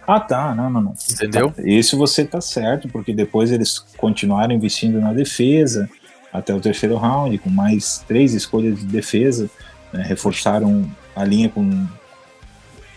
[0.07, 0.95] Ah, tá, não, não, não.
[1.11, 1.51] entendeu?
[1.53, 5.89] Tá, Isso você tá certo, porque depois eles continuaram investindo na defesa
[6.33, 9.49] até o terceiro round, com mais três escolhas de defesa,
[9.93, 10.03] né?
[10.07, 10.85] reforçaram
[11.15, 11.87] a linha com,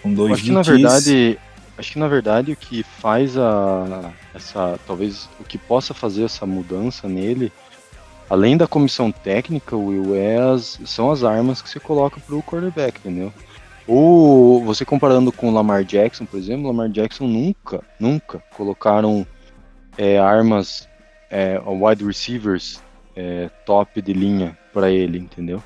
[0.01, 1.39] com dois Acho que na verdade,
[1.77, 6.45] acho que na verdade o que faz a essa talvez o que possa fazer essa
[6.45, 7.51] mudança nele,
[8.29, 12.99] além da comissão técnica, Will, é as, são as armas que você coloca pro quarterback,
[12.99, 13.31] entendeu?
[13.87, 19.25] Ou você comparando com o Lamar Jackson, por exemplo, o Lamar Jackson nunca, nunca colocaram
[19.97, 20.89] é, armas
[21.29, 22.81] é, wide receivers
[23.15, 25.63] é, top de linha para ele, entendeu?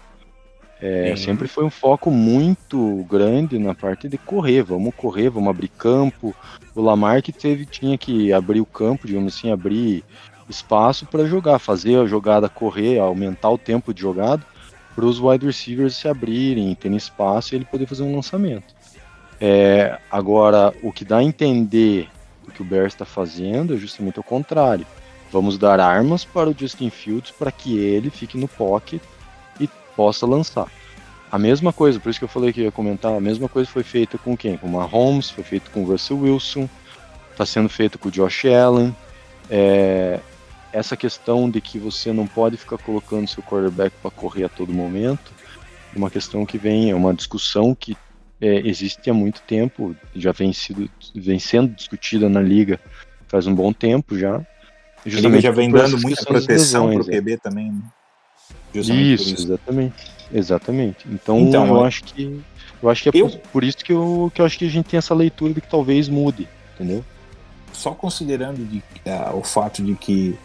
[0.81, 5.67] É, sempre foi um foco muito grande na parte de correr, vamos correr, vamos abrir
[5.67, 6.35] campo.
[6.73, 10.03] O Lamar que teve, tinha que abrir o campo, digamos assim, abrir
[10.49, 14.43] espaço para jogar, fazer a jogada correr, aumentar o tempo de jogada
[14.95, 18.73] para os wide receivers se abrirem, terem espaço e ele poder fazer um lançamento.
[19.39, 22.09] É, agora, o que dá a entender
[22.43, 24.85] do que o Bears está fazendo é justamente o contrário.
[25.31, 29.01] Vamos dar armas para o Justin Fields para que ele fique no pocket
[30.01, 30.65] possa lançar.
[31.31, 33.83] A mesma coisa, por isso que eu falei que ia comentar, a mesma coisa foi
[33.83, 34.57] feita com quem?
[34.57, 36.67] Com o Mahomes, foi feito com o Russell Wilson,
[37.31, 38.95] está sendo feito com o Josh Allen.
[39.47, 40.19] É,
[40.73, 44.73] essa questão de que você não pode ficar colocando seu quarterback para correr a todo
[44.73, 45.31] momento,
[45.93, 47.95] é uma questão que vem, é uma discussão que
[48.41, 52.79] é, existe há muito tempo, já vem, sido, vem sendo discutida na liga
[53.27, 54.45] faz um bom tempo já.
[55.05, 57.17] Ele já vem dando muita proteção pro é.
[57.17, 57.81] QB também, né?
[58.73, 59.93] Justamente por Isso, exatamente.
[60.33, 61.05] Exatamente.
[61.11, 62.39] Então, Então, eu eu- acho que
[62.81, 64.85] eu acho que é Eu- por, isso que eu, que eu acho que a gente
[64.89, 67.03] tem essa leitura de que talvez mude, entendeu?
[67.73, 70.35] só considerando de- ah, o fato de que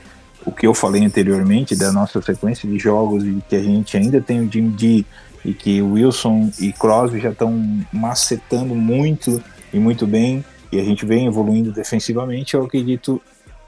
[0.46, 4.20] o que eu falei anteriormente da nossa sequência de jogos e que a gente ainda
[4.20, 5.04] tem o Jim D
[5.44, 7.52] e que o Wilson e Crosby já estão
[7.92, 9.42] macetando muito
[9.72, 13.20] e muito bem e a gente vem evoluindo defensivamente, eu acredito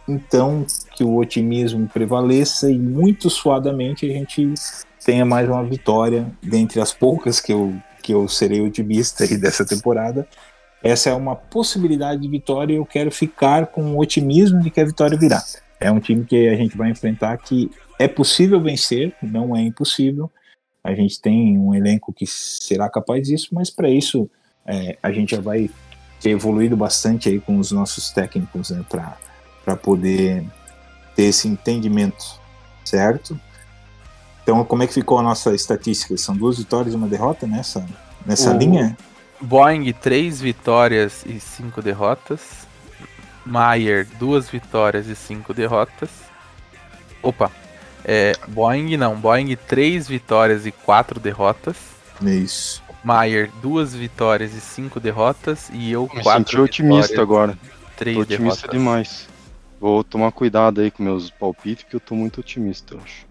[0.06, 0.64] então
[0.98, 4.52] que o otimismo prevaleça e muito suadamente a gente
[5.04, 7.72] tenha mais uma vitória dentre as poucas que eu,
[8.02, 10.26] que eu serei otimista aí dessa temporada
[10.82, 14.80] essa é uma possibilidade de vitória e eu quero ficar com o otimismo de que
[14.80, 15.40] a vitória virá.
[15.80, 20.30] É um time que a gente vai enfrentar que é possível vencer, não é impossível.
[20.82, 24.28] A gente tem um elenco que será capaz disso, mas para isso
[24.66, 25.68] é, a gente já vai
[26.20, 30.44] ter evoluído bastante aí com os nossos técnicos né, para poder
[31.18, 32.24] ter esse entendimento,
[32.84, 33.38] certo?
[34.44, 36.16] Então, como é que ficou a nossa estatística?
[36.16, 37.84] São duas vitórias e uma derrota nessa,
[38.24, 38.96] nessa O- linha?
[39.40, 42.40] Boeing, 3 vitórias e 5 derrotas.
[43.44, 46.08] Maier, 2 vitórias e 5 derrotas.
[47.20, 47.50] Opa,
[48.04, 51.76] é, Boeing não, Boeing, 3 vitórias e 4 derrotas.
[52.22, 52.80] Isso.
[53.02, 55.68] Maier, 2 vitórias e 5 derrotas.
[55.72, 57.58] E eu, Me 4 senti otimista agora.
[57.96, 58.70] 3 Tô otimista derrotas.
[58.70, 59.28] demais.
[59.80, 63.26] Vou tomar cuidado aí com meus palpites, porque eu tô muito otimista, eu acho.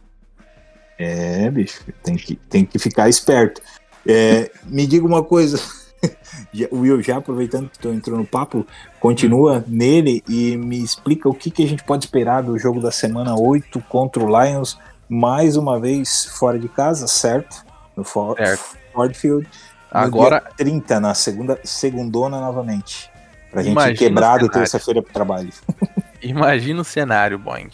[0.98, 3.62] É, bicho, tem que, tem que ficar esperto.
[4.08, 5.60] É, me diga uma coisa,
[6.72, 8.66] Will, já aproveitando que tu entrou no papo,
[9.00, 12.92] continua nele e me explica o que, que a gente pode esperar do jogo da
[12.92, 14.78] semana 8 contra o Lions,
[15.10, 17.66] mais uma vez fora de casa, certo?
[17.96, 18.78] No For- Certo.
[18.94, 19.46] Ford Field.
[19.46, 23.10] no Agora, dia 30, na segunda, segundona novamente.
[23.52, 25.50] Pra gente Imagina ir quebrado terça-feira pro trabalho.
[26.22, 27.70] Imagina o cenário, Boeing.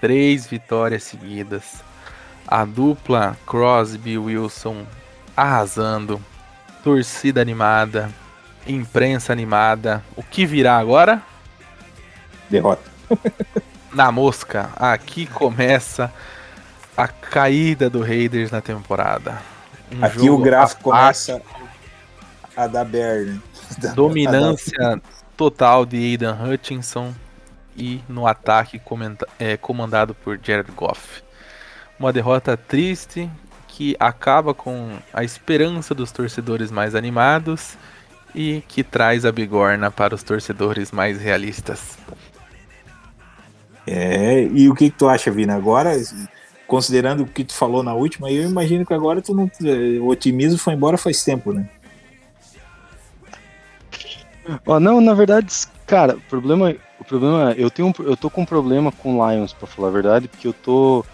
[0.00, 1.82] Três vitórias seguidas.
[2.46, 4.86] A dupla Crosby Wilson
[5.36, 6.20] arrasando.
[6.82, 8.10] Torcida animada.
[8.66, 10.02] Imprensa animada.
[10.16, 11.22] O que virá agora?
[12.50, 12.90] Derrota.
[13.92, 14.70] Na mosca.
[14.76, 16.12] Aqui começa
[16.96, 19.40] a caída do Raiders na temporada.
[19.90, 21.58] Um Aqui o gráfico apático, começa
[22.54, 23.40] a dar bear, né?
[23.94, 25.00] Dominância
[25.36, 27.14] total de Aidan Hutchinson
[27.78, 31.22] e no ataque comenta- é, comandado por Jared Goff.
[31.98, 33.30] Uma derrota triste
[33.68, 37.76] que acaba com a esperança dos torcedores mais animados
[38.34, 41.96] e que traz a bigorna para os torcedores mais realistas.
[43.86, 45.54] É, e o que, que tu acha, Vina?
[45.54, 45.92] Agora,
[46.66, 50.08] considerando o que tu falou na última, eu imagino que agora tu não, eh, o
[50.08, 51.66] otimismo foi embora faz tempo, né?
[54.66, 55.52] Ó, não, na verdade,
[55.86, 59.30] cara, o problema, o problema, eu tenho, um- eu tô com um problema com o
[59.30, 61.04] Lions, pra falar a verdade, porque eu tô,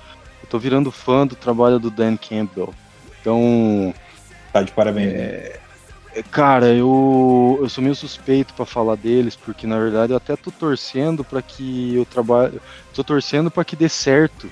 [0.43, 2.73] eu tô virando fã do trabalho do Dan Campbell.
[3.21, 3.93] Então,
[4.53, 5.13] Tá de parabéns.
[5.13, 5.19] né?
[6.15, 10.37] é, cara, eu, eu sou meio suspeito pra falar deles, porque na verdade eu até
[10.37, 12.61] tô torcendo pra que eu trabalhe,
[12.95, 14.49] tô torcendo pra que dê certo.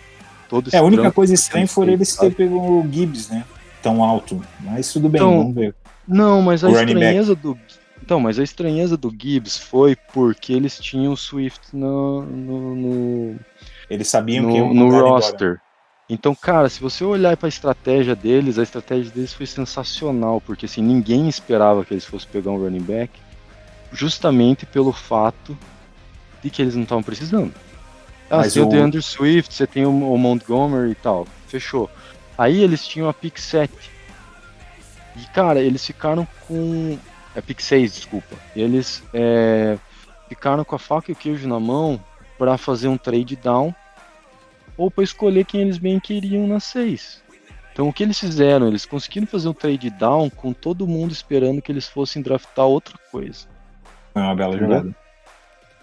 [0.48, 2.34] Todo esse É, a única coisa estranha foi eles sabe?
[2.34, 3.44] terem pego o Gibbs, né?
[3.82, 4.42] Tão alto.
[4.60, 5.74] Mas tudo bem, Então, vamos ver.
[6.06, 6.92] Não, mas a running back.
[6.94, 7.58] estranheza do.
[8.12, 13.36] Então, mas a estranheza do Gibbs foi porque eles tinham o Swift no, no, no,
[13.88, 15.08] Eles sabiam que no, iam no ele embora.
[15.08, 15.60] roster.
[16.10, 20.66] Então, cara, se você olhar para a estratégia deles, a estratégia deles foi sensacional, porque
[20.66, 23.18] assim, ninguém esperava que eles fossem pegar um running back,
[23.90, 25.56] justamente pelo fato
[26.42, 27.54] de que eles não estavam precisando.
[28.28, 31.26] Ah, Mas você tem o- o DeAndre Swift, você tem o, o Montgomery e tal,
[31.48, 31.88] fechou.
[32.36, 33.72] Aí eles tinham a pick 7.
[35.16, 36.98] E, cara, eles ficaram com.
[37.34, 38.36] É pick 6, desculpa.
[38.54, 39.78] Eles é,
[40.28, 42.02] ficaram com a faca e o queijo na mão
[42.38, 43.74] para fazer um trade down
[44.76, 47.22] ou para escolher quem eles bem queriam na 6.
[47.72, 48.68] Então o que eles fizeram?
[48.68, 52.98] Eles conseguiram fazer um trade down com todo mundo esperando que eles fossem draftar outra
[53.10, 53.46] coisa.
[54.12, 54.76] Foi uma bela Entendeu?
[54.76, 54.96] jogada.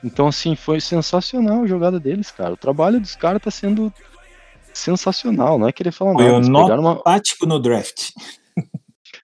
[0.04, 2.54] Então assim, foi sensacional a jogada deles, cara.
[2.54, 3.92] O trabalho dos caras tá sendo
[4.72, 6.36] sensacional, não é querer falar Foi nada.
[6.36, 6.96] o Eles nó uma...
[7.02, 8.12] tático no draft.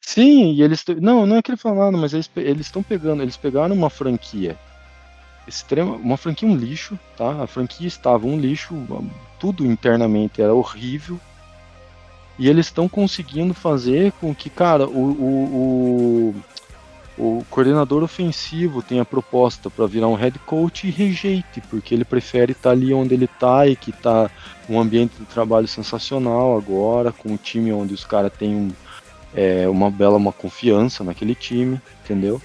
[0.06, 2.30] Sim, e eles não, não é querer falar nada, mas eles
[2.68, 4.56] estão pegando, eles pegaram uma franquia
[5.48, 7.42] extrema, uma franquia um lixo, tá?
[7.42, 8.76] A franquia estava um lixo,
[9.40, 11.20] tudo internamente era horrível.
[12.38, 16.36] E eles estão conseguindo fazer com que, cara, o, o,
[17.18, 22.06] o, o coordenador ofensivo tenha proposta para virar um head coach e rejeite, porque ele
[22.06, 24.30] prefere estar ali onde ele está e que está
[24.70, 28.72] um ambiente de trabalho sensacional agora, com um time onde os caras têm um,
[29.36, 32.42] é, uma bela uma confiança naquele time, entendeu?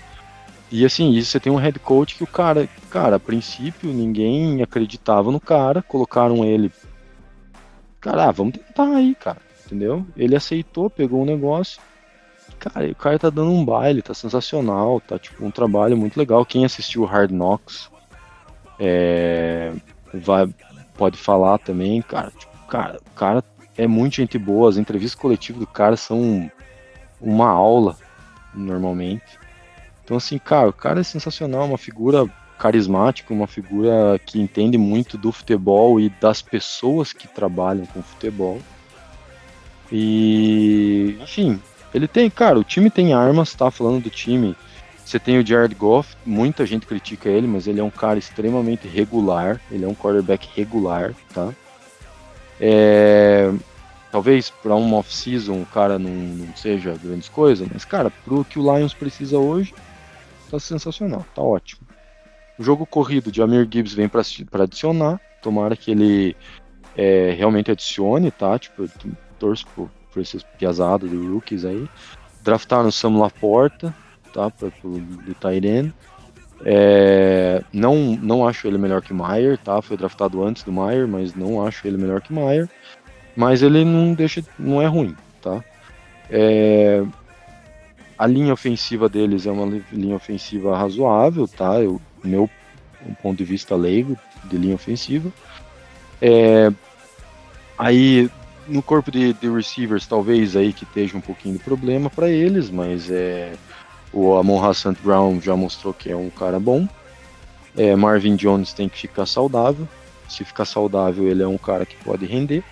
[0.70, 4.62] E assim, isso você tem um head coach que o cara, cara, a princípio ninguém
[4.62, 6.72] acreditava no cara, colocaram ele.
[8.00, 10.06] Cara, ah, vamos tentar aí, cara, entendeu?
[10.16, 11.80] Ele aceitou, pegou o negócio.
[12.58, 16.44] Cara, o cara tá dando um baile, tá sensacional, tá tipo um trabalho muito legal.
[16.44, 17.90] Quem assistiu Hard Knocks
[18.78, 19.72] é,
[20.12, 20.48] vai,
[20.96, 22.30] pode falar também, cara.
[22.30, 23.44] Tipo, cara, o cara
[23.76, 26.50] é muito gente boa, as entrevistas coletivas do cara são
[27.20, 27.96] uma aula,
[28.54, 29.38] normalmente.
[30.04, 32.28] Então, assim, cara, o cara é sensacional, uma figura
[32.58, 38.58] carismática, uma figura que entende muito do futebol e das pessoas que trabalham com futebol.
[39.90, 41.60] E, enfim,
[41.94, 43.70] ele tem, cara, o time tem armas, tá?
[43.70, 44.54] Falando do time,
[45.04, 48.86] você tem o Jared Goff, muita gente critica ele, mas ele é um cara extremamente
[48.86, 51.52] regular, ele é um quarterback regular, tá?
[52.60, 53.50] É,
[54.10, 58.58] talvez para um off-season o cara não, não seja grandes coisas, mas, cara, pro que
[58.58, 59.74] o Lions precisa hoje,
[60.50, 61.82] tá sensacional, tá ótimo.
[62.58, 66.36] O jogo corrido de Amir Gibbs vem para adicionar, tomara que ele
[66.96, 68.58] é, realmente adicione, tá?
[68.58, 68.90] Tipo, eu
[69.38, 71.88] torço por, por esses piazados de rookies aí.
[72.42, 73.94] Draftaram o Sam Laporta,
[74.32, 74.50] tá?
[74.50, 75.92] Pra, pro, do Tyren.
[76.62, 79.80] É, não, não acho ele melhor que Maier, tá?
[79.80, 82.68] Foi draftado antes do Maier, mas não acho ele melhor que Maier.
[83.40, 85.64] Mas ele não deixa, não é ruim, tá?
[86.28, 87.02] É,
[88.18, 91.80] a linha ofensiva deles é uma linha ofensiva razoável, tá?
[91.80, 92.50] Eu, meu
[93.08, 94.14] um ponto de vista leigo
[94.44, 95.32] de linha ofensiva.
[96.20, 96.70] É,
[97.78, 98.30] aí
[98.68, 102.68] no corpo de, de, receivers talvez aí que esteja um pouquinho de problema para eles,
[102.68, 103.54] mas é
[104.12, 106.86] o Amon Hassan Brown já mostrou que é um cara bom.
[107.74, 109.88] É, Marvin Jones tem que ficar saudável.
[110.28, 112.62] Se ficar saudável, ele é um cara que pode render.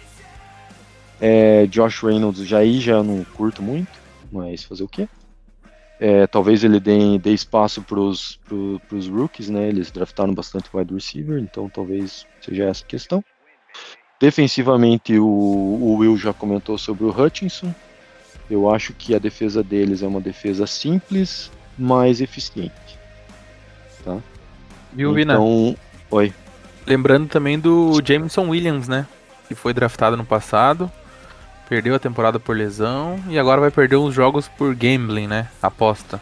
[1.21, 3.91] É, Josh Reynolds já aí já não curto muito,
[4.31, 5.09] mas fazer o quê?
[6.01, 8.39] É, talvez ele dê, dê espaço para os
[9.09, 9.69] rookies, né?
[9.69, 13.25] Eles draftaram bastante wide receiver, então talvez seja essa a questão.
[14.21, 17.75] Defensivamente, o, o Will já comentou sobre o Hutchinson.
[18.51, 22.99] Eu acho que a defesa deles é uma defesa simples, mas eficiente.
[24.05, 24.19] Tá?
[24.93, 25.35] Viu, Vina?
[25.35, 25.77] Então,
[26.11, 26.33] oi.
[26.87, 29.07] Lembrando também do Jameson Williams, né?
[29.47, 30.91] Que foi draftado no passado.
[31.69, 35.51] Perdeu a temporada por lesão e agora vai perder uns jogos por gambling, né?
[35.63, 36.21] Aposta.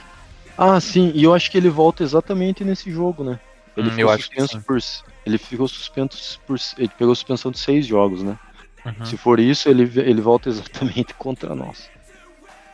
[0.58, 3.38] Ah, sim, e eu acho que ele volta exatamente nesse jogo, né?
[3.76, 4.78] Ele Hum, ficou eu suspenso por.
[5.24, 6.58] Ele ficou suspenso por.
[6.78, 8.38] Ele pegou suspensão de seis jogos, né?
[8.84, 9.04] Uhum.
[9.04, 11.90] Se for isso, ele, ele volta exatamente contra nós.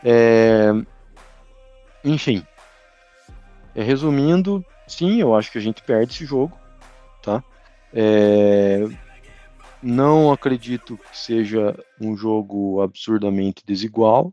[0.03, 0.71] É,
[2.03, 2.45] Enfim.
[3.75, 6.57] É, resumindo, sim, eu acho que a gente perde esse jogo,
[7.21, 7.43] tá?
[7.91, 8.87] É,
[9.85, 14.31] Não acredito que seja um jogo absurdamente desigual,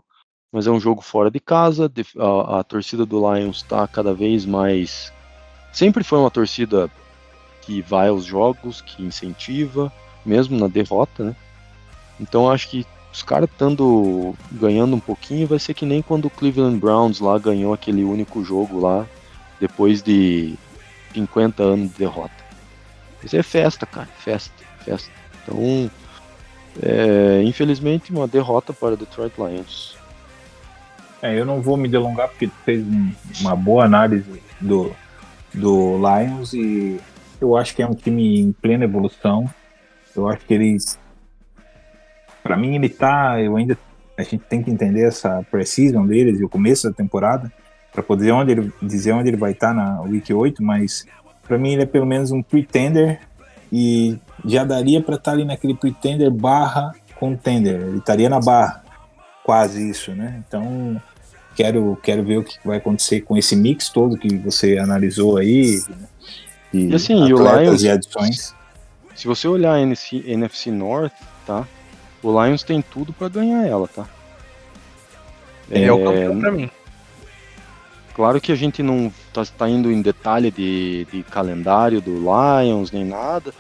[0.53, 1.91] mas é um jogo fora de casa.
[2.17, 5.13] A, a torcida do Lions está cada vez mais.
[5.73, 6.89] Sempre foi uma torcida
[7.63, 9.93] que vai aos jogos, que incentiva,
[10.25, 11.37] mesmo na derrota, né?
[12.21, 16.31] Então acho que os caras estando ganhando um pouquinho vai ser que nem quando o
[16.31, 19.05] Cleveland Browns lá ganhou aquele único jogo lá
[19.59, 20.57] depois de
[21.13, 22.33] 50 anos de derrota.
[23.25, 24.55] Isso é festa, cara, festa,
[24.85, 25.20] festa.
[25.43, 25.91] Então,
[26.83, 29.97] é, infelizmente, uma derrota para Detroit Lions.
[31.23, 34.91] É, eu não vou me delongar porque tu fez um- uma boa análise do,
[35.53, 36.99] do Lions e
[37.41, 39.45] eu acho que é um time em plena evolução.
[40.17, 40.77] Eu acho que ele,
[42.43, 43.41] para mim, ele tá.
[43.41, 43.77] Eu ainda
[44.17, 47.51] a gente tem que entender essa precisão deles e o começo da temporada
[47.91, 51.07] para poder onde ele dizer onde ele vai estar na Week 8, mas
[51.49, 53.21] para mim ele é pelo menos um pretender
[53.73, 57.81] e já daria para estar ali naquele pretender barra contender.
[57.81, 58.83] Ele estaria na barra,
[59.45, 60.43] quase isso, né?
[60.47, 61.01] Então
[61.55, 65.81] quero quero ver o que vai acontecer com esse mix todo que você analisou aí.
[65.89, 65.97] né?
[66.73, 68.55] E assim, e o Lions- e adições.
[69.15, 71.13] Se você olhar a NFC, NFC North,
[71.47, 71.67] tá?
[72.23, 74.07] O Lions tem tudo para ganhar ela, tá?
[75.71, 76.71] É, o campeão pra mim.
[78.15, 82.91] Claro que a gente não tá, tá indo em detalhe de, de calendário do Lions
[82.91, 83.55] nem nada,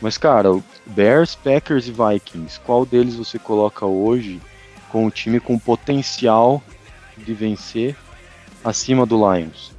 [0.00, 0.48] mas cara,
[0.86, 4.40] Bears, Packers e Vikings, qual deles você coloca hoje
[4.88, 6.62] com o time com potencial
[7.16, 7.94] de vencer
[8.64, 9.72] acima do Lions?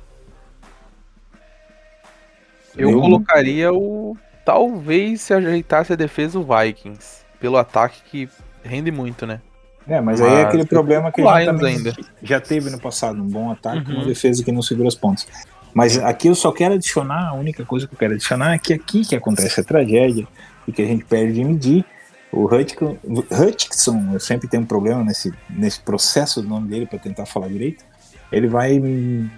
[2.78, 4.16] Eu Eu- colocaria o.
[4.46, 7.24] Talvez se ajeitasse a defesa o Vikings.
[7.40, 8.30] Pelo ataque que
[8.64, 9.42] rende muito, né?
[9.88, 11.94] É, mas, aí é Mas aquele problema que a gente ainda.
[12.22, 13.98] já teve no passado, um bom ataque, Uhum.
[13.98, 15.28] uma defesa que não segura os pontos.
[15.74, 18.74] Mas aqui eu só quero adicionar, a única coisa que eu quero adicionar é que
[18.74, 20.28] aqui que acontece a tragédia
[20.68, 21.86] e que a gente perde de medir.
[22.32, 27.26] O Hutchinson, eu sempre tenho um problema nesse, nesse processo do nome dele para tentar
[27.26, 27.84] falar direito.
[28.32, 28.80] Ele vai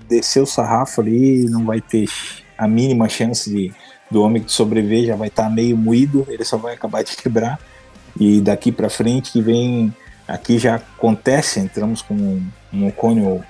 [0.07, 2.07] descer o sarrafo ali, não vai ter
[2.57, 3.73] a mínima chance de,
[4.11, 7.59] do homem sobreviver, já vai estar meio moído, ele só vai acabar de quebrar.
[8.19, 9.91] E daqui para frente que vem
[10.27, 13.43] Aqui já acontece, entramos com um, um Ocônio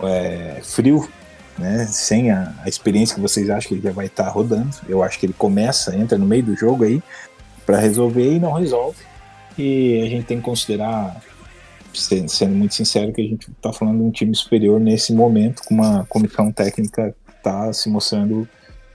[0.00, 1.08] é, frio,
[1.58, 4.76] né, sem a, a experiência que vocês acham que ele já vai estar rodando.
[4.88, 7.02] Eu acho que ele começa, entra no meio do jogo aí
[7.64, 8.98] para resolver e não resolve.
[9.56, 11.16] E a gente tem que considerar,
[11.94, 15.62] se- sendo muito sincero, que a gente está falando de um time superior nesse momento,
[15.64, 18.46] com uma comissão técnica que está se mostrando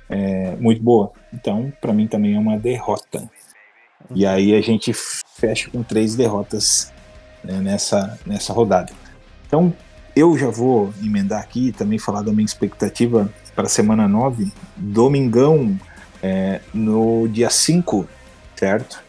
[0.07, 1.11] é, muito boa.
[1.33, 3.27] Então, para mim também é uma derrota.
[4.13, 6.91] E aí a gente fecha com três derrotas
[7.43, 8.91] né, nessa, nessa rodada.
[9.47, 9.73] Então,
[10.15, 14.51] eu já vou emendar aqui e também falar da minha expectativa para a semana 9,
[14.75, 15.77] domingão,
[16.21, 18.07] é, no dia 5,
[18.55, 19.03] certo?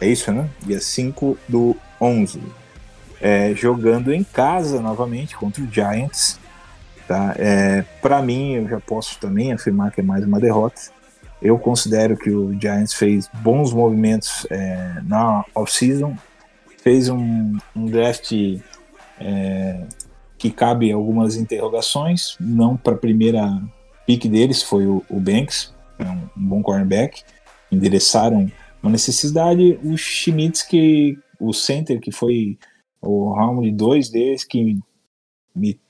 [0.00, 0.48] É isso, né?
[0.62, 2.40] Dia 5 do 11.
[3.20, 6.38] É, jogando em casa novamente contra o Giants.
[7.06, 7.34] Tá?
[7.38, 10.80] É, para mim, eu já posso também afirmar que é mais uma derrota.
[11.40, 16.16] Eu considero que o Giants fez bons movimentos é, na off-season,
[16.84, 18.30] fez um, um draft
[19.18, 19.86] é,
[20.36, 23.58] que cabe algumas interrogações, não para a primeira
[24.06, 27.22] pick deles, foi o, o Banks, é um, um bom cornerback,
[27.72, 28.52] endereçaram
[28.82, 32.58] uma necessidade, o Schmitz, que o center, que foi
[33.00, 34.76] o round 2 deles, que
[35.56, 35.80] me,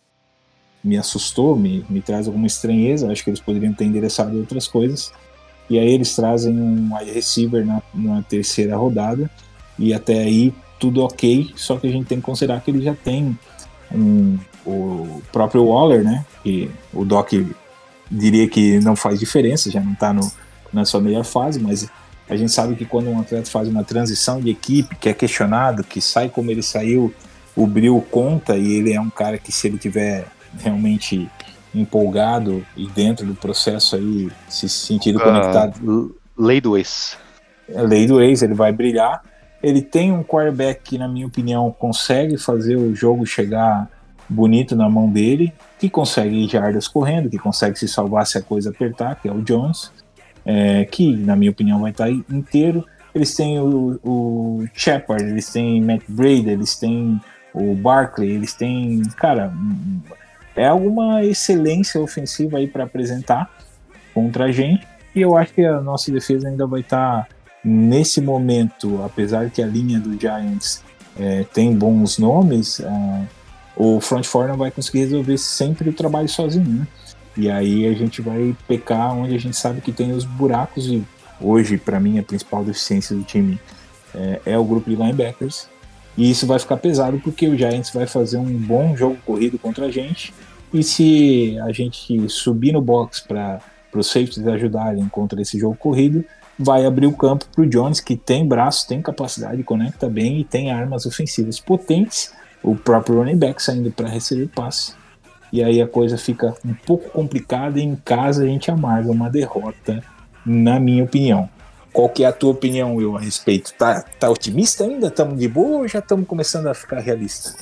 [0.82, 5.12] me assustou, me, me traz alguma estranheza, acho que eles poderiam ter endereçado outras coisas,
[5.68, 9.28] e aí eles trazem um wide receiver na, na terceira rodada,
[9.76, 10.54] e até aí
[10.84, 13.38] tudo ok, só que a gente tem que considerar que ele já tem
[13.90, 16.26] um, o próprio Waller, né?
[16.42, 17.32] Que o Doc
[18.10, 20.14] diria que não faz diferença, já não está
[20.70, 21.88] na sua melhor fase, mas
[22.28, 25.82] a gente sabe que quando um atleta faz uma transição de equipe, que é questionado,
[25.82, 27.14] que sai como ele saiu,
[27.56, 30.26] o Bril conta e ele é um cara que se ele tiver
[30.58, 31.30] realmente
[31.74, 37.16] empolgado e dentro do processo aí, se sentindo conectado Uh, lei do ex.
[37.74, 39.22] a lei do ex, ele vai brilhar.
[39.64, 43.88] Ele tem um quarterback que, na minha opinião, consegue fazer o jogo chegar
[44.28, 48.68] bonito na mão dele, que consegue jardas correndo, que consegue se salvar se a coisa
[48.68, 49.90] apertar, que é o Jones,
[50.44, 52.84] é, que, na minha opinião, vai estar inteiro.
[53.14, 57.18] Eles têm o, o Shepard, eles têm Matt Brady, eles têm
[57.54, 59.50] o Barkley, eles têm, cara,
[60.54, 63.50] é alguma excelência ofensiva aí para apresentar
[64.12, 64.86] contra a gente.
[65.14, 67.26] E eu acho que a nossa defesa ainda vai estar
[67.64, 70.82] nesse momento, apesar que a linha do Giants
[71.18, 73.22] é, tem bons nomes, é,
[73.76, 76.86] o front four não vai conseguir resolver sempre o trabalho sozinho, né?
[77.36, 81.02] E aí a gente vai pecar onde a gente sabe que tem os buracos e
[81.40, 83.58] hoje, para mim, a principal deficiência do time
[84.14, 85.68] é, é o grupo de linebackers.
[86.16, 89.86] E isso vai ficar pesado porque o Giants vai fazer um bom jogo corrido contra
[89.86, 90.32] a gente.
[90.72, 93.60] E se a gente subir no box para
[93.92, 96.24] os safeties ajudarem contra esse jogo corrido,
[96.58, 100.44] vai abrir o campo para o Jones, que tem braço, tem capacidade, conecta bem e
[100.44, 102.32] tem armas ofensivas potentes.
[102.62, 104.94] O próprio running back saindo para receber passe.
[105.52, 109.30] E aí a coisa fica um pouco complicada e em casa a gente amarga uma
[109.30, 110.02] derrota,
[110.44, 111.48] na minha opinião.
[111.92, 113.72] Qual que é a tua opinião, Will, a respeito?
[113.74, 115.06] Tá, tá otimista ainda?
[115.06, 117.54] Estamos de boa ou já estamos começando a ficar realista?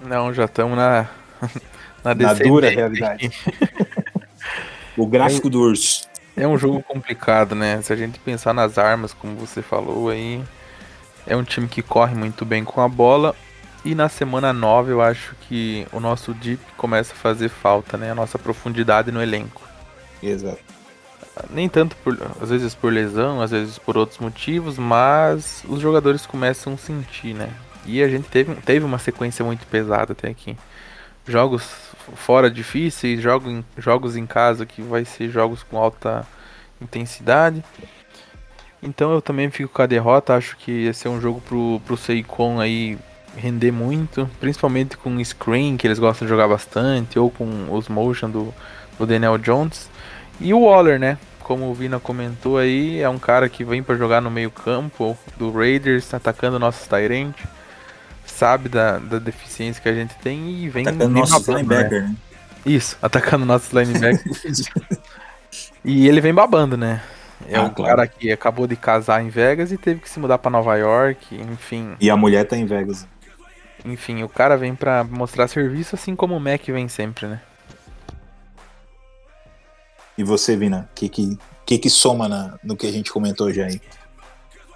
[0.00, 1.08] Não, já estamos na.
[2.02, 3.32] Na, Na dura realidade.
[4.96, 6.06] o gráfico do urso.
[6.36, 7.80] É um jogo complicado, né?
[7.80, 10.42] Se a gente pensar nas armas, como você falou aí,
[11.26, 13.34] é um time que corre muito bem com a bola.
[13.84, 18.10] E na semana 9 eu acho que o nosso deep começa a fazer falta, né?
[18.10, 19.62] A nossa profundidade no elenco.
[20.22, 20.58] Exato.
[21.50, 26.26] Nem tanto por, às vezes por lesão, às vezes por outros motivos, mas os jogadores
[26.26, 27.50] começam a sentir, né?
[27.84, 30.56] E a gente teve, teve uma sequência muito pesada até aqui.
[31.26, 31.64] Jogos
[32.14, 36.26] fora difíceis, jogo em- jogos em casa que vai ser jogos com alta
[36.80, 37.64] intensidade.
[38.82, 41.96] Então eu também fico com a derrota, acho que esse é um jogo pro, pro
[41.96, 42.96] Seikon aí
[43.36, 48.30] render muito, principalmente com screen, que eles gostam de jogar bastante, ou com os motion
[48.30, 48.54] do,
[48.98, 49.90] do Daniel Jones.
[50.40, 51.18] E o Waller, né?
[51.40, 55.16] Como o Vina comentou aí, é um cara que vem para jogar no meio campo
[55.36, 57.34] do Raiders, atacando nossos Tyrant.
[58.36, 60.86] Sabe da, da deficiência que a gente tem e vem...
[60.86, 61.76] Atacando nossos babando, né?
[61.78, 62.16] linebacker, né?
[62.66, 64.68] Isso, atacando nossos linebackers.
[65.84, 67.02] e ele vem babando, né?
[67.48, 67.96] É Ah, um claro.
[67.96, 71.34] cara que acabou de casar em Vegas e teve que se mudar para Nova York,
[71.34, 71.94] enfim.
[72.00, 73.06] E a mulher tá em Vegas.
[73.84, 77.40] Enfim, o cara vem pra mostrar serviço, assim como o Mac vem sempre, né?
[80.18, 83.52] E você, Vina, o que que, que que soma na- no que a gente comentou
[83.52, 83.80] já aí?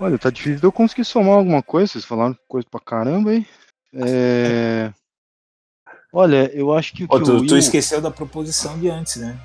[0.01, 3.47] Olha, tá difícil de eu conseguir somar alguma coisa, vocês falaram coisa pra caramba aí.
[3.95, 4.91] É...
[6.13, 7.59] Olha, eu acho que o que tu, o tu Will...
[7.59, 9.39] esqueceu da proposição de antes, né?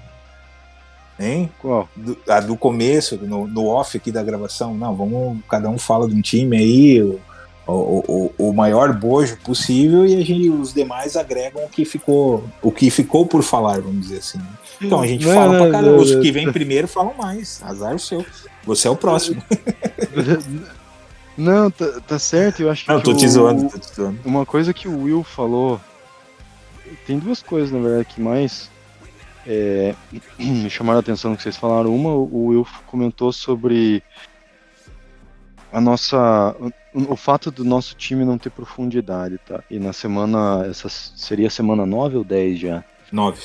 [1.20, 1.52] Hein?
[1.60, 1.90] Qual?
[1.96, 4.74] Do, a do começo, no, no off aqui da gravação.
[4.74, 5.40] Não, vamos.
[5.50, 7.20] Cada um fala de um time aí, o,
[7.68, 12.44] o, o, o maior bojo possível, e a gente, os demais agregam o que ficou.
[12.62, 14.40] O que ficou por falar, vamos dizer assim.
[14.82, 15.92] Então a gente Não, fala não, pra caramba.
[15.94, 16.22] não, Os não.
[16.22, 17.62] que vêm primeiro falam mais.
[17.64, 18.26] Azar o seu.
[18.66, 19.42] Você é o próximo.
[21.38, 24.20] Não, tá, tá certo, eu acho que Não, tô te zoando, tô te zoando.
[24.24, 25.82] Uma coisa que o Will falou.
[27.06, 28.72] Tem duas coisas, na verdade, que mais
[29.46, 29.94] é,
[30.40, 31.94] me chamaram a atenção no que vocês falaram.
[31.94, 34.02] Uma, o Will comentou sobre
[35.74, 36.56] a nossa.
[36.94, 39.62] O, o fato do nosso time não ter profundidade, tá?
[39.70, 40.66] E na semana.
[40.70, 42.84] Essa seria a semana 9 ou 10 já?
[43.12, 43.42] Nove.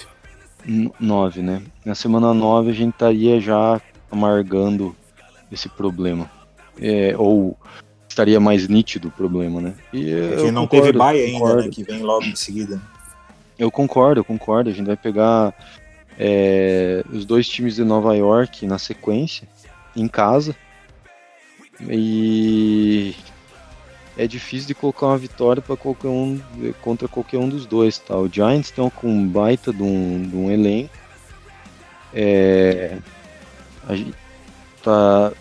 [0.66, 1.62] 9, né?
[1.84, 3.80] Na semana 9 a gente estaria já
[4.10, 4.94] amargando
[5.50, 6.30] esse problema.
[6.80, 7.56] É, ou
[8.08, 9.74] estaria mais nítido o problema, né?
[9.92, 11.68] E eu gente não concordo, teve baia ainda, né?
[11.68, 12.80] Que vem logo em seguida.
[13.58, 14.70] Eu concordo, eu concordo.
[14.70, 15.54] A gente vai pegar
[16.18, 19.48] é, os dois times de Nova York na sequência,
[19.94, 20.54] em casa.
[21.88, 23.14] E
[24.16, 26.40] é difícil de colocar uma vitória para qualquer um
[26.82, 28.16] contra qualquer um dos dois, tá?
[28.16, 30.94] O Giants estão com um baita de um, de um elenco.
[32.12, 32.98] É,
[33.86, 34.14] a gente
[34.82, 35.32] tá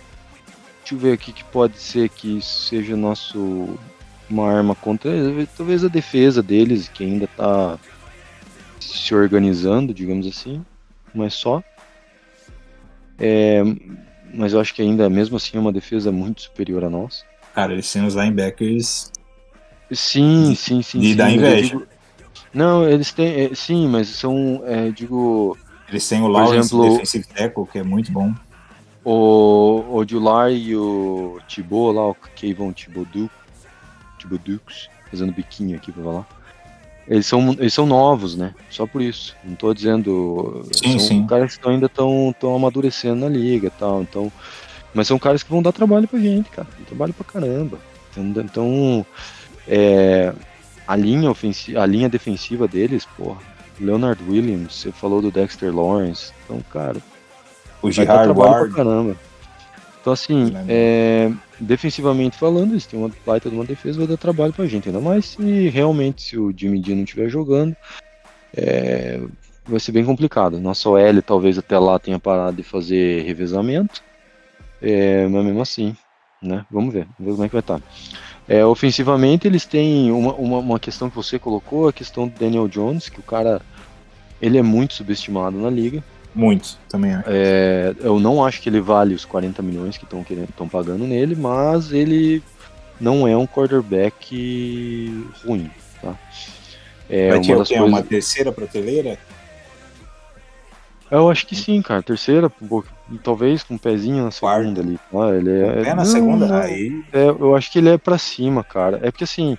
[0.89, 3.77] Deixa eu ver aqui que pode ser que seja nosso
[4.27, 5.11] uma arma contra
[5.55, 7.77] talvez a defesa deles que ainda tá
[8.79, 10.65] se organizando, digamos assim,
[11.13, 11.63] mas só.
[13.19, 13.61] É,
[14.33, 17.23] mas eu acho que ainda mesmo assim é uma defesa muito superior a nossa.
[17.53, 19.11] Cara, eles têm os linebackers
[19.91, 20.99] Sim, sim, sim.
[20.99, 21.69] mas eu inveja.
[21.69, 21.87] digo-
[22.53, 25.57] não, eles têm, é, sim, mas são, é, digo,
[25.87, 28.33] Eles têm o Lawrence, exemplo- defensive tackle, que é muito bom.
[29.03, 33.29] O, o Jular e o Thibaut lá, o Kevon Thibodeau,
[34.19, 36.27] Thibaudeaux, fazendo biquinho aqui pra falar.
[37.07, 38.53] Eles são, eles são novos, né?
[38.69, 39.35] Só por isso.
[39.43, 40.63] Não tô dizendo.
[40.71, 41.25] Sim, são sim.
[41.25, 44.03] caras que ainda estão tão amadurecendo na liga e tal.
[44.03, 44.31] Então,
[44.93, 46.67] mas são caras que vão dar trabalho pra gente, cara.
[46.87, 47.77] Trabalho pra caramba.
[48.11, 49.05] Então, então
[49.67, 50.33] é,
[50.87, 53.39] a, linha ofensi a linha defensiva deles, porra.
[53.79, 56.33] Leonard Williams, você falou do Dexter Lawrence.
[56.43, 56.97] Então, cara,
[57.81, 58.73] O vai dar Gerard trabalho Ward.
[58.73, 59.15] pra caramba.
[60.01, 60.65] Então, assim, Lembra.
[60.67, 64.89] é, defensivamente falando, eles têm uma baita de uma defesa, vai dar trabalho pra gente.
[64.89, 67.75] Ainda mais se realmente se o Jimmy D não estiver jogando,
[68.55, 69.19] é,
[69.65, 70.59] vai ser bem complicado.
[70.59, 74.01] Nossa OL talvez até lá tenha parado de fazer revezamento,
[74.81, 75.95] é, mas mesmo assim,
[76.41, 76.65] né?
[76.69, 77.81] Vamos ver, vamos ver como é que vai estar.
[78.47, 82.67] É, ofensivamente, eles têm uma, uma, uma questão que você colocou, a questão do Daniel
[82.67, 83.61] Jones, que o cara
[84.41, 86.03] ele é muito subestimado na liga.
[86.33, 87.29] Muito, também acho.
[87.29, 91.05] É, eu não acho que ele vale os 40 milhões que estão querendo, estão pagando
[91.05, 92.41] nele, mas ele
[92.99, 95.69] não é um quarterback ruim,
[96.01, 96.15] tá?
[97.09, 97.81] É Vai ter uma coisas.
[97.87, 99.17] Uma terceira prateleira?
[101.09, 102.03] Eu acho que sim, cara.
[102.03, 102.87] Terceira, um pouco-
[103.17, 104.99] talvez com um pezinho na segunda ali.
[105.13, 106.61] Ah, ele é, É na não, segunda?
[106.63, 107.03] Aí.
[107.11, 108.99] É, eu acho que ele é pra cima, cara.
[109.01, 109.57] É porque assim,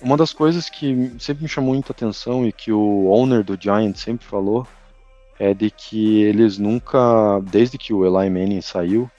[0.00, 4.00] uma das coisas que sempre me chamou muita atenção e que o owner do Giants
[4.00, 4.66] sempre falou
[5.38, 9.10] é de que eles nunca, desde que o Eli Manning saiu,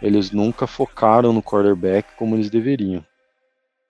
[0.00, 3.04] eles nunca focaram no quarterback como eles deveriam.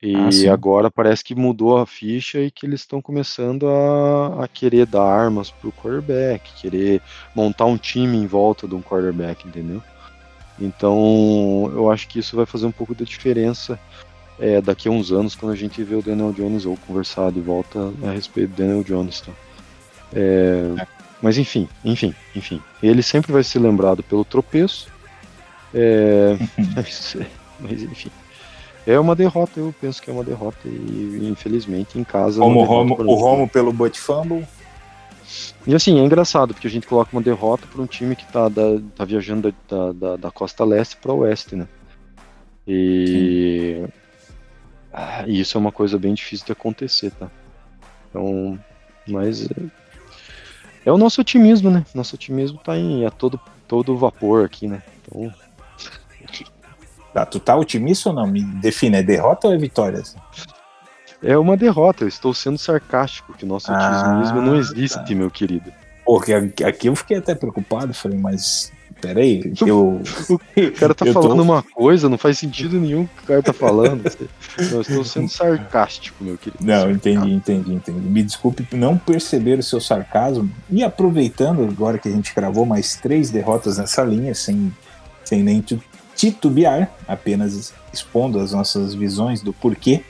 [0.03, 4.49] E Ah, agora parece que mudou a ficha e que eles estão começando a, a
[4.49, 7.01] querer dar armas pro quarterback, querer
[7.37, 9.81] montar um time em volta de um quarterback, entendeu?
[10.61, 13.79] Então, eu acho que isso vai fazer um pouco da diferença
[14.41, 17.41] é, daqui a uns anos, quando a gente vê o Daniel Jones ou conversar de
[17.41, 19.21] volta a respeito do Daniel Jones.
[19.21, 19.33] Tá?
[20.13, 20.85] É,
[21.23, 22.61] mas enfim, enfim, enfim.
[22.83, 24.89] Ele sempre vai ser lembrado pelo tropeço.
[25.73, 26.37] É,
[27.61, 28.11] mas, enfim.
[28.87, 32.41] É uma derrota, eu penso que é uma derrota e infelizmente em casa.
[32.41, 33.15] é Como o Romo, o.
[33.15, 34.47] Romo pelo Butt Fumble.
[35.67, 38.49] E assim, é engraçado, porque a gente coloca uma derrota para um time que tá,
[38.49, 41.69] da- tá viajando da, da, da costa leste para oeste, né?
[42.67, 43.85] E...
[44.93, 47.31] Ah, e isso é uma coisa bem difícil de acontecer, tá?
[48.11, 48.59] Então,
[49.09, 49.55] mas é,
[50.85, 51.85] é o nosso otimismo, né?
[51.95, 54.83] Nosso otimismo tá em a todo, todo vapor aqui, né?
[55.01, 55.33] Então,
[57.13, 58.27] Tá, tu tá otimista ou não?
[58.27, 60.01] Me define, é derrota ou é vitória?
[60.01, 60.17] assim?
[61.23, 65.15] é uma derrota, eu estou sendo sarcástico, que nosso Ah, otimismo não existe, tá.
[65.15, 65.73] meu querido.
[66.05, 66.33] Porque
[66.65, 71.23] aqui eu fiquei até preocupado, falei, mas Pera aí, eu, O cara tá Eu tô-
[71.23, 74.03] falando uma coisa, não faz sentido nenhum que o cara tá falando.
[74.71, 76.65] Eu estou sendo sarcástico, meu querido.
[76.65, 77.99] Não, entendi, entendi, entendi.
[78.01, 80.49] Me desculpe por não perceber o seu sarcasmo.
[80.71, 84.73] E aproveitando agora que a gente gravou mais três derrotas nessa linha, sem,
[85.25, 85.61] sem nem
[86.23, 90.05] titubear, apenas expondo as nossas visões do porquê,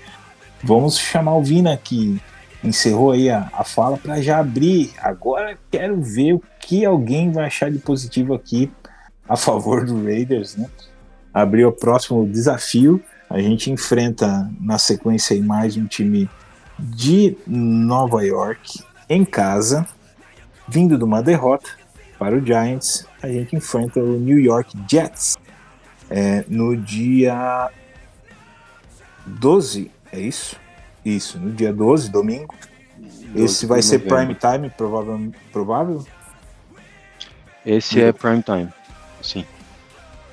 [0.62, 2.20] vamos chamar o Vina, que
[2.62, 4.92] encerrou aí a, a fala, para já abrir.
[4.98, 8.70] Agora quero ver o que alguém vai achar de positivo aqui
[9.26, 10.68] a favor do Raiders, né?
[11.32, 13.02] Abrir o próximo desafio.
[13.30, 16.28] A gente enfrenta na sequência mais um time
[16.78, 19.88] de Nova York em casa,
[20.68, 21.70] vindo de uma derrota
[22.18, 23.06] para o Giants.
[23.22, 25.38] A gente enfrenta o New York Jets
[26.14, 27.70] é, no dia
[29.24, 30.56] 12, é isso?
[31.02, 32.54] Isso, no dia 12, domingo.
[33.34, 35.32] Esse vai ser prime time, provável.
[35.50, 36.04] provável?
[37.64, 38.68] Esse é prime time.
[39.22, 39.46] Sim.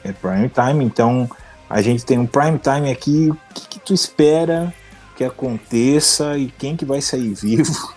[0.03, 1.29] É prime time, então
[1.69, 3.29] a gente tem um prime time aqui.
[3.29, 4.73] O que, que tu espera
[5.15, 7.93] que aconteça e quem que vai sair vivo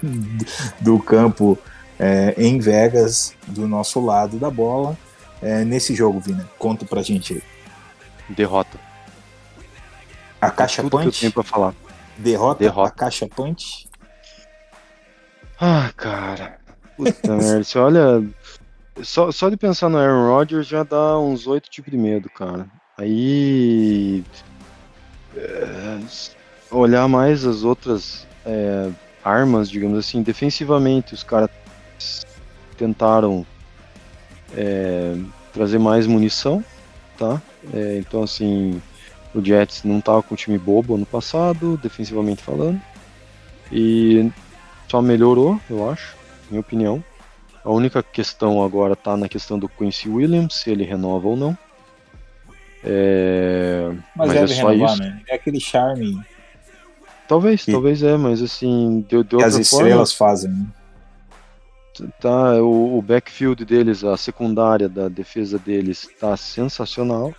[0.78, 1.58] do campo
[1.98, 4.98] é, em Vegas, do nosso lado da bola,
[5.44, 6.48] é, nesse jogo, Vina?
[6.58, 7.42] Conta pra gente aí.
[8.34, 8.78] Derrota.
[10.40, 11.74] A caixa Tudo que eu punch, tenho pra falar.
[12.18, 12.88] derrota, Derrota.
[12.88, 13.86] a caixa punch.
[15.60, 16.58] Ah, cara.
[16.96, 17.62] Puta merda.
[17.64, 18.24] Você olha.
[19.02, 22.66] Só, só de pensar no Aaron Rodgers já dá uns oito tipos de medo, cara.
[22.96, 24.24] Aí.
[25.36, 25.98] é,
[26.70, 28.90] olhar mais as outras é,
[29.24, 31.50] armas, digamos assim, defensivamente, os caras
[32.78, 33.44] tentaram
[34.56, 35.16] é,
[35.54, 36.62] trazer mais munição,
[37.16, 37.40] tá?
[37.72, 38.82] É, então, assim,
[39.34, 42.80] o Jets não tava com um time bobo ano passado, defensivamente falando.
[43.72, 44.30] E
[44.90, 46.14] só melhorou, eu acho,
[46.50, 47.02] minha opinião.
[47.64, 51.56] A única questão agora tá na questão do Quincy Williams, se ele renova ou não.
[52.82, 55.02] É, Mas, Mas é deve só renovar, isso.
[55.02, 55.22] né?
[55.28, 56.20] É aquele charme
[57.26, 60.50] Talvez, Que- talvez é, mas assim, de, de que outra as estrelas fazem.
[60.50, 60.66] né?
[62.20, 67.34] Tá, o, o backfield deles, a secundária da defesa deles tá sensacional,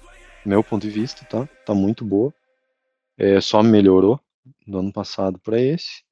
[0.46, 1.48] meu ponto de vista, tá?
[1.66, 2.34] Tá muito boa.
[3.18, 4.20] É, só melhorou
[4.68, 6.04] do ano passado para esse.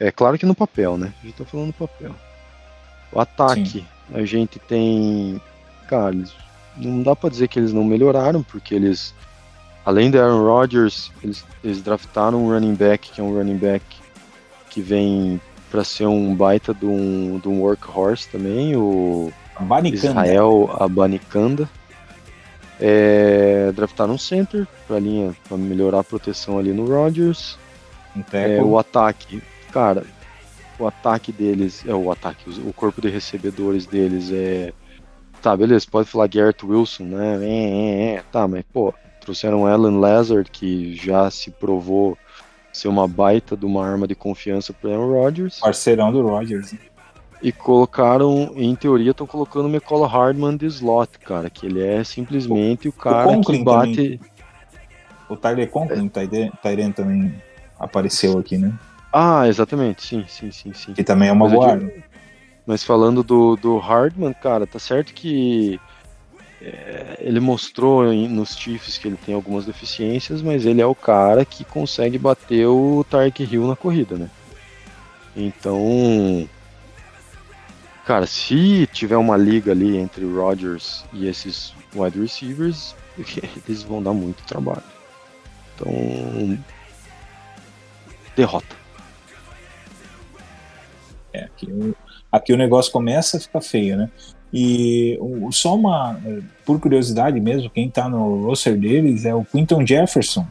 [0.00, 1.12] É claro que no papel, né?
[1.22, 2.14] A gente tá falando no papel.
[3.12, 5.40] O ataque, a gente tem.
[5.88, 6.34] Cara, eles-
[6.76, 9.14] não dá pra dizer que eles não melhoraram, porque eles.
[9.84, 13.84] Além do Aaron Rodgers, eles, eles draftaram um running back, que é um running back
[14.68, 15.40] que vem
[15.70, 20.06] pra ser um baita de um, de um workhorse também, o Banicanda.
[20.06, 21.68] Israel Abanikanda.
[22.80, 27.58] É, draftaram um center pra linha, pra melhorar a proteção ali no Rodgers.
[28.32, 29.42] É, o ataque,
[29.72, 30.04] cara,
[30.78, 34.72] o ataque deles, é o ataque, o corpo de recebedores deles é.
[35.42, 37.38] Tá, beleza, pode falar Garrett Wilson, né?
[37.42, 38.22] É, é, é.
[38.30, 42.16] Tá, mas pô, trouxeram Alan Lazard, que já se provou
[42.72, 45.58] ser uma baita de uma arma de confiança para Aaron Rodgers.
[45.60, 46.72] Parceirão do Rodgers.
[46.72, 46.78] né?
[47.40, 52.02] E colocaram, em teoria, estão colocando o McCullough Hardman de slot, cara, que ele é
[52.02, 54.20] simplesmente o cara que Conklin bate.
[55.28, 57.34] O Tyler Conklin, o Tyren também
[57.78, 58.72] apareceu aqui, né?
[59.12, 60.92] Ah, exatamente, sim, sim, sim, sim.
[60.94, 62.02] Que também é uma Mas boa digo- arma.
[62.66, 65.80] Mas falando do, do Hardman, cara, tá certo que
[66.60, 71.44] é, ele mostrou nos Chiefs que ele tem algumas deficiências, mas ele é o cara
[71.44, 74.30] que consegue bater o Tark Hill na corrida, né?
[75.36, 76.48] Então,
[78.04, 82.96] cara, se tiver uma liga ali entre Rodgers e esses wide receivers,
[83.68, 84.82] eles vão dar muito trabalho.
[85.74, 86.58] Então,
[88.34, 88.76] derrota.
[91.32, 91.94] É, aqui,
[92.32, 94.10] aqui o negócio começa a ficar feio, né?
[94.52, 95.18] E
[95.50, 100.46] só uma, eh, por curiosidade mesmo, quem tá no roster deles é o Quinton Jefferson.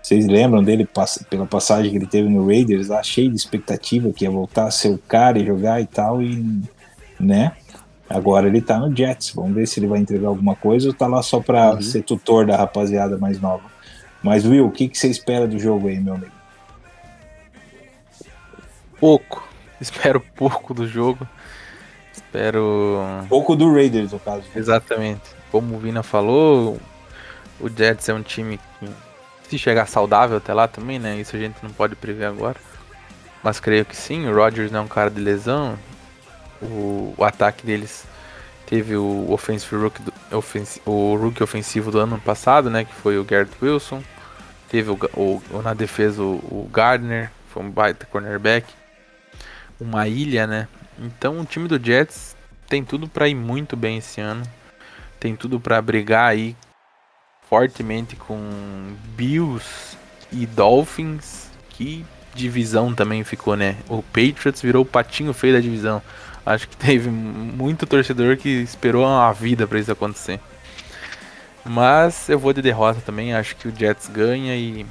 [0.00, 0.88] Vocês lembram dele
[1.30, 4.70] pela passagem que ele teve no Raiders, lá cheio de expectativa que ia voltar a
[4.70, 6.62] ser o cara e jogar e tal, e
[7.18, 7.52] né?
[8.08, 9.32] Agora ele tá no Jets.
[9.34, 11.82] Vamos ver se ele vai entregar alguma coisa ou tá lá só pra Uhum.
[11.82, 13.70] ser tutor da rapaziada mais nova.
[14.22, 16.32] Mas, Will, o que, que você espera do jogo aí, meu amigo?
[19.00, 19.48] Pouco.
[19.80, 21.26] Espero pouco do jogo.
[22.32, 23.04] Espero.
[23.28, 24.44] Pouco do Raiders, no caso.
[24.56, 25.20] Exatamente.
[25.50, 26.80] Como o Vina falou,
[27.60, 28.88] o Jets é um time que,
[29.50, 31.16] se chegar saudável até lá também, né?
[31.20, 32.56] Isso a gente não pode prever agora.
[33.42, 34.26] Mas creio que sim.
[34.26, 35.78] O Rodgers não é um cara de lesão.
[36.62, 38.04] O, o ataque deles
[38.64, 42.84] teve o, offensive rookie do- ofensi- o rookie ofensivo do ano passado, né?
[42.86, 44.02] Que foi o Garrett Wilson.
[44.70, 44.98] Teve o-
[45.50, 48.66] o- na defesa o, o Gardner, foi um baita cornerback.
[49.78, 50.66] Uma ilha, né?
[51.02, 52.36] Então o time do Jets
[52.68, 54.44] tem tudo pra ir muito bem esse ano.
[55.18, 56.56] Tem tudo pra brigar aí
[57.48, 59.96] fortemente com Bills
[60.30, 61.50] e Dolphins.
[61.70, 62.04] Que
[62.34, 63.76] divisão também ficou, né?
[63.88, 66.00] O Patriots virou o patinho feio da divisão.
[66.46, 70.40] Acho que teve muito torcedor que esperou uma vida pra isso acontecer.
[71.64, 73.34] Mas eu vou de derrota também.
[73.34, 74.86] Acho que o Jets ganha e.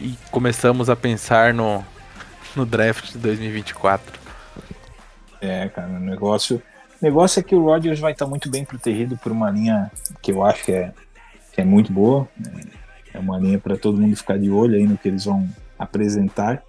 [0.00, 1.84] E começamos a pensar no,
[2.56, 4.19] no draft de 2024.
[5.40, 6.62] É, cara, o negócio,
[7.00, 9.90] negócio é que o Rodgers vai estar muito bem protegido por uma linha
[10.20, 10.92] que eu acho que é,
[11.52, 12.28] que é muito boa.
[12.38, 12.62] né?
[13.12, 15.48] É uma linha para todo mundo ficar de olho aí no que eles vão
[15.78, 16.62] apresentar.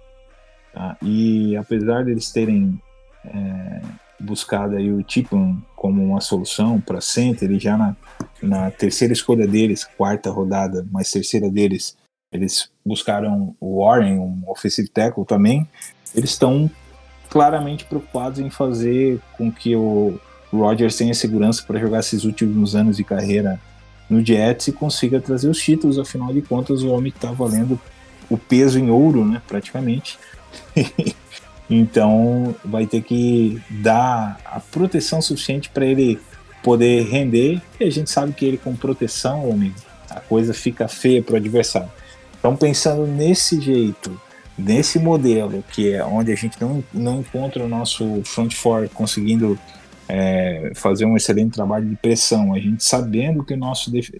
[0.72, 0.96] tá?
[1.02, 2.80] E apesar deles terem
[3.24, 3.80] é,
[4.18, 7.96] buscado aí o Tipman como uma solução para center, ele já na,
[8.42, 11.96] na terceira escolha deles, quarta rodada, mas terceira deles,
[12.32, 15.68] eles buscaram o Warren, um offensive tackle também.
[16.14, 16.70] Eles estão
[17.32, 20.20] claramente preocupados em fazer com que o
[20.52, 23.58] Rodgers tenha segurança para jogar esses últimos anos de carreira
[24.10, 25.98] no Jets e consiga trazer os títulos.
[25.98, 27.80] Afinal de contas, o homem está valendo
[28.28, 30.18] o peso em ouro, né, praticamente.
[31.70, 36.20] então, vai ter que dar a proteção suficiente para ele
[36.62, 37.62] poder render.
[37.80, 39.76] E a gente sabe que ele com proteção, amigo,
[40.10, 41.90] a coisa fica feia para o adversário.
[42.38, 44.20] Então, pensando nesse jeito,
[44.56, 49.58] nesse modelo, que é onde a gente não, não encontra o nosso front four conseguindo
[50.08, 54.10] é, fazer um excelente trabalho de pressão, a gente sabendo que o nosso def...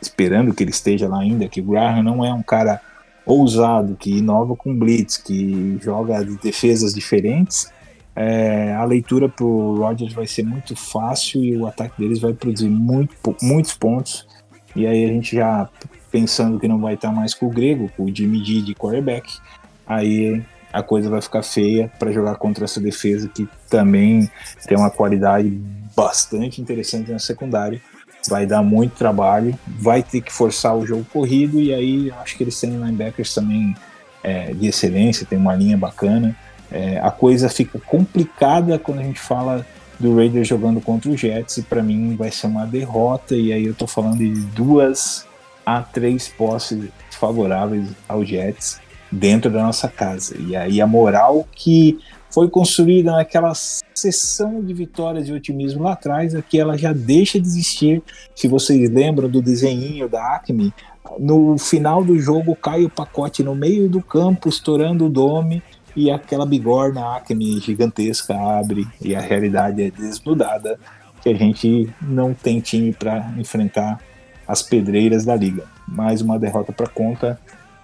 [0.00, 2.80] esperando que ele esteja lá ainda, que o Graham não é um cara
[3.24, 7.70] ousado, que inova com blitz, que joga de defesas diferentes,
[8.14, 12.32] é, a leitura para o Rodgers vai ser muito fácil e o ataque deles vai
[12.32, 14.26] produzir muito, muitos pontos.
[14.74, 15.68] E aí a gente já
[16.16, 19.38] pensando que não vai estar mais com o Grego, com o Jimmy G de quarterback,
[19.86, 24.30] aí a coisa vai ficar feia para jogar contra essa defesa que também
[24.66, 25.50] tem uma qualidade
[25.94, 27.82] bastante interessante na secundária.
[28.30, 32.42] Vai dar muito trabalho, vai ter que forçar o jogo corrido e aí acho que
[32.42, 33.76] eles têm linebackers também
[34.24, 36.34] é, de excelência, tem uma linha bacana.
[36.72, 39.66] É, a coisa fica complicada quando a gente fala
[40.00, 43.66] do Raiders jogando contra o Jets e para mim vai ser uma derrota e aí
[43.66, 45.26] eu tô falando de duas
[45.66, 48.80] a três posses favoráveis ao Jets
[49.10, 50.36] dentro da nossa casa.
[50.38, 51.98] E aí a moral que
[52.30, 53.52] foi construída naquela
[53.94, 58.02] sessão de vitórias e otimismo lá atrás, aqui ela já deixa de existir.
[58.34, 60.72] Se vocês lembram do desenho da Acme,
[61.18, 65.62] no final do jogo cai o pacote no meio do campo, estourando o dome,
[65.94, 70.78] e aquela bigorna Acme gigantesca abre e a realidade é desnudada,
[71.22, 73.98] que a gente não tem time para enfrentar
[74.46, 75.64] as pedreiras da liga.
[75.86, 77.38] Mais uma derrota para conta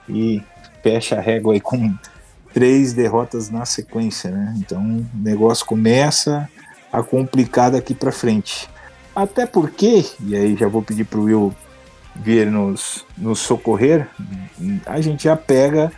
[0.08, 0.42] e
[0.82, 1.94] fecha a régua aí com
[2.52, 4.54] três derrotas na sequência, né?
[4.58, 6.48] Então o negócio começa
[6.92, 8.68] a complicar daqui para frente.
[9.14, 11.54] Até porque, e aí já vou pedir para o Will
[12.14, 14.06] vir nos, nos socorrer,
[14.84, 15.90] a gente já pega,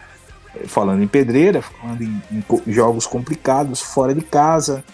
[0.67, 4.85] falando em pedreira, falando em, em jogos complicados, fora de casa,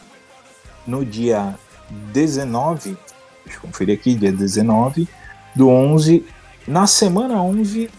[0.86, 1.54] no dia
[2.12, 2.96] 19,
[3.44, 5.06] deixa eu conferir aqui, dia 19
[5.54, 6.24] do 11,
[6.66, 7.90] na semana 11,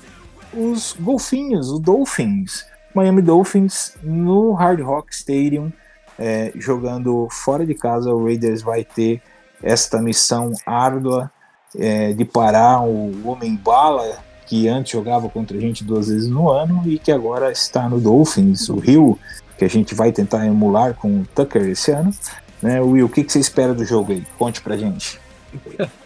[0.54, 5.72] os golfinhos, os Dolphins, Miami Dolphins no Hard Rock Stadium,
[6.20, 9.22] é, jogando fora de casa, o Raiders vai ter
[9.64, 11.32] esta missão árdua
[11.78, 16.50] é, de parar o Homem Bala, que antes jogava contra a gente duas vezes no
[16.50, 19.18] ano e que agora está no Dolphins, o Rio,
[19.58, 22.14] que a gente vai tentar emular com o Tucker esse ano.
[22.62, 24.26] Né, Will, o que, que você espera do jogo aí?
[24.38, 25.20] Conte pra gente.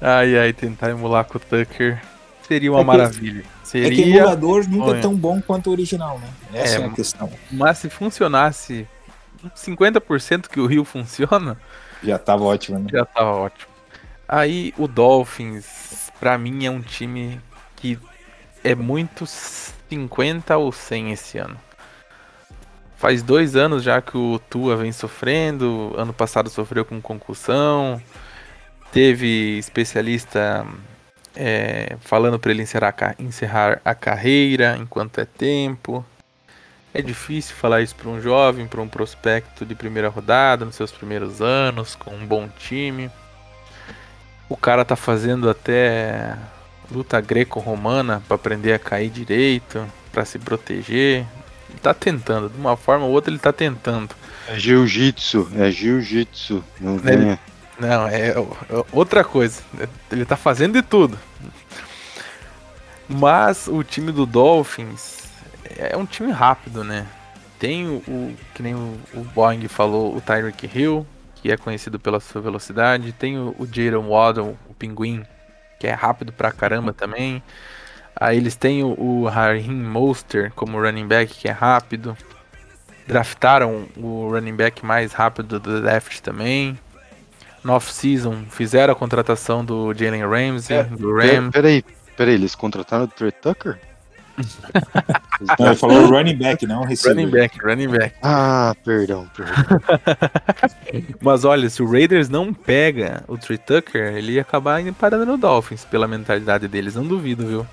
[0.00, 2.00] Ai, ai, tentar emular com o Tucker
[2.46, 3.40] seria uma É que- maravilha.
[3.40, 6.28] É que Seria, emulador nunca é tão bom quanto o original, né?
[6.54, 7.30] Essa é, É, a questão.
[7.50, 8.86] mas se funcionasse
[9.54, 11.58] 50% que o Rio funciona,
[12.02, 12.86] Já tava ótimo, né?
[12.90, 13.70] já tava ótimo.
[14.26, 17.40] Aí o Dolphins, pra mim, é um time
[17.76, 17.98] que
[18.64, 21.56] é muito 50 ou 100 esse ano.
[22.96, 25.94] Faz dois anos já que o Tua vem sofrendo.
[25.96, 28.00] Ano passado sofreu com concussão.
[28.92, 30.66] Teve especialista
[31.36, 36.04] é, falando para ele encerrar, a encerrar a carreira enquanto é tempo.
[36.94, 40.90] É difícil falar isso para um jovem, para um prospecto de primeira rodada, nos seus
[40.90, 43.10] primeiros anos, com um bom time.
[44.48, 46.34] O cara tá fazendo até
[46.90, 51.26] luta greco-romana para aprender a cair direito, para se proteger.
[51.68, 54.14] Ele tá tentando, de uma forma ou outra ele tá tentando.
[54.48, 56.64] É jiu-jitsu, é jiu-jitsu.
[56.80, 57.38] Não Ele- venha.
[57.78, 58.34] Não, é, é
[58.92, 59.62] outra coisa.
[60.10, 61.18] Ele tá fazendo de tudo.
[63.08, 65.18] Mas o time do Dolphins
[65.76, 67.06] é um time rápido, né?
[67.58, 71.98] Tem o, o- que nem o, o Boeing falou, o Tyreek Hill, que é conhecido
[71.98, 73.12] pela sua velocidade.
[73.12, 75.24] Tem o, o Jaron Waddle, o Pinguim,
[75.80, 77.42] que é rápido pra caramba também.
[78.16, 82.16] Aí eles têm o, o Raheem Monster como running back, que é rápido.
[83.06, 86.78] Draftaram o running back mais rápido do draft também.
[87.64, 91.50] No off-season fizeram a contratação do Jalen Ramsey, É, do Pera- Ram.
[91.50, 91.84] Peraí,
[92.16, 93.78] peraí, eles contrataram o Trey Tucker?
[95.58, 97.16] Não, ele falou running back, não receiver.
[97.16, 98.14] Running back, running back.
[98.22, 99.54] Ah, perdão, perdão.
[101.20, 105.26] Mas olha, se o Raiders não pega o Trey Tucker, ele ia acabar indo parando
[105.26, 107.66] no Dolphins, pela mentalidade deles, não duvido, viu?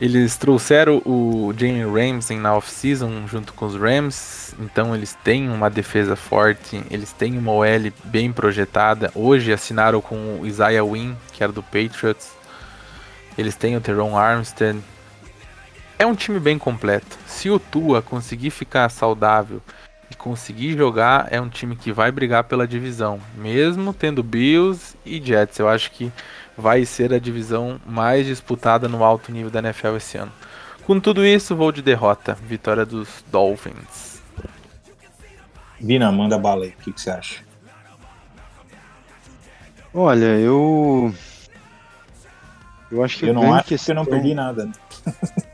[0.00, 5.68] Eles trouxeram o Jalen Ramsey na off-season junto com os Rams, então eles têm uma
[5.68, 9.10] defesa forte, eles têm uma OL bem projetada.
[9.12, 12.30] Hoje assinaram com o Isaiah Wynn, que era do Patriots.
[13.36, 14.78] Eles têm o Teron Armstead.
[15.98, 17.18] É um time bem completo.
[17.26, 19.60] Se o Tua conseguir ficar saudável
[20.08, 25.20] e conseguir jogar, é um time que vai brigar pela divisão, mesmo tendo Bills e
[25.20, 25.58] Jets.
[25.58, 26.12] Eu acho que
[26.58, 30.32] vai ser a divisão mais disputada no alto nível da NFL esse ano.
[30.84, 32.34] Com tudo isso, vou de derrota.
[32.34, 34.20] Vitória dos Dolphins.
[35.80, 36.70] Vina, manda bala aí.
[36.70, 37.44] O que, que você acha?
[39.94, 41.14] Olha, eu.
[42.90, 43.94] Eu acho que Eu a não acho que eu questão...
[43.94, 44.66] não perdi nada.
[44.66, 44.72] né?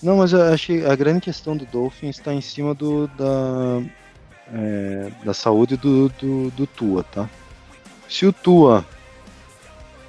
[0.00, 3.82] Não, mas eu acho que a grande questão do Dolphins está em cima do, da,
[4.54, 7.28] é, da saúde do, do, do Tua, tá?
[8.08, 8.86] Se o Tua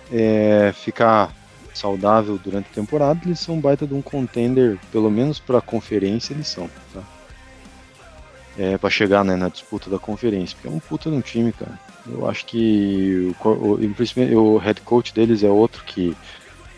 [0.10, 1.36] é, ficar
[1.74, 6.34] saudável durante a temporada, eles são baita de um contender, pelo menos para a conferência
[6.34, 7.08] eles são, tá?
[8.56, 11.54] É, para chegar né, na disputa da conferência, porque é um puta de um time,
[11.54, 11.80] cara.
[12.06, 13.36] Eu acho que o,
[13.78, 16.18] o, o head coach deles é outro que,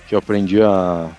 [0.05, 1.17] que eu aprendi a,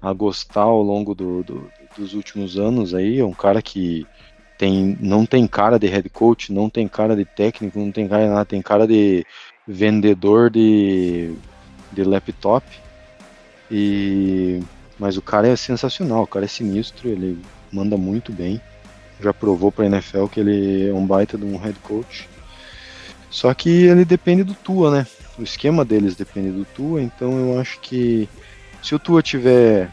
[0.00, 3.18] a gostar ao longo do, do- dos últimos anos aí.
[3.20, 4.08] É um cara que
[4.56, 8.24] tem, não tem cara de head coach, não tem cara de técnico, não tem cara
[8.24, 9.24] de nada, tem cara de
[9.66, 11.38] vendedor de,
[11.94, 12.66] de laptop.
[13.70, 14.60] E,
[14.98, 17.38] mas o cara é sensacional, o cara é sinistro, ele
[17.72, 18.60] manda muito bem.
[19.20, 22.28] Já provou pra NFL que ele é um baita de um head coach.
[23.30, 25.06] Só que ele depende do Tua, né?
[25.38, 28.28] O esquema deles depende do Tua, então eu acho que
[28.82, 29.90] se o Tua tiver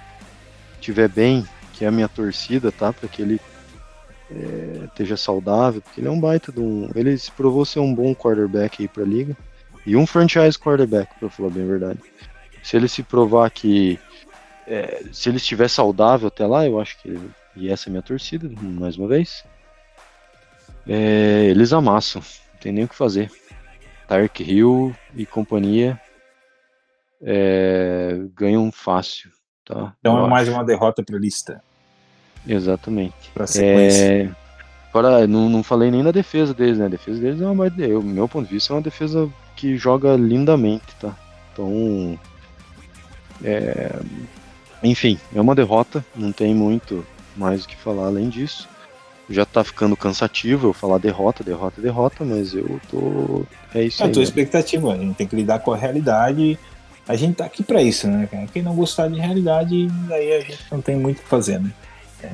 [0.79, 2.91] tiver bem, que é a minha torcida, tá?
[2.91, 3.39] Para que ele
[4.29, 6.89] é, esteja saudável, porque ele é um baita de um.
[6.95, 9.35] Ele se provou ser um bom quarterback aí pra liga.
[9.85, 11.99] E um franchise quarterback, pra falar bem a verdade.
[12.63, 13.99] Se ele se provar que.
[14.67, 17.19] é, se ele estiver saudável até lá, eu acho que.
[17.55, 19.43] E essa é a minha torcida, mais uma vez.
[20.87, 22.21] é, eles amassam,
[22.53, 23.31] não tem nem o que fazer.
[24.07, 25.99] Tark Hill e companhia
[27.21, 29.31] é, ganham fácil,
[29.65, 29.93] tá?
[29.99, 31.63] Então Eu é mais uma derrota pra lista.
[32.47, 33.29] Exatamente.
[33.33, 34.35] Pra sequência.
[34.93, 36.85] É, agora, não, não falei nem da defesa deles, né?
[36.85, 39.75] A defesa deles é uma baita- eu, meu ponto de vista, é uma defesa que
[39.77, 41.15] joga lindamente, tá?
[41.53, 42.17] Então,
[43.43, 43.99] é,
[44.83, 47.05] enfim, é uma derrota, não tem muito
[47.35, 48.67] mais o que falar além disso.
[49.29, 53.43] Já tá ficando cansativo eu falar derrota, derrota, derrota, mas eu tô.
[53.73, 54.11] É isso É a aí.
[54.13, 54.23] tua né?
[54.25, 54.93] expectativa.
[54.93, 56.59] A gente tem que lidar com a realidade.
[57.07, 58.27] A gente tá aqui pra isso, né?
[58.51, 61.71] Quem não gostar de realidade, aí a gente não tem muito o que fazer, né?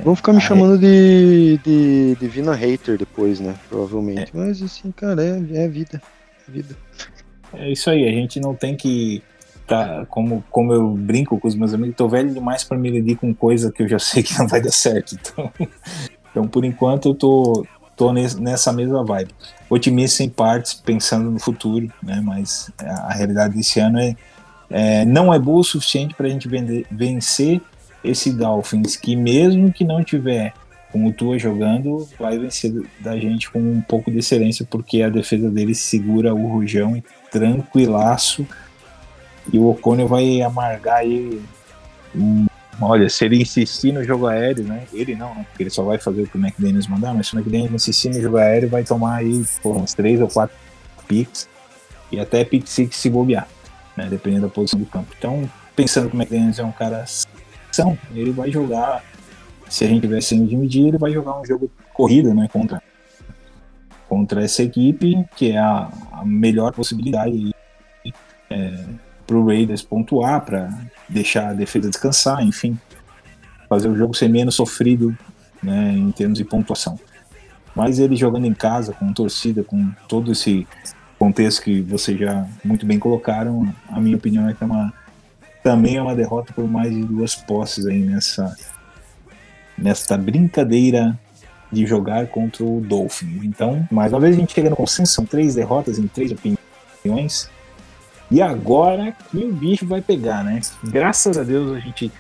[0.04, 3.56] Vão ficar me Ah, chamando de, de Divina Hater depois, né?
[3.70, 4.22] Provavelmente.
[4.22, 4.28] É.
[4.34, 6.02] Mas assim, cara, é, é vida.
[6.48, 6.76] É vida.
[7.54, 9.22] É isso aí, a gente não tem que.
[9.66, 13.18] Tá, como, como eu brinco com os meus amigos, tô velho demais pra me medir
[13.18, 15.14] com coisa que eu já sei que não vai dar certo.
[15.16, 15.52] Então,
[16.32, 17.66] então por enquanto, eu tô,
[17.96, 19.32] tô nes- nessa mesma vibe.
[19.70, 22.22] Otimista em partes, pensando no futuro, né?
[22.24, 24.16] Mas a, a realidade desse ano é,
[24.70, 27.60] é, não é boa o suficiente pra gente vender- vencer
[28.04, 30.54] esse Dolphins, que mesmo que não tiver
[30.92, 35.10] com o Tua jogando, vai vencer da gente com um pouco de excelência, porque a
[35.10, 38.48] defesa dele segura o rojão e tranquilaço.
[39.52, 41.04] E o Ocônio vai amargar
[42.16, 42.46] hum,
[42.82, 44.84] olha, se ele insistir no jogo aéreo, né?
[44.94, 45.46] Ele não, né?
[45.50, 48.10] Porque ele só vai fazer o que o McDaniels mandar, mas se o McDaniels insistir
[48.10, 50.56] no jogo aéreo, vai tomar aí pô, uns três ou quatro
[51.08, 51.48] picks
[52.12, 53.48] e até pick six se bobear,
[53.96, 54.08] né?
[54.10, 55.14] Dependendo da posição do campo.
[55.18, 57.06] Então, pensando que o McDaniels é um cara
[58.14, 59.04] ele vai jogar.
[59.70, 62.48] Se a gente tiver sendo de medir, ele vai jogar um jogo corrida, né?
[62.52, 62.82] Contra,
[64.08, 67.54] contra essa equipe, que é a, a melhor possibilidade
[69.26, 70.70] para o Raiders pontuar, para
[71.10, 72.80] deixar a defesa descansar, enfim,
[73.68, 75.16] fazer o jogo ser menos sofrido
[75.62, 76.98] né, em termos de pontuação.
[77.76, 80.66] Mas ele jogando em casa, com torcida, com todo esse
[81.20, 84.94] contexto que vocês já muito bem colocaram, a minha opinião é que é uma,
[85.64, 88.56] também é uma derrota por mais de duas posses aí nessa,
[89.78, 91.18] nessa brincadeira
[91.72, 93.44] de jogar contra o Dolphins.
[93.44, 97.50] Então, mais uma vez a gente chega no consenso, são três derrotas em três opiniões.
[98.30, 100.60] E agora que o bicho vai pegar, né?
[100.84, 102.12] Graças a Deus a gente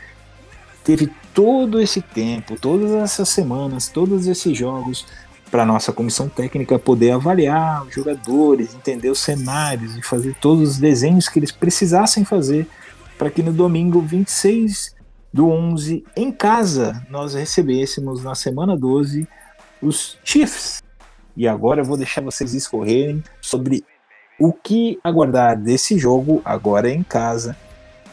[0.84, 5.05] teve todo esse tempo, todas essas semanas, todos esses jogos
[5.51, 10.77] para nossa comissão técnica poder avaliar os jogadores, entender os cenários e fazer todos os
[10.77, 12.68] desenhos que eles precisassem fazer
[13.18, 14.95] para que no domingo 26
[15.34, 19.27] do 11 em casa nós recebêssemos na semana 12
[19.81, 20.81] os Chiefs.
[21.35, 23.84] E agora eu vou deixar vocês escorrerem sobre
[24.39, 27.56] o que aguardar desse jogo agora em casa,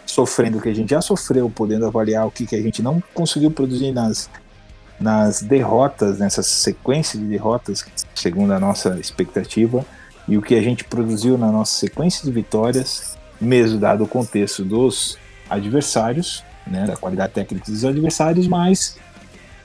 [0.07, 3.03] sofrendo o que a gente já sofreu, podendo avaliar o que, que a gente não
[3.13, 4.29] conseguiu produzir nas,
[4.99, 9.85] nas derrotas, nessa sequência de derrotas, segundo a nossa expectativa,
[10.27, 14.65] e o que a gente produziu na nossa sequência de vitórias, mesmo dado o contexto
[14.65, 15.19] dos
[15.49, 18.99] adversários, né, da qualidade técnica dos adversários, mas,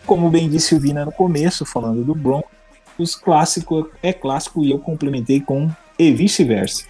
[0.05, 4.79] como bem disse o Vina no começo, falando do Broncos, clássico é clássico e eu
[4.79, 6.85] complementei com e vice-versa.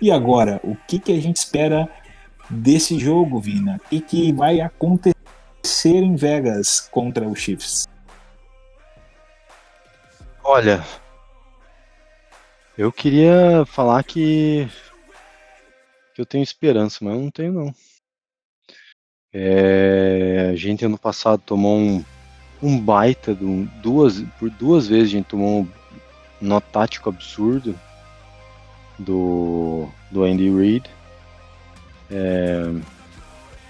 [0.00, 1.88] E agora, o que, que a gente espera
[2.48, 3.80] desse jogo, Vina?
[3.84, 5.14] O que, que vai acontecer
[5.84, 7.86] em Vegas contra o Chiefs?
[10.42, 10.84] Olha,
[12.76, 14.68] eu queria falar que,
[16.14, 17.74] que eu tenho esperança, mas eu não tenho não.
[19.32, 22.04] É, a gente ano passado tomou um,
[22.62, 25.68] um baita, de um- duas, por duas vezes a gente tomou um
[26.40, 27.78] nó tático absurdo
[28.98, 30.90] do, do Andy Reid.
[32.10, 32.64] É,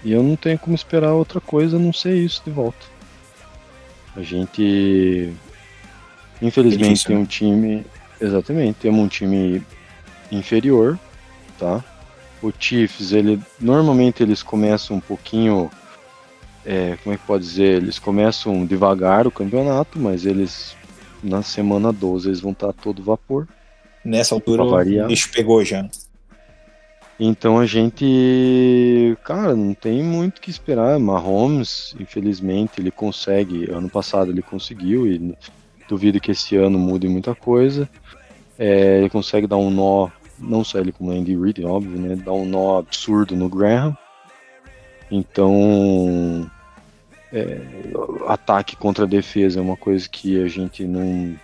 [0.03, 2.85] e eu não tenho como esperar outra coisa a não ser isso de volta.
[4.15, 5.31] A gente,
[6.41, 7.21] infelizmente, difícil, tem né?
[7.21, 7.85] um time.
[8.19, 9.63] Exatamente, temos um time
[10.31, 10.99] inferior,
[11.57, 11.83] tá?
[12.41, 15.69] O Chiefs, ele normalmente eles começam um pouquinho,
[16.65, 17.81] é, como é que pode dizer?
[17.81, 20.75] Eles começam devagar o campeonato, mas eles
[21.23, 23.47] na semana 12 eles vão estar a todo vapor.
[24.03, 25.87] Nessa altura, o bicho pegou já.
[27.23, 30.97] Então a gente, cara, não tem muito o que esperar.
[30.97, 33.69] Mahomes, infelizmente, ele consegue.
[33.69, 35.37] Ano passado ele conseguiu e
[35.87, 37.87] duvido que esse ano mude muita coisa.
[38.57, 40.09] É, ele consegue dar um nó,
[40.41, 42.15] não só ele como Andy Reid, óbvio, né?
[42.15, 43.95] Dar um nó absurdo no Graham.
[45.09, 46.49] Então,
[47.33, 47.59] é,
[48.27, 51.35] ataque contra defesa é uma coisa que a gente não.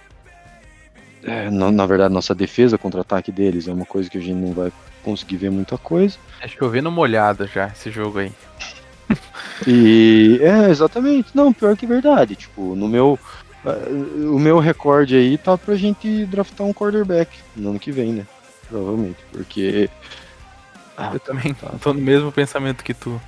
[1.24, 4.36] é, na, na verdade, nossa defesa contra ataque deles é uma coisa que a gente
[4.38, 4.72] não vai
[5.04, 6.18] conseguir ver muita coisa.
[6.42, 8.32] É chovendo molhado já esse jogo aí.
[9.66, 11.30] E é, exatamente.
[11.34, 12.36] Não, pior que verdade.
[12.36, 13.18] Tipo, no meu.
[13.66, 18.12] eh, O meu recorde aí tá pra gente draftar um quarterback no ano que vem,
[18.14, 18.26] né?
[18.70, 19.18] Provavelmente.
[19.32, 19.90] Porque.
[21.00, 21.70] Ah, Eu também tá.
[21.80, 23.22] tô no mesmo pensamento que tu.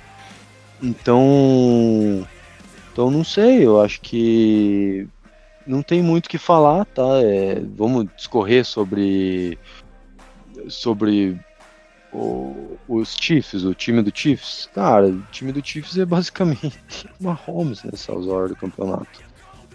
[0.82, 2.26] Então.
[2.92, 5.06] Então não sei, eu acho que.
[5.64, 7.04] Não tem muito o que falar, tá?
[7.22, 9.56] É, vamos discorrer sobre.
[10.68, 11.38] Sobre
[12.12, 14.68] o- os Chiefs, o time do Chiefs.
[14.74, 16.72] Cara, o time do Chiefs é basicamente
[17.20, 19.20] uma Holmes nessas horas do campeonato.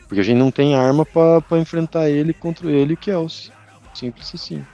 [0.07, 3.51] Porque a gente não tem arma pra pra enfrentar ele contra ele e o Kelsey.
[3.93, 4.65] Simples assim.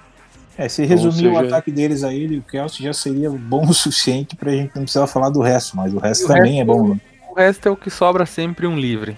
[0.64, 3.74] É, se resumir o seja- ataque deles a ele, o Kelsey já seria bom o
[3.74, 6.66] suficiente pra gente não precisar falar do resto, mas o resto o também resto- é
[6.66, 6.88] bom.
[6.90, 7.00] né?
[7.30, 9.18] O resto é o que sobra sempre um livre.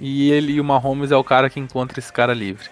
[0.00, 2.66] E ele e o Mahomes é o cara que encontra esse cara livre.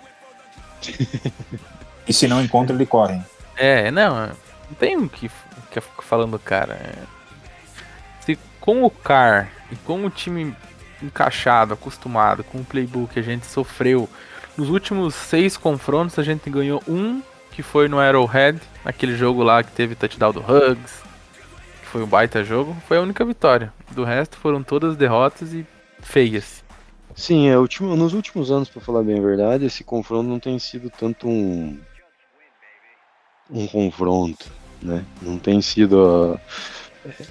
[2.06, 3.20] E se não encontra, ele corre.
[3.56, 6.74] É, não, não tem o que, o que ficar falando, cara.
[6.74, 6.92] É,
[8.20, 10.54] Se com o Car e com o time
[11.02, 14.08] encaixado, acostumado, com o playbook que a gente sofreu,
[14.56, 17.20] nos últimos seis confrontos a gente ganhou um,
[17.56, 21.02] que foi no Arrowhead, naquele jogo lá que teve touchdown do Hugs,
[21.80, 23.72] que foi um baita jogo, foi a única vitória.
[23.92, 25.64] Do resto foram todas derrotas e
[26.02, 26.62] feias.
[27.14, 30.58] Sim, é, ultimo, nos últimos anos, pra falar bem a verdade, esse confronto não tem
[30.58, 31.78] sido tanto um
[33.50, 34.52] um confronto,
[34.82, 35.02] né?
[35.22, 36.38] Não tem sido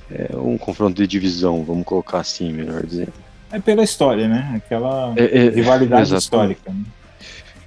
[0.10, 3.14] é, um confronto de divisão, vamos colocar assim, melhor dizendo.
[3.52, 4.54] É pela história, né?
[4.56, 6.58] Aquela É, é, rivalidade exatamente.
[6.58, 6.72] histórica.
[6.72, 6.84] Né?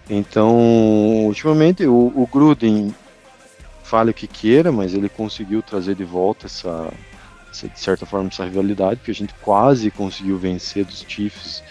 [0.09, 0.57] Então,
[1.27, 2.95] ultimamente, o, o Gruden
[3.83, 6.93] fale o que queira, mas ele conseguiu trazer de volta essa,
[7.51, 11.63] essa, de certa forma, essa rivalidade, porque a gente quase conseguiu vencer dos Chiefs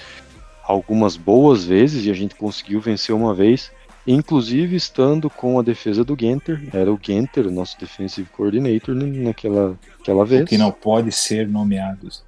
[0.64, 3.72] algumas boas vezes e a gente conseguiu vencer uma vez,
[4.06, 9.06] inclusive estando com a defesa do Genter, era o Genter, o nosso defensive coordinator né,
[9.06, 10.46] naquela, aquela vez.
[10.46, 12.24] Que não pode ser nomeados.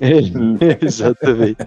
[0.00, 0.10] É,
[0.84, 1.58] exatamente.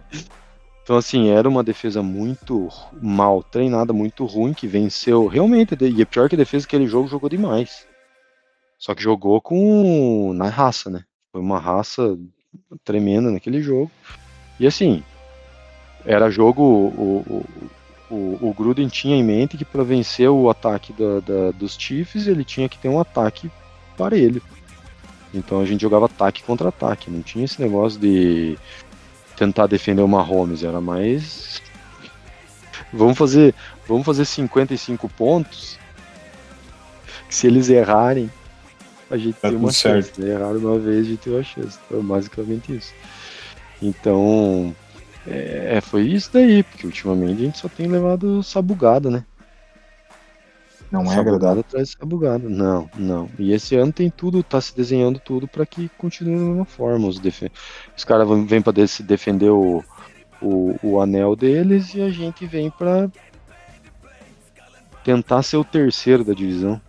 [0.90, 2.68] Então, assim, era uma defesa muito
[3.00, 5.78] mal treinada, muito ruim, que venceu realmente.
[5.80, 7.86] E é pior que a defesa aquele jogo jogou demais.
[8.80, 10.34] Só que jogou com.
[10.34, 11.04] na raça, né?
[11.32, 12.18] Foi uma raça
[12.84, 13.92] tremenda naquele jogo.
[14.60, 15.04] E assim,
[16.04, 16.64] era jogo.
[16.64, 17.24] O,
[18.10, 21.78] o, o, o Gruden tinha em mente que para vencer o ataque da, da- dos
[21.80, 23.52] Chiefs ele tinha que ter um ataque
[23.96, 24.42] parelho.
[25.36, 28.58] Então a gente jogava ataque contra ataque, não tinha esse negócio de
[29.40, 31.62] tentar defender o Mahomes, era mais.
[32.92, 33.56] Vamos fazer,
[33.88, 35.80] vamos fazer 55 pontos.
[37.28, 38.30] que Se eles errarem,
[39.10, 40.08] a gente Tá tem uma certo.
[40.08, 40.22] chance.
[40.22, 40.32] Né?
[40.34, 41.80] Erraram uma vez, a gente tem uma chance.
[41.88, 42.94] Foi basicamente isso.
[43.82, 44.76] Então,
[45.26, 49.24] é, foi isso daí, porque ultimamente a gente só tem levado sabugada, né?
[50.92, 51.60] Não é agradável.
[51.62, 52.50] atrás de sabugada.
[52.50, 53.30] Não, não.
[53.38, 57.08] E esse ano tem tudo, tá se desenhando tudo para que continue da mesma forma.
[57.08, 57.52] Os, defen-
[57.96, 59.84] os caras vêm para se defender o,
[60.42, 63.10] o, o anel deles e a gente vem para
[65.04, 66.82] tentar ser o terceiro da divisão.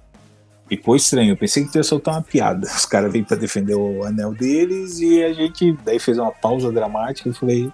[0.69, 1.33] Ficou estranho.
[1.33, 2.67] Eu pensei que ia soltar uma piada.
[2.67, 6.73] Os caras vêm pra defender o anel deles e a gente daí fez uma pausa
[6.73, 7.71] dramática e falei.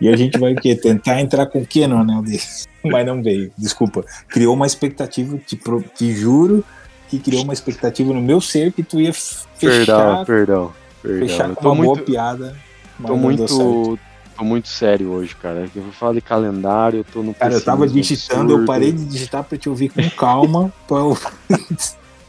[0.00, 0.74] E a gente vai o quê?
[0.74, 2.66] Tentar entrar com o quê no anel deles?
[2.84, 3.52] Mas não veio.
[3.56, 4.04] Desculpa.
[4.28, 6.64] Criou uma expectativa, te, pro- te juro
[7.08, 10.72] que criou uma expectativa no meu ser que tu ia f- Perdão, fechar, perdão,
[11.02, 11.28] perdão.
[11.28, 12.56] fechar Eu com tô uma boa muito, piada.
[12.98, 13.98] mas tô muito,
[14.36, 15.68] tô muito sério hoje, cara.
[15.76, 18.66] Eu falo de calendário, eu tô no Cara, eu tava digitando, eu absurdo.
[18.66, 21.18] parei de digitar pra te ouvir com calma pra, eu-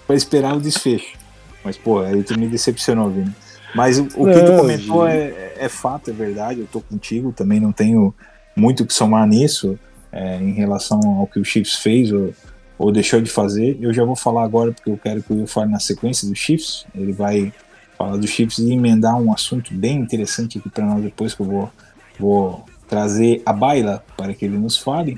[0.06, 1.18] pra esperar o desfecho.
[1.64, 3.34] Mas, pô, aí tu me decepcionou, Vini.
[3.76, 7.32] Mas o, o que tu Não, comentou é, é fato, é verdade, eu tô contigo,
[7.32, 8.14] também não tenho
[8.56, 9.78] muito o que somar nisso
[10.12, 12.34] é, em relação ao que o Chiefs fez ou,
[12.78, 13.78] ou deixou de fazer.
[13.82, 16.36] Eu já vou falar agora porque eu quero que o Will fale na sequência do
[16.36, 16.86] Chiefs.
[16.94, 17.52] Ele vai
[17.98, 21.46] falar do Chiefs e emendar um assunto bem interessante aqui para nós depois que eu
[21.48, 21.72] vou,
[22.20, 25.18] vou trazer a baila para que ele nos fale.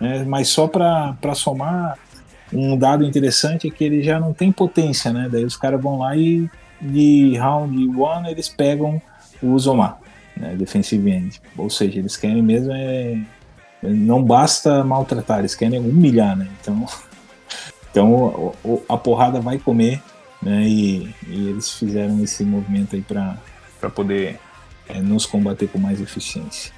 [0.00, 0.24] né?
[0.24, 1.98] Mas só para somar,
[2.52, 5.28] um dado interessante é que ele já não tem potência, né?
[5.30, 6.48] Daí os caras vão lá e
[6.80, 9.00] de round one eles pegam
[9.42, 9.98] o Uzomar,
[10.36, 10.54] né?
[10.56, 11.40] Defensive end.
[11.56, 13.20] Ou seja, eles querem mesmo é.
[13.82, 16.48] Não basta maltratar, eles querem humilhar, né?
[16.60, 16.86] Então,
[17.90, 18.54] então
[18.88, 20.02] a porrada vai comer,
[20.42, 20.66] né?
[20.66, 23.36] E, e eles fizeram esse movimento aí para
[23.94, 24.38] poder
[24.88, 26.72] é, nos combater com mais eficiência.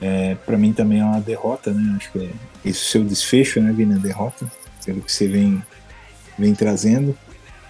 [0.00, 1.96] É, para mim também é uma derrota, né?
[1.96, 2.30] Acho que é
[2.64, 3.94] esse seu desfecho, né, Vini?
[3.94, 4.50] A derrota,
[4.84, 5.62] pelo que você vem,
[6.38, 7.16] vem trazendo.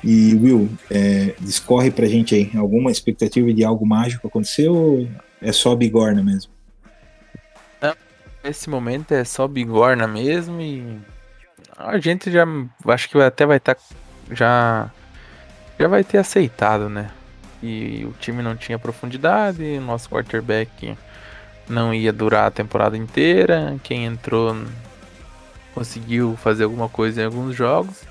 [0.03, 5.09] E Will, é, discorre pra gente aí, alguma expectativa de algo mágico acontecer ou
[5.43, 6.53] é só bigorna mesmo?
[8.43, 10.99] Nesse momento é só bigorna mesmo e
[11.77, 12.45] a gente já
[12.87, 13.77] acho que até vai estar
[14.31, 14.91] já
[15.79, 17.11] já vai ter aceitado, né?
[17.63, 20.97] E o time não tinha profundidade, nosso quarterback
[21.69, 24.57] não ia durar a temporada inteira, quem entrou
[25.75, 28.03] conseguiu fazer alguma coisa em alguns jogos,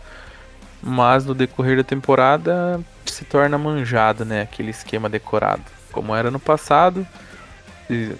[0.81, 4.41] mas no decorrer da temporada se torna manjado, né?
[4.41, 7.05] Aquele esquema decorado, como era no passado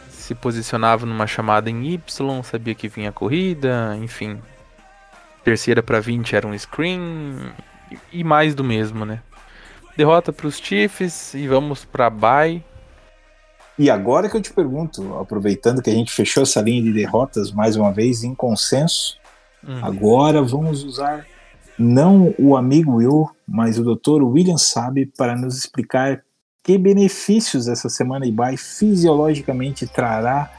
[0.10, 4.40] se- posicionava numa chamada em Y, sabia que vinha a corrida, enfim.
[5.44, 7.38] Terceira para 20 era um screen
[7.92, 9.22] e- e mais do mesmo, né?
[9.96, 12.64] Derrota para os Chiefs e vamos para bye.
[13.80, 17.52] E agora que eu te pergunto, aproveitando que a gente fechou essa linha de derrotas
[17.52, 19.18] mais uma vez em consenso,
[19.68, 19.80] Hum.
[19.82, 21.26] agora vamos usar
[21.78, 24.24] não o amigo Will, mas o Dr.
[24.24, 26.24] William Sabe para nos explicar
[26.64, 30.52] que benefícios essa semana bye fisiologicamente trará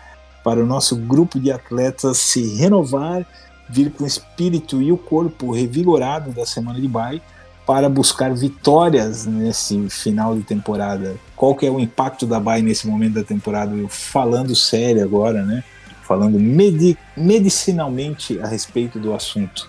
[0.43, 3.27] para o nosso grupo de atletas se renovar,
[3.69, 7.21] vir com o espírito e o corpo revigorado da semana de bye
[7.67, 11.17] para buscar vitórias nesse final de temporada.
[11.37, 13.75] Qual que é o impacto da bye nesse momento da temporada?
[13.77, 15.63] Eu falando sério agora, né?
[16.05, 19.69] Falando medi- medicinalmente a respeito do assunto.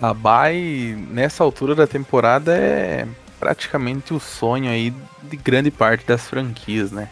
[0.00, 3.06] A bye nessa altura da temporada é
[3.38, 4.92] praticamente o sonho aí
[5.22, 7.08] de grande parte das franquias, né?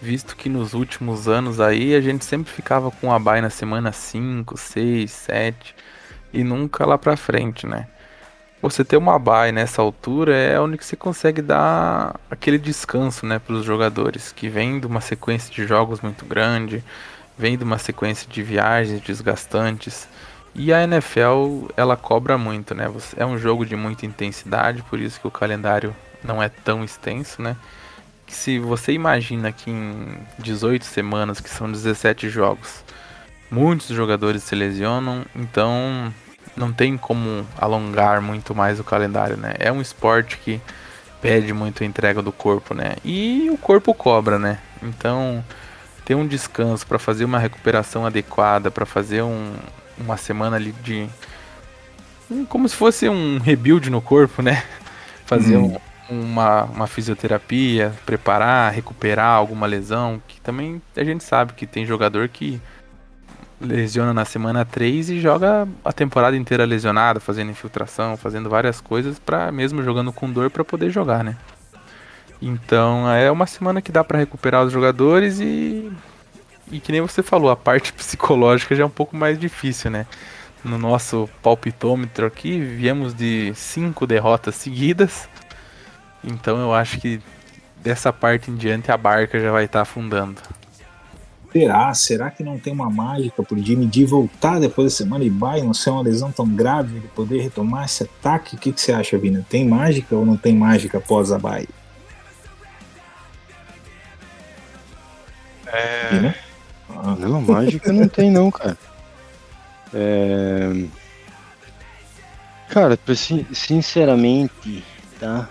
[0.00, 3.92] Visto que nos últimos anos aí a gente sempre ficava com a bye na semana
[3.92, 5.74] 5, 6, 7
[6.32, 7.86] e nunca lá pra frente, né?
[8.60, 13.38] Você ter uma bye nessa altura é onde que você consegue dar aquele descanso, né,
[13.38, 16.82] para os jogadores que vem de uma sequência de jogos muito grande,
[17.38, 20.08] vem de uma sequência de viagens desgastantes.
[20.58, 22.90] E a NFL, ela cobra muito, né?
[23.14, 27.42] É um jogo de muita intensidade, por isso que o calendário não é tão extenso,
[27.42, 27.58] né?
[28.26, 32.82] Se você imagina que em 18 semanas, que são 17 jogos,
[33.50, 36.10] muitos jogadores se lesionam, então
[36.56, 39.56] não tem como alongar muito mais o calendário, né?
[39.58, 40.58] É um esporte que
[41.20, 42.96] pede muito a entrega do corpo, né?
[43.04, 44.58] E o corpo cobra, né?
[44.82, 45.44] Então,
[46.02, 49.54] ter um descanso para fazer uma recuperação adequada, para fazer um,
[49.98, 51.08] uma semana ali de
[52.48, 54.62] como se fosse um rebuild no corpo, né?
[55.26, 55.76] Fazer Hum.
[55.76, 61.84] um- uma, uma fisioterapia, preparar, recuperar alguma lesão, que também a gente sabe que tem
[61.84, 62.60] jogador que
[63.60, 69.18] lesiona na semana 3 e joga a temporada inteira lesionado, fazendo infiltração, fazendo várias coisas
[69.18, 71.36] para mesmo jogando com dor para poder jogar, né?
[72.40, 75.90] Então, é uma semana que dá para recuperar os jogadores e
[76.70, 80.06] e que nem você falou, a parte psicológica já é um pouco mais difícil, né?
[80.64, 85.28] No nosso palpitômetro aqui, viemos de cinco derrotas seguidas.
[86.24, 87.20] Então eu acho que
[87.76, 90.40] dessa parte em diante a barca já vai estar afundando.
[91.52, 91.94] Será?
[91.94, 95.62] Será que não tem uma mágica pro Jimmy D voltar depois da semana e bye,
[95.62, 98.56] não ser uma lesão tão grave, ele poder retomar esse ataque?
[98.56, 99.46] O que, que você acha, Vina?
[99.48, 101.68] Tem mágica ou não tem mágica após a bye?
[105.66, 106.08] É...
[106.10, 106.45] Vina?
[107.18, 108.76] Não, mágica não tem não, cara.
[109.92, 110.68] É...
[112.68, 112.98] Cara,
[113.52, 114.84] sinceramente,
[115.20, 115.48] tá?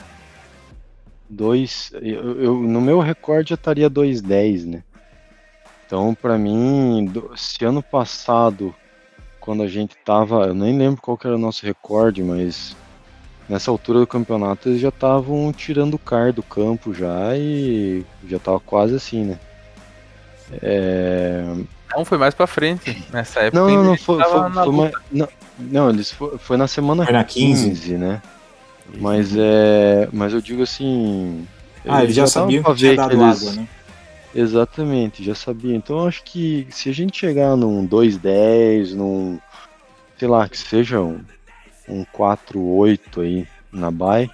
[1.30, 4.84] Dois, eu, eu- no meu recorde eu estaria 2,10, né?
[5.86, 8.76] Então, pra mim, se ano passado,
[9.40, 12.76] quando a gente tava, eu nem lembro qual era o nosso recorde, mas
[13.48, 18.40] nessa altura do campeonato eles já estavam tirando o car do campo já e já
[18.40, 19.40] tava quase assim, né?
[20.62, 21.44] É,
[21.96, 22.98] Não, foi mais pra frente.
[23.12, 25.28] Nessa época Não, não, não, a gente foi, foi- foi uma- não,
[25.58, 27.70] não, eles foi, foi na semana Foi na 15.
[27.70, 28.22] 15, né?
[29.00, 31.48] Mas é, mas eu digo assim,
[31.88, 33.68] ah, eles já dava sabiam que tinha dado eles- água, né?
[34.34, 35.76] Exatamente, já sabia.
[35.76, 39.40] Então eu acho que se a gente chegar num 2-10, num,
[40.20, 41.22] sei lá, que seja um,
[41.88, 44.30] um 4-8 aí na bye,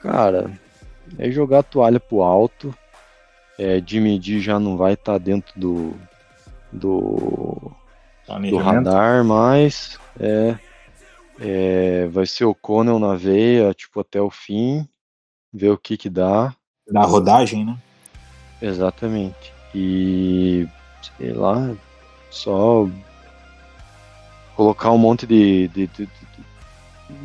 [0.00, 0.50] cara,
[1.18, 2.74] é jogar a toalha pro alto.
[3.58, 5.94] É, Jimmy D já não vai estar dentro do,
[6.72, 7.72] do,
[8.50, 9.98] do radar mais.
[10.18, 10.56] É,
[11.40, 14.88] é, vai ser o Connell na veia, tipo, até o fim,
[15.52, 16.54] ver o que que dá.
[16.90, 17.76] Da rodagem, né?
[18.62, 19.52] Exatamente.
[19.74, 20.66] E
[21.16, 21.74] sei lá,
[22.30, 22.88] só
[24.56, 26.08] colocar um monte de, de, de,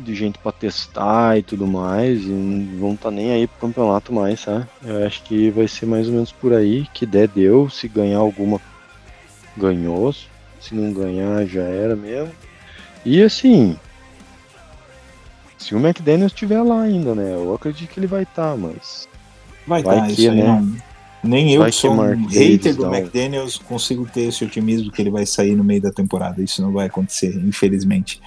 [0.04, 4.12] de- gente pra testar e tudo mais, e não vão tá nem aí pro campeonato
[4.12, 4.66] mais, sabe?
[4.84, 8.18] Eu acho que vai ser mais ou menos por aí, que der deu, se ganhar
[8.18, 8.60] alguma
[9.56, 10.12] ganhou,
[10.60, 12.32] se não ganhar já era mesmo.
[13.04, 13.76] E assim,
[15.58, 17.32] se o McDaniels estiver lá ainda, né?
[17.34, 19.08] Eu acredito que ele vai estar, mas
[19.66, 20.42] Vai estar, que, isso né?
[20.44, 20.76] não.
[21.22, 25.00] Nem eu, Vai que sou um hater do um- McDaniels, consigo ter esse otimismo que
[25.00, 26.42] ele vai sair no meio da temporada.
[26.42, 28.20] Isso não vai acontecer, infelizmente.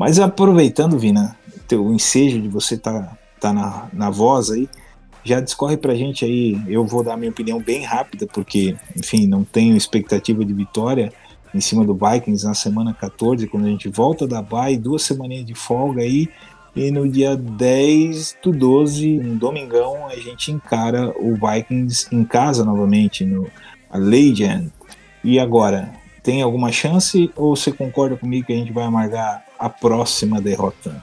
[0.00, 1.36] Mas aproveitando, Vina,
[1.68, 4.66] teu ensejo de você tá, tá na, na voz aí,
[5.22, 6.58] já discorre pra gente aí.
[6.66, 11.12] Eu vou dar minha opinião bem rápida, porque, enfim, não tenho expectativa de vitória
[11.54, 15.44] em cima do Vikings na semana 14, quando a gente volta da bye, duas semaninhas
[15.44, 16.30] de folga aí.
[16.74, 22.64] E no dia 10 do 12, um domingão, a gente encara o Vikings em casa
[22.64, 23.46] novamente, no
[23.90, 24.72] a Legend.
[25.22, 29.68] E agora, tem alguma chance ou você concorda comigo que a gente vai amargar a
[29.68, 31.00] próxima derrota?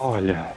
[0.00, 0.54] Olha,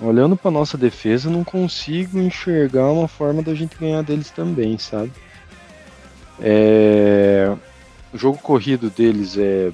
[0.00, 5.12] olhando pra nossa defesa, não consigo enxergar uma forma da gente ganhar deles também, sabe?
[6.40, 7.54] É,
[8.14, 9.72] O jogo corrido deles é.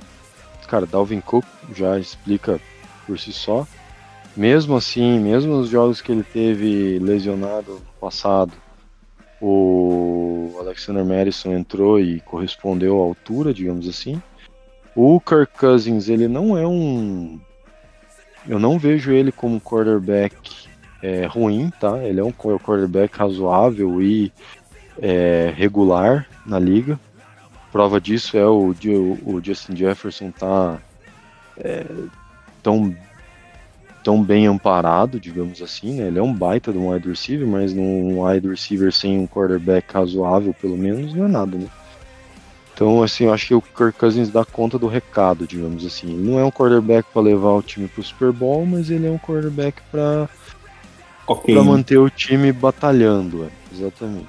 [0.66, 1.44] Cara, Dalvin Cook
[1.74, 2.58] já explica
[3.06, 3.66] por si só.
[4.36, 8.52] Mesmo assim, mesmo nos jogos que ele teve lesionado no passado,
[9.40, 14.20] o Alexander Madison entrou e correspondeu à altura, digamos assim.
[14.96, 17.38] O Kirk Cousins, ele não é um
[18.48, 20.34] eu não vejo ele como quarterback
[21.02, 22.02] é, ruim, tá?
[22.02, 24.32] Ele é um qu- quarterback razoável e
[25.02, 26.98] é, regular na liga.
[27.72, 28.74] Prova disso é o,
[29.24, 30.78] o Justin Jefferson tá
[31.58, 31.84] é,
[32.62, 32.96] tão,
[34.02, 36.06] tão bem amparado, digamos assim, né?
[36.06, 39.92] Ele é um baita de um wide receiver, mas num wide receiver sem um quarterback
[39.92, 41.66] razoável, pelo menos, não é nada, né?
[42.76, 46.12] Então, assim, eu acho que o Kirk Cousins dá conta do recado, digamos assim.
[46.12, 49.10] Ele não é um quarterback para levar o time pro Super Bowl, mas ele é
[49.10, 50.28] um quarterback para
[51.26, 51.54] Ok.
[51.54, 54.28] para manter o time batalhando, é, exatamente.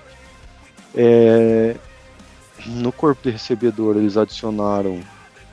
[0.95, 1.75] É,
[2.67, 5.01] no corpo de recebedor eles adicionaram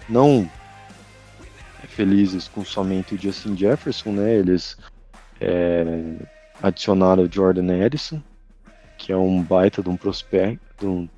[0.09, 0.49] não
[1.89, 4.37] felizes com somente o Justin Jefferson, né?
[4.37, 4.79] Eles
[5.41, 5.85] é,
[6.63, 8.23] adicionaram o Jordan Edison,
[8.97, 11.09] que é um baita de um prospecto, de um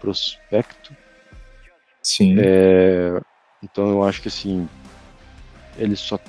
[0.00, 0.96] prospecto
[2.06, 2.36] Sim.
[2.38, 3.20] é,
[3.62, 4.68] então eu acho que assim,
[5.76, 6.20] eles só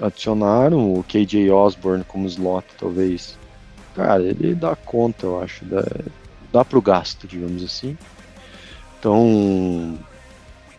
[0.00, 3.36] adicionaram o KJ Osborne como slot, talvez.
[3.96, 5.84] Cara, ele dá conta, eu acho, dá,
[6.52, 7.96] dá pro gasto, digamos assim.
[8.98, 9.98] Então,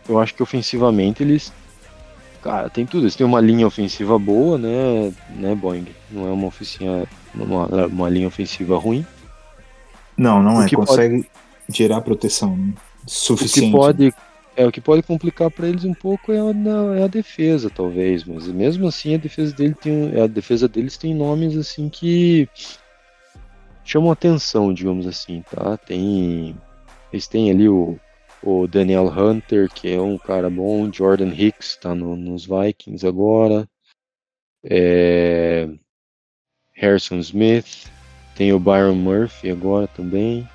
[0.08, 1.52] eu acho que ofensivamente eles,
[2.46, 3.02] Cara, tem tudo.
[3.02, 5.86] Eles têm uma linha ofensiva boa, né, né, Boeing?
[6.10, 7.04] Não é uma oficina,
[7.34, 9.04] uma, uma linha ofensiva ruim.
[10.16, 10.68] Não, não O é.
[10.68, 11.28] que Consegue
[11.68, 12.72] gerar proteção né?
[12.72, 13.72] O que suficiente.
[13.72, 14.14] pode,
[14.56, 18.24] é, o que pode complicar para eles um pouco é a, é a defesa, talvez,
[18.24, 22.48] mas mesmo assim a defesa dele tem, a defesa deles tem nomes assim que
[23.84, 25.76] chamam atenção, digamos assim, tá?
[25.76, 26.56] Tem
[27.12, 27.98] eles têm ali o,
[28.42, 33.68] o Daniel Hunter, que é um cara bom, Jordan Hicks tá no- nos Vikings agora.
[34.64, 35.68] É,
[36.74, 37.90] Harrison Smith,
[38.34, 40.46] tem o Byron Murphy agora também.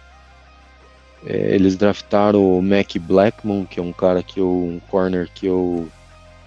[1.25, 5.45] É, eles draftaram o Mac Blackmon, que é um cara que eu, um corner que
[5.45, 5.87] eu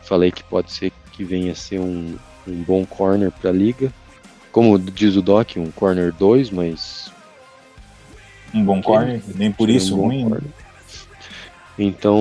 [0.03, 3.93] falei que pode ser que venha a ser um, um bom corner para a liga.
[4.51, 7.13] Como diz o Doc, um corner 2, mas
[8.53, 10.25] Um bom corner, nem por isso um ruim.
[10.25, 10.31] né?
[10.31, 10.51] corner.
[11.79, 12.19] Então,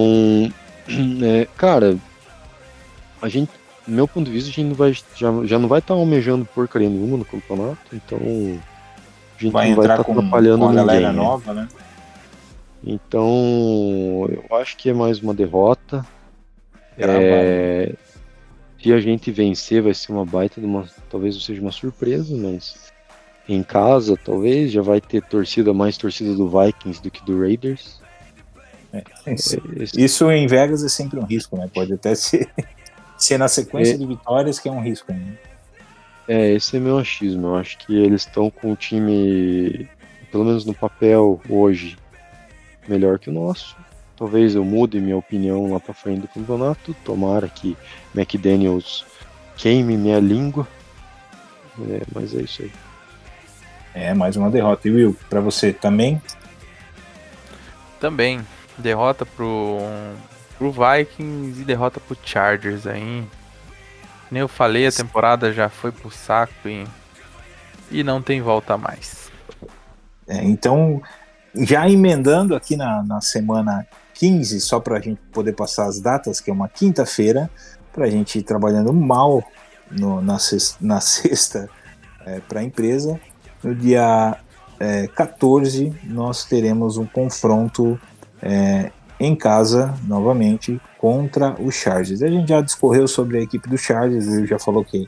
[1.24, 1.98] é, cara,
[3.22, 3.52] a gente,
[3.88, 6.46] do meu ponto de vista, a gente não vai, já, já não vai estar almejando
[6.46, 10.70] porcaria nenhuma no campeonato, então a gente Vai não vai estar com, atrapalhando com a
[10.70, 10.86] ninguém.
[10.86, 11.18] galera né?
[11.18, 11.68] nova, né?
[12.86, 16.06] Então, eu acho que é mais uma derrota.
[16.98, 17.24] Gravado.
[17.24, 17.94] É,
[18.82, 20.86] se a gente vencer, vai ser uma baita de uma.
[21.10, 22.92] Talvez não seja uma surpresa, mas
[23.48, 28.02] em casa, talvez, já vai ter torcida, mais torcida do Vikings do que do Raiders.
[29.26, 31.70] Isso, É, esse- isso em Vegas é sempre um risco, né?
[31.74, 32.48] Pode até ser,
[33.18, 33.98] ser na sequência É.
[33.98, 35.12] de vitórias que é um risco.
[35.12, 35.38] Né?
[36.28, 37.48] É, esse é meu achismo.
[37.48, 39.90] Eu acho que eles estão com o time,
[40.32, 41.98] pelo menos no papel, hoje,
[42.88, 43.76] melhor que o nosso.
[44.18, 46.96] Talvez eu mude minha opinião lá pra frente do campeonato.
[47.04, 47.76] Tomara que
[48.16, 49.06] McDaniels
[49.58, 50.68] queime minha língua.
[51.90, 52.72] É, mas é isso aí.
[53.94, 54.88] É, mais uma derrota.
[54.88, 56.22] E Will, pra você também?
[58.00, 58.46] Também.
[58.78, 59.80] Derrota pro,
[60.58, 63.24] pro Vikings e derrota pro Chargers aí.
[64.32, 66.88] Nem eu falei, a temporada já foi pro saco e,
[67.92, 69.32] e não tem volta mais.
[70.28, 71.02] É, então,
[71.56, 73.86] já emendando aqui na, na semana
[74.16, 77.50] 15, só para a gente poder passar as datas, que é uma quinta-feira,
[77.92, 79.44] para a gente ir trabalhando mal
[79.92, 81.70] no- na, ses- na sexta
[82.48, 83.20] para a empresa.
[83.64, 84.38] No dia
[84.80, 88.00] é, 14, nós teremos um confronto
[88.42, 92.22] é, em casa, novamente, contra o Chargers.
[92.22, 95.08] A gente já discorreu sobre a equipe do Chargers, ele já falou que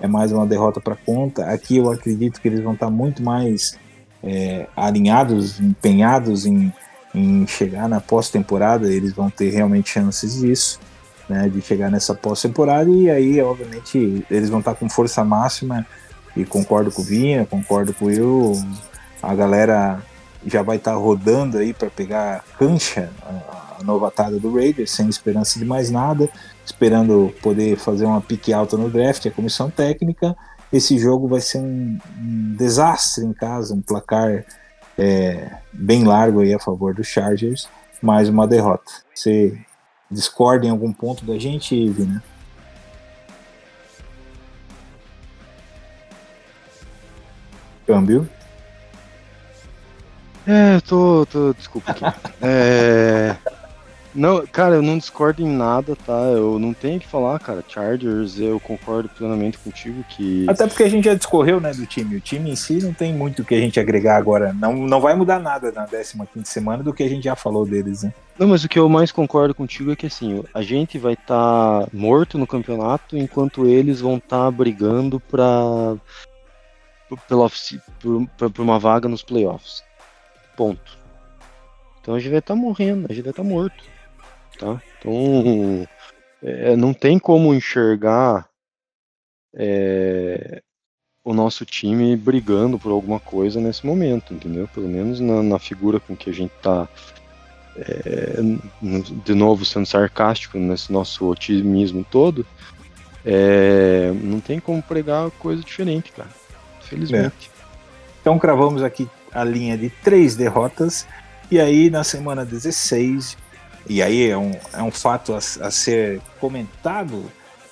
[0.00, 1.46] é mais uma derrota para conta.
[1.46, 3.78] Aqui eu acredito que eles vão estar muito mais
[4.22, 6.72] é, alinhados, empenhados em,
[7.14, 10.80] em chegar na pós-temporada, eles vão ter realmente chances disso,
[11.28, 15.86] né, de chegar nessa pós-temporada e aí, obviamente, eles vão estar com força máxima
[16.36, 18.52] e concordo com o Vinha, concordo com Will,
[19.22, 20.02] a galera
[20.46, 25.58] já vai estar rodando aí para pegar cancha, a, a novatada do Raiders, sem esperança
[25.58, 26.28] de mais nada,
[26.64, 30.36] esperando poder fazer uma pique alta no draft, a comissão técnica,
[30.72, 34.44] esse jogo vai ser um, um desastre em casa, um placar
[34.98, 37.68] é, bem largo aí a favor dos Chargers,
[38.02, 38.90] mais uma derrota.
[39.14, 39.58] Você
[40.10, 42.22] discorda em algum ponto da gente, Vina?
[47.86, 48.28] Câmbio?
[50.46, 51.52] É, eu tô, tô.
[51.52, 52.04] Desculpa aqui.
[52.40, 53.36] É.
[54.16, 56.12] Não, cara, eu não discordo em nada, tá?
[56.12, 57.62] Eu não tenho o que falar, cara.
[57.68, 60.46] Chargers, eu concordo plenamente contigo que.
[60.48, 62.16] Até porque a gente já discorreu né, do time.
[62.16, 64.54] O time em si não tem muito o que a gente agregar agora.
[64.54, 68.04] Não, não vai mudar nada na 15 semana do que a gente já falou deles,
[68.04, 68.14] né?
[68.38, 71.86] Não, mas o que eu mais concordo contigo é que assim, a gente vai estar
[71.92, 75.96] morto no campeonato enquanto eles vão estar brigando pra,
[77.28, 77.50] pela
[78.38, 79.84] pra, uma vaga nos playoffs.
[80.56, 80.98] Ponto.
[82.00, 83.95] Então a gente vai estar morrendo, a gente vai estar morto.
[84.58, 84.80] Tá?
[84.98, 85.88] Então
[86.42, 88.48] é, não tem como enxergar
[89.54, 90.62] é,
[91.24, 94.68] o nosso time brigando por alguma coisa nesse momento, entendeu?
[94.68, 96.88] Pelo menos na, na figura com que a gente tá
[97.76, 98.36] é,
[99.24, 102.46] de novo sendo sarcástico nesse nosso otimismo todo,
[103.24, 106.30] é, não tem como pregar coisa diferente, cara.
[106.82, 107.50] Felizmente.
[108.20, 111.06] Então cravamos aqui a linha de três derrotas.
[111.50, 113.36] E aí na semana 16,
[113.88, 117.24] e aí é um, é um fato a, a ser comentado,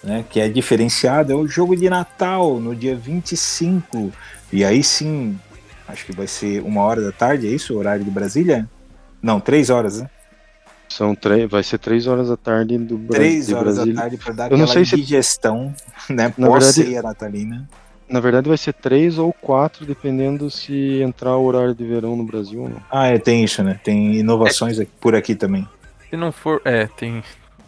[0.02, 4.12] né, que é diferenciado, é o jogo de Natal, no dia 25.
[4.52, 5.38] E aí sim,
[5.88, 7.74] acho que vai ser uma hora da tarde, é isso?
[7.74, 8.68] O horário de Brasília?
[9.22, 10.10] Não, três horas, né?
[10.88, 13.94] São três, vai ser três horas da tarde do Três horas Brasília.
[13.94, 15.74] da tarde para dar Eu não aquela sei se- digestão,
[16.08, 16.32] né?
[16.36, 17.68] Na Pós-ceia natalina.
[18.06, 22.22] Na verdade vai ser três ou quatro, dependendo se entrar o horário de verão no
[22.22, 22.76] Brasil ou não.
[22.90, 23.80] Ah, é, tem isso, né?
[23.82, 25.66] Tem inovações aqui- por aqui também.
[26.14, 26.62] Se não for.
[26.64, 27.24] É, tem.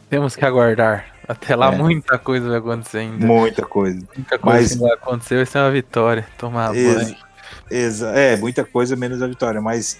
[0.08, 1.04] Temos que aguardar.
[1.26, 1.76] Até lá É.
[1.76, 3.26] muita coisa vai acontecer ainda.
[3.26, 3.98] Muita coisa.
[4.16, 6.24] Muita coisa Mas- que vai acontecer vai ser uma vitória.
[6.38, 7.16] Tomar Ex- banho.
[7.68, 9.98] Exa é, muita coisa menos a vitória, mas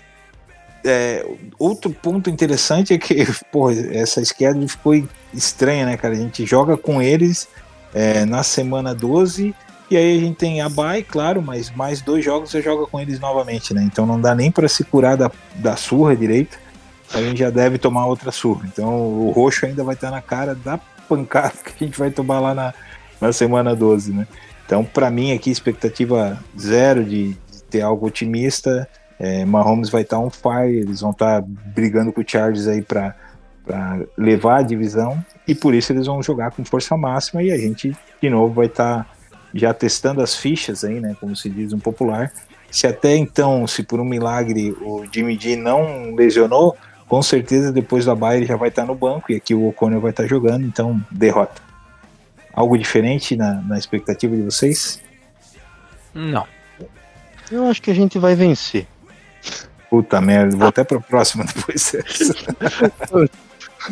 [0.85, 1.27] é,
[1.59, 3.17] outro ponto interessante é que,
[3.51, 4.95] pô, essa schedule ficou
[5.35, 6.15] estranha, né, cara?
[6.15, 7.49] A gente joga com eles
[7.93, 9.53] é, na semana 12
[9.91, 13.01] e aí a gente tem a bye, claro, mas mais dois jogos você joga com
[13.01, 13.83] eles novamente, né?
[13.83, 16.65] Então não dá nem para se curar da, da surra direito.
[17.13, 18.67] A gente já deve tomar outra surra.
[18.67, 20.79] Então o roxo ainda vai estar na cara da
[21.09, 22.75] pancada que a gente vai tomar lá na,
[23.21, 24.27] na semana 12, né?
[24.65, 28.89] Então, para mim aqui, expectativa zero de, de ter algo otimista.
[29.19, 33.15] É, Mahomes vai estar on fire, eles vão estar brigando com o Chargers aí para
[34.17, 37.97] levar a divisão e por isso eles vão jogar com força máxima e a gente
[38.21, 39.09] de novo vai estar
[39.55, 42.31] já testando as fichas aí, né, como se diz um popular.
[42.71, 46.77] Se até então, se por um milagre o Jimmy G não lesionou,
[47.09, 50.01] com certeza depois da bye ele já vai estar no banco e aqui o O'Connell
[50.01, 51.63] vai estar jogando, então derrota.
[52.53, 55.01] Algo diferente na, na expectativa de vocês?
[56.15, 56.47] Não.
[57.51, 58.87] Eu acho que a gente vai vencer.
[59.91, 62.35] Puta merda, vou até pra próxima depois dessa.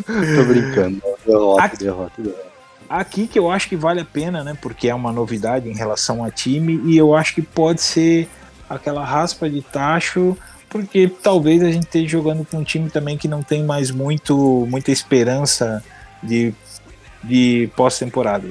[0.03, 1.01] Tô brincando.
[1.25, 2.45] Derrota, Aqui- derrota, derrota.
[2.87, 4.55] Aqui que eu acho que vale a pena, né?
[4.61, 8.29] Porque é uma novidade em relação a time e eu acho que pode ser
[8.69, 10.37] aquela raspa de tacho,
[10.75, 14.67] porque talvez a gente esteja jogando com um time também que não tem mais muito,
[14.69, 15.81] muita esperança
[16.21, 16.53] de,
[17.23, 18.45] de pós-temporada.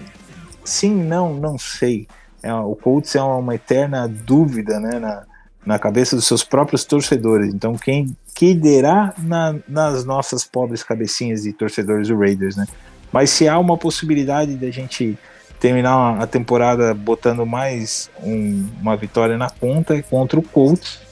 [0.64, 2.08] Sim, não, não sei.
[2.42, 4.98] É, o Colts é uma eterna dúvida, né?
[4.98, 5.24] Na,
[5.66, 7.52] na cabeça dos seus próprios torcedores.
[7.52, 12.66] Então, quem que dirá na- nas nossas pobres cabecinhas de torcedores do Raiders, né?
[13.12, 15.18] Mas se há uma possibilidade de a gente
[15.60, 21.03] terminar a temporada botando mais um- uma vitória na conta contra o Colts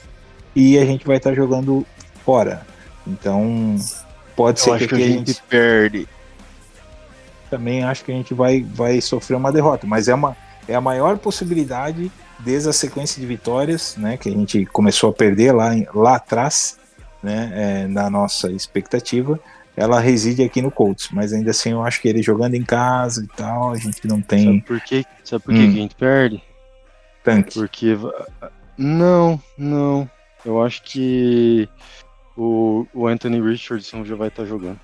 [0.55, 1.85] e a gente vai estar jogando
[2.25, 2.65] fora.
[3.05, 3.75] Então
[4.35, 6.07] pode Eu ser que, que a gente perde.
[7.49, 10.35] também acho que a gente vai, vai sofrer uma derrota, mas é, uma,
[10.67, 15.13] é a maior possibilidade desde a sequência de vitórias, né, que a gente começou a
[15.13, 16.77] perder lá, lá atrás,
[17.21, 19.39] né, é, na nossa expectativa,
[19.77, 23.23] ela reside aqui no Colts, mas ainda assim eu acho que ele jogando em casa
[23.23, 25.05] e tal, a gente não Sabe tem por quê?
[25.23, 25.57] Sabe por Hum.
[25.57, 26.43] que a gente perde?
[27.23, 27.53] tanque.
[27.53, 27.97] Porque.
[28.77, 30.09] Não, não.
[30.45, 31.67] Eu acho que
[32.35, 34.79] o, o Anthony Richardson já vai estar jogando.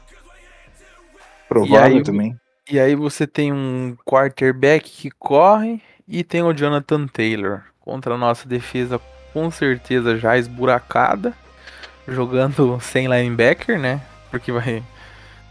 [1.48, 2.40] Provável E aí, também.
[2.69, 8.18] E aí você tem um quarterback que corre e tem o Jonathan Taylor contra a
[8.18, 9.02] nossa defesa
[9.34, 11.34] com certeza já esburacada,
[12.07, 14.02] jogando sem linebacker, né?
[14.29, 14.84] Porque vai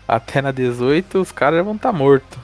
[0.06, 2.38] até na 18 os caras vão estar mortos.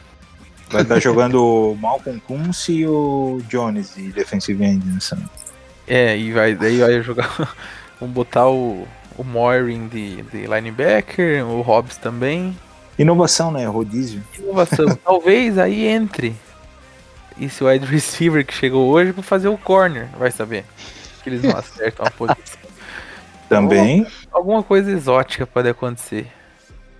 [0.70, 5.16] Vai estar jogando o Malcolm Kunz e o Jones de defensive end nessa.
[5.86, 7.54] É, e vai daí vai jogar
[8.00, 12.56] vamos botar o o Moiring de, de linebacker, o Hobbs também.
[12.98, 13.66] Inovação, né?
[13.66, 14.22] Rodízio.
[14.38, 14.94] Inovação.
[15.04, 16.34] Talvez aí entre
[17.40, 20.64] esse wide receiver que chegou hoje pra fazer o corner, vai saber.
[21.22, 22.64] Que eles não acertam a posição.
[23.48, 24.06] Também.
[24.32, 26.26] Alguma coisa exótica pode acontecer.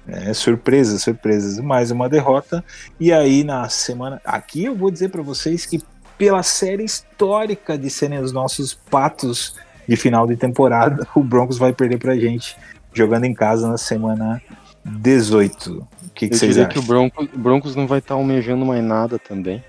[0.07, 1.59] É, surpresas, surpresas.
[1.59, 2.65] Mais uma derrota.
[3.01, 4.21] E aí, na semana.
[4.25, 5.81] Aqui eu vou dizer para vocês que,
[6.17, 9.57] pela série histórica de serem os nossos patos
[9.89, 12.57] de final de temporada, o Broncos vai perder pra gente
[12.93, 14.41] jogando em casa na semana
[14.85, 15.71] 18.
[15.73, 16.71] O que, que Eu vocês acham?
[16.71, 19.63] que o Broncos, Broncos não vai estar almejando mais nada também.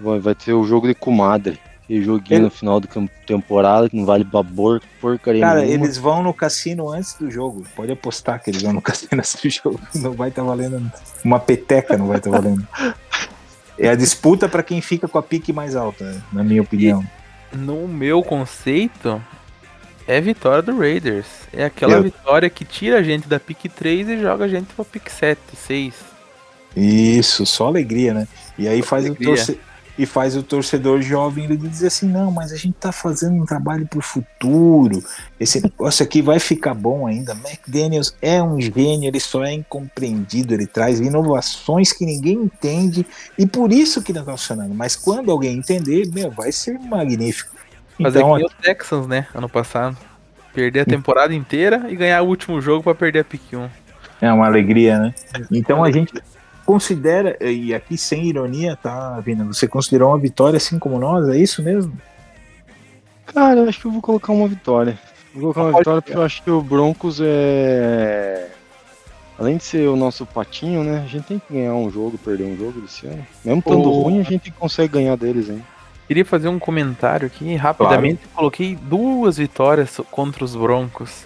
[0.00, 1.58] Vai, vai ter o jogo de comadre.
[1.84, 2.88] Aquele joguinho Ele- no final da
[3.24, 5.84] temporada que não vale babor, porcaria Cara, nenhuma.
[5.84, 7.64] eles vão no cassino antes do jogo.
[7.76, 9.80] Pode apostar que eles vão no cassino antes do jogo.
[9.94, 10.90] Não vai estar valendo.
[11.24, 12.66] Uma peteca não vai estar valendo.
[13.78, 17.04] É a disputa para quem fica com a pique mais alta, na minha opinião.
[17.52, 19.22] No meu conceito,
[20.06, 21.26] é vitória do Raiders.
[21.52, 24.66] É aquela Eu- vitória que tira a gente da pick 3 e joga a gente
[24.74, 25.94] pra pick 7, 6.
[26.76, 28.28] Isso, só alegria, né?
[28.58, 29.34] E aí faz o, alegria.
[29.98, 33.46] E faz o torcedor jovem ele dizer assim, não, mas a gente tá fazendo um
[33.46, 35.02] trabalho pro futuro.
[35.40, 37.32] Esse negócio aqui vai ficar bom ainda.
[37.32, 43.06] McDaniels é um gênio, ele só é incompreendido, ele traz inovações que ninguém entende
[43.38, 44.74] e por isso que não tá funcionando.
[44.74, 47.54] Mas quando alguém entender, meu, vai ser magnífico.
[48.02, 49.26] Fazer Então, que nem o Texans, né?
[49.34, 49.96] Ano passado.
[50.52, 53.68] Perder a temporada inteira e ganhar o último jogo pra perder a pick 1.
[54.20, 55.14] É uma alegria, né?
[55.50, 56.12] Então a gente
[56.66, 59.44] considera, e aqui sem ironia, tá, Vina?
[59.44, 61.26] Você considerou uma vitória assim como nós?
[61.28, 61.96] É isso mesmo?
[63.26, 64.98] Cara, eu acho que eu vou colocar uma vitória.
[65.32, 68.48] Vou colocar uma Pode vitória porque eu acho que o Broncos é.
[69.38, 71.02] Além de ser o nosso patinho, né?
[71.04, 73.26] A gente tem que ganhar um jogo, perder um jogo desse ano.
[73.44, 75.62] Mesmo estando O- ruim, a gente consegue ganhar deles, hein?
[76.08, 78.20] Queria fazer um comentário aqui rapidamente.
[78.34, 81.24] Coloquei duas vitórias contra os Broncos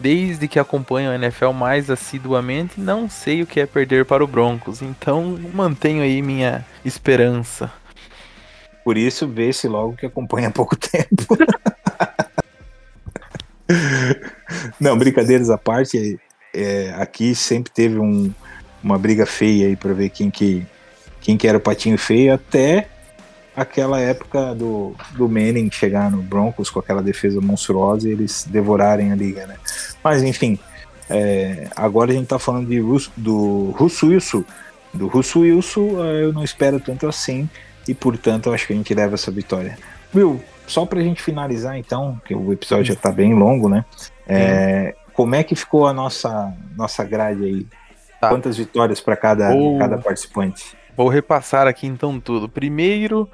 [0.00, 4.26] Desde que acompanho a NFL mais assiduamente, não sei o que é perder para o
[4.26, 4.80] Broncos.
[4.80, 7.72] Então mantenho aí minha esperança.
[8.84, 11.36] Por isso, vê-se logo que acompanha há pouco tempo.
[14.80, 16.18] Não, brincadeiras à parte,
[16.54, 18.32] é, aqui sempre teve um-
[18.82, 20.66] uma briga feia aí para ver quem que,
[21.20, 22.88] quem que era o patinho feio, até
[23.58, 29.10] aquela época do, do Manning chegar no Broncos com aquela defesa monstruosa e eles devorarem
[29.10, 29.56] a liga, né?
[30.02, 30.58] Mas enfim,
[31.10, 34.44] é, agora a gente tá falando de Rus, do Russo Wilson.
[34.94, 37.48] Do Russo Wilson, eh, eu não espero tanto assim
[37.86, 39.76] e portanto eu acho que a gente leva essa vitória.
[40.14, 43.84] Will, só pra gente finalizar então, que o episódio já tá bem longo, né?
[44.26, 47.66] É, como é que ficou a nossa, nossa grade aí?
[48.20, 48.28] Tá.
[48.28, 50.76] Quantas vitórias para cada, cada participante?
[50.98, 52.48] Vou repassar aqui então tudo.
[52.48, 53.30] Primeiro,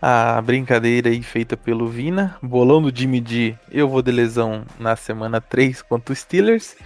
[0.00, 2.36] a brincadeira aí feita pelo Vina.
[2.40, 6.76] Bolão do Jimmy G, eu vou de lesão na semana 3 contra o Steelers.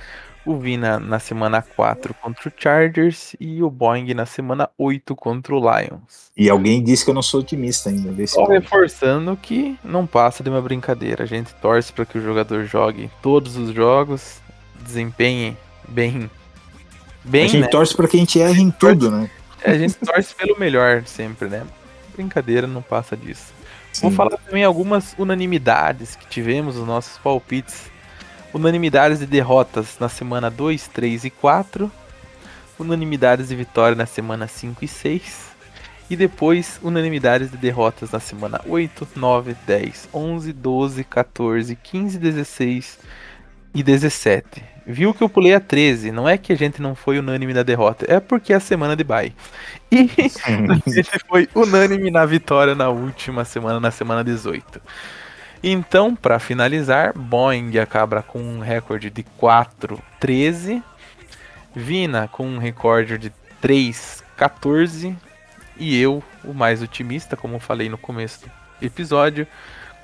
[0.46, 3.36] O Vina na semana 4 contra o Chargers.
[3.38, 6.32] E o Boeing na semana 8 contra o Lions.
[6.34, 8.26] E alguém disse que eu não sou otimista ainda.
[8.26, 11.24] Só reforçando que não passa de uma brincadeira.
[11.24, 14.40] A gente torce para que o jogador jogue todos os jogos,
[14.80, 16.30] desempenhe bem.
[17.22, 17.68] Bem, a gente né?
[17.68, 19.30] torce para que a gente erre em tudo, né?
[19.64, 21.64] É, A gente torce pelo melhor sempre, né?
[22.14, 23.52] Brincadeira não passa disso.
[24.00, 24.16] Vou Sim.
[24.16, 27.90] falar também algumas unanimidades que tivemos nos nossos palpites.
[28.52, 31.90] Unanimidades de derrotas na semana 2, 3 e 4.
[32.78, 35.52] Unanimidades de vitória na semana 5 e 6.
[36.10, 42.98] E depois, unanimidades de derrotas na semana 8, 9, 10, 11, 12, 14, 15, 16
[43.74, 44.72] e 17.
[44.84, 46.10] Viu que eu pulei a 13.
[46.10, 48.96] Não é que a gente não foi unânime na derrota, é porque é a semana
[48.96, 49.34] de bye.
[49.90, 50.10] E
[50.86, 54.80] a gente foi unânime na vitória na última semana, na semana 18.
[55.62, 60.82] Então, para finalizar, Boeing acaba com um recorde de 4-13.
[61.74, 65.16] Vina com um recorde de 3-14.
[65.78, 68.50] E eu, o mais otimista, como falei no começo do
[68.84, 69.46] episódio,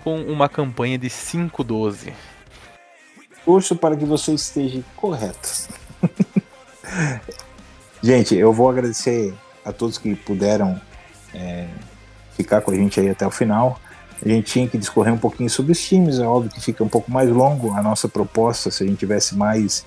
[0.05, 2.13] com uma campanha de 5-12.
[3.49, 5.68] Torço para que você esteja correto.
[8.05, 9.33] gente, eu vou agradecer
[9.65, 10.78] a todos que puderam
[11.33, 11.67] é,
[12.36, 13.81] ficar com a gente aí até o final.
[14.23, 16.91] A gente tinha que discorrer um pouquinho sobre os times, é óbvio que fica um
[16.91, 19.86] pouco mais longo a nossa proposta, se a gente tivesse mais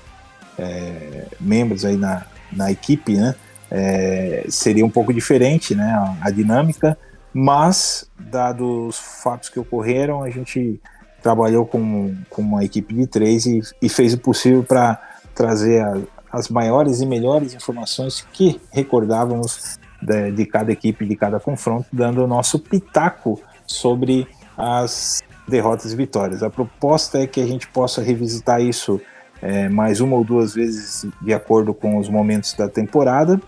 [0.57, 3.35] é, membros aí na, na equipe, né?
[3.69, 6.97] É, seria um pouco diferente né, a, a dinâmica,
[7.31, 10.81] mas, dados os fatos que ocorreram, a gente
[11.21, 14.99] trabalhou com, com uma equipe de três e, e fez o possível para
[15.35, 15.97] trazer a-
[16.31, 22.23] as maiores e melhores informações que recordávamos de, de cada equipe, de cada confronto, dando
[22.23, 24.27] o nosso pitaco sobre
[24.57, 26.41] as derrotas e vitórias.
[26.41, 29.01] A proposta é que a gente possa revisitar isso
[29.41, 33.41] é, mais uma ou duas vezes de acordo com os momentos da temporada,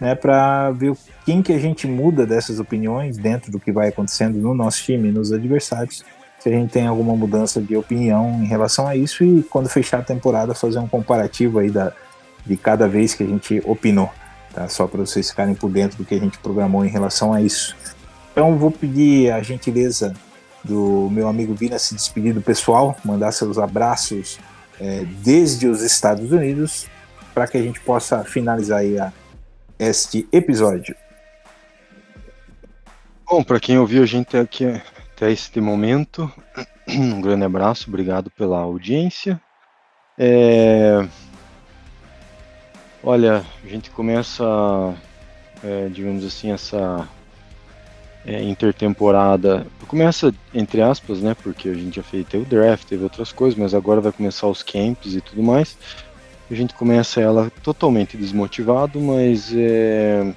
[0.00, 4.38] né, para ver quem que a gente muda dessas opiniões dentro do que vai acontecendo
[4.38, 6.02] no nosso time nos adversários
[6.40, 10.00] se a gente tem alguma mudança de opinião em relação a isso e quando fechar
[10.00, 11.92] a temporada fazer um comparativo aí da,
[12.46, 14.10] de cada vez que a gente opinou,
[14.52, 14.66] tá?
[14.68, 17.76] Só para vocês ficarem por dentro do que a gente programou em relação a isso.
[18.32, 20.14] Então vou pedir a gentileza
[20.64, 24.38] do meu amigo Vina se despedir do pessoal, mandar seus abraços
[24.80, 26.86] eh, desde os Estados Unidos
[27.34, 29.12] para que a gente possa finalizar aí a-
[29.78, 30.94] este episódio.
[33.28, 34.66] Bom, para quem ouviu a gente aqui
[35.20, 36.32] até este momento,
[36.88, 39.40] um grande abraço, obrigado pela audiência.
[40.18, 41.06] É,
[43.02, 44.44] Olha, a gente começa,
[45.64, 47.08] é, digamos assim, essa
[48.26, 49.66] é, intertemporada.
[49.86, 51.34] Começa entre aspas, né?
[51.42, 54.46] Porque a gente já fez teve o draft, teve outras coisas, mas agora vai começar
[54.48, 55.78] os camps e tudo mais.
[56.50, 60.34] A gente começa ela totalmente desmotivado, mas é,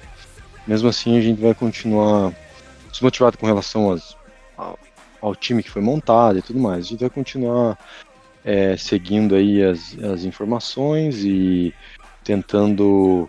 [0.66, 2.32] mesmo assim a gente vai continuar
[2.90, 4.16] desmotivado com relação às,
[4.56, 4.78] ao,
[5.20, 6.86] ao time que foi montado e tudo mais.
[6.86, 7.78] A gente vai continuar
[8.44, 11.74] é, seguindo aí as, as informações e
[12.22, 13.28] tentando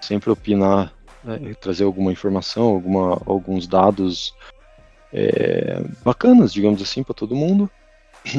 [0.00, 4.34] sempre opinar, né, trazer alguma informação, alguma, alguns dados
[5.12, 7.70] é, bacanas, digamos assim, para todo mundo.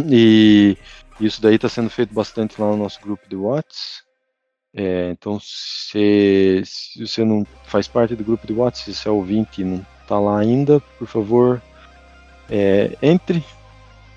[0.10, 0.78] E
[1.20, 4.04] isso daí está sendo feito bastante lá no nosso grupo de Whats.
[4.74, 9.12] É, então, se, se você não faz parte do grupo de Whats, se você é
[9.12, 11.62] ouvinte e não está lá ainda, por favor,
[12.50, 13.44] é, entre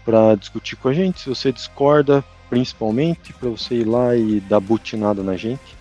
[0.04, 1.20] para discutir com a gente.
[1.20, 5.76] Se você discorda, principalmente, para você ir lá e dar butinada na gente.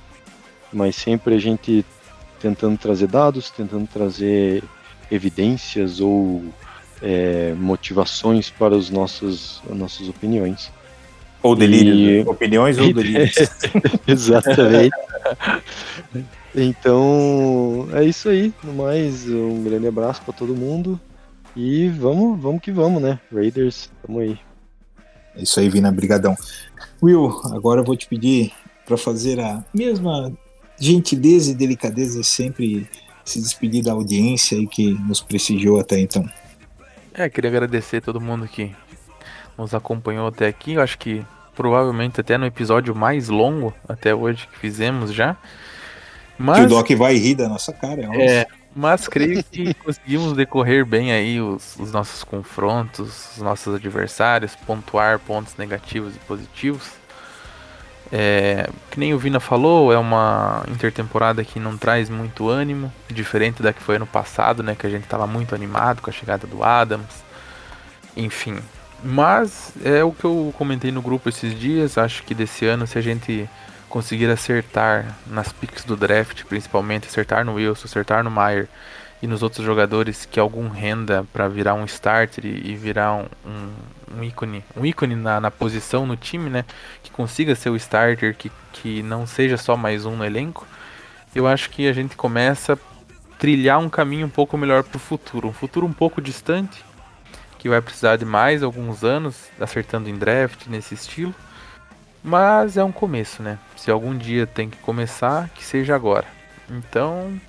[0.71, 1.85] Mas sempre a gente
[2.39, 4.63] tentando trazer dados, tentando trazer
[5.11, 6.43] evidências ou
[7.01, 10.71] é, motivações para os nossos, as nossas opiniões.
[11.41, 11.93] Ou delírio.
[11.93, 13.35] E- Opiniões ou delírios.
[14.07, 14.95] Exatamente.
[16.55, 18.53] Então, é isso aí.
[18.63, 20.99] No mais, um grande abraço pra todo mundo.
[21.61, 23.19] E vamos, vamos que vamos, né?
[23.29, 24.39] Raiders, tamo aí.
[25.35, 26.33] É isso aí, Vina, brigadão.
[27.03, 28.53] Will, agora eu vou te pedir
[28.85, 30.31] para fazer a mesma
[30.79, 32.89] gentileza e delicadeza de sempre
[33.25, 36.23] se despedir da audiência aí que nos prestigiou até então.
[37.13, 38.73] É, queria agradecer todo mundo que
[39.57, 40.75] nos acompanhou até aqui.
[40.75, 41.25] Eu acho que
[41.57, 45.33] provavelmente até no episódio mais longo até hoje que fizemos já.
[46.38, 48.21] Que o Mas, Doc vai rir da nossa cara, é óbvio.
[48.21, 54.56] é, mas creio que conseguimos decorrer bem aí os, os nossos confrontos, os nossos adversários,
[54.56, 56.99] pontuar pontos negativos e positivos.
[58.11, 63.61] É, que nem o Vina falou, é uma intertemporada que não traz muito ânimo, diferente
[63.61, 64.75] da que foi ano passado, né?
[64.75, 67.23] Que a gente estava muito animado com a chegada do Adams.
[68.15, 68.57] Enfim.
[69.03, 71.98] Mas é o que eu comentei no grupo esses dias.
[71.98, 73.48] Acho que desse ano, se a gente
[73.90, 78.68] conseguir acertar nas picks do draft, principalmente, acertar no Wilson, acertar no Maier
[79.22, 84.18] e nos outros jogadores que algum renda para virar um starter e, virar um, um,
[84.18, 86.64] um ícone, um ícone na, na posição no time, né?
[87.03, 90.66] Que consiga ser o starter, que, que não seja só mais um no elenco.
[91.35, 92.77] Eu acho que a gente começa a
[93.38, 96.84] trilhar um caminho um pouco melhor para o futuro, um futuro um pouco distante,
[97.58, 101.35] que vai precisar de mais alguns anos acertando em draft nesse estilo.
[102.23, 103.57] Mas é um começo, né?
[103.75, 106.25] Se algum dia tem que começar, que seja agora.
[106.69, 107.39] Então,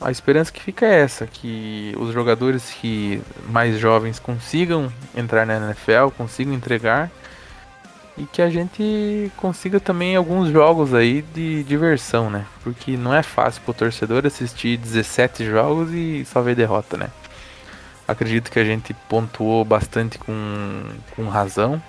[0.00, 5.56] a esperança que fica é essa, que os jogadores que mais jovens consigam entrar na
[5.56, 7.10] NFL, consigam entregar
[8.16, 12.44] e que a gente consiga também alguns jogos aí de diversão, né?
[12.62, 17.08] Porque não é fácil pro torcedor assistir 17 jogos e só ver derrota, né?
[18.06, 20.82] Acredito que a gente pontuou bastante com,
[21.14, 21.80] com razão.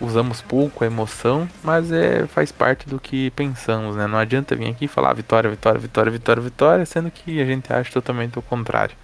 [0.00, 4.06] Usamos pouco a emoção, mas é, faz parte do que pensamos, né?
[4.06, 7.72] Não adianta vir aqui e falar vitória, vitória, vitória, vitória, vitória, sendo que a gente
[7.72, 8.96] acha totalmente o contrário.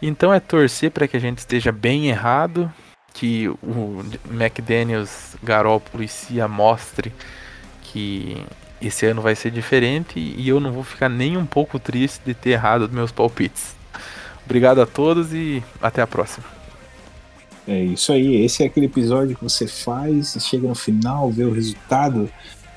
[0.00, 2.70] Então é torcer para que a gente esteja bem errado,
[3.14, 6.48] que o McDaniels, Garoppolo e Cia
[7.82, 8.44] que
[8.80, 12.34] esse ano vai ser diferente e eu não vou ficar nem um pouco triste de
[12.34, 13.76] ter errado meus palpites.
[14.44, 16.61] Obrigado a todos e até a próxima.
[17.66, 21.52] É isso aí, esse é aquele episódio que você faz, chega no final, vê o
[21.52, 22.28] resultado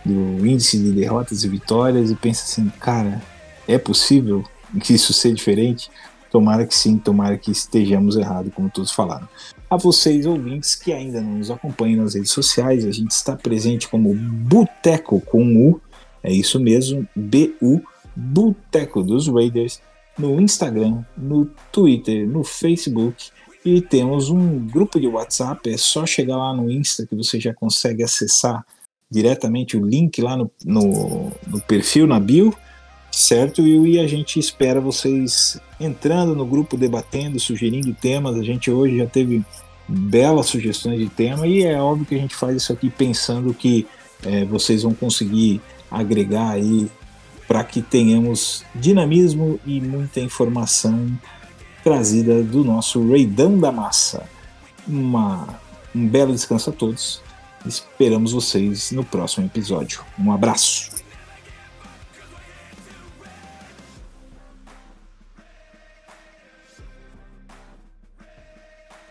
[0.05, 3.22] do índice de derrotas e vitórias e pensa assim, cara,
[3.67, 4.43] é possível
[4.83, 5.89] que isso seja diferente?
[6.30, 9.27] Tomara que sim, tomara que estejamos errados, como todos falaram.
[9.69, 13.88] A vocês, ouvintes, que ainda não nos acompanham nas redes sociais, a gente está presente
[13.88, 15.81] como Boteco com U,
[16.22, 17.81] é isso mesmo, B-U,
[18.15, 19.81] Boteco dos Raiders,
[20.17, 23.31] no Instagram, no Twitter, no Facebook
[23.66, 25.68] e temos um grupo de WhatsApp.
[25.69, 28.64] É só chegar lá no Insta que você já consegue acessar
[29.10, 32.53] diretamente o link lá no, no, no perfil, na bio,
[33.11, 33.66] certo?
[33.66, 38.38] E, e a gente espera vocês entrando no grupo, debatendo, sugerindo temas.
[38.38, 39.44] A gente hoje já teve
[39.88, 43.88] belas sugestões de tema e é óbvio que a gente faz isso aqui pensando que
[44.24, 46.88] é, vocês vão conseguir agregar aí
[47.48, 51.08] para que tenhamos dinamismo e muita informação
[51.85, 54.27] trazida do nosso Raidão da Massa.
[54.88, 55.47] Uma,
[55.93, 57.22] um belo descanso a todos.
[57.64, 60.03] Esperamos vocês no próximo episódio.
[60.17, 60.94] Um abraço.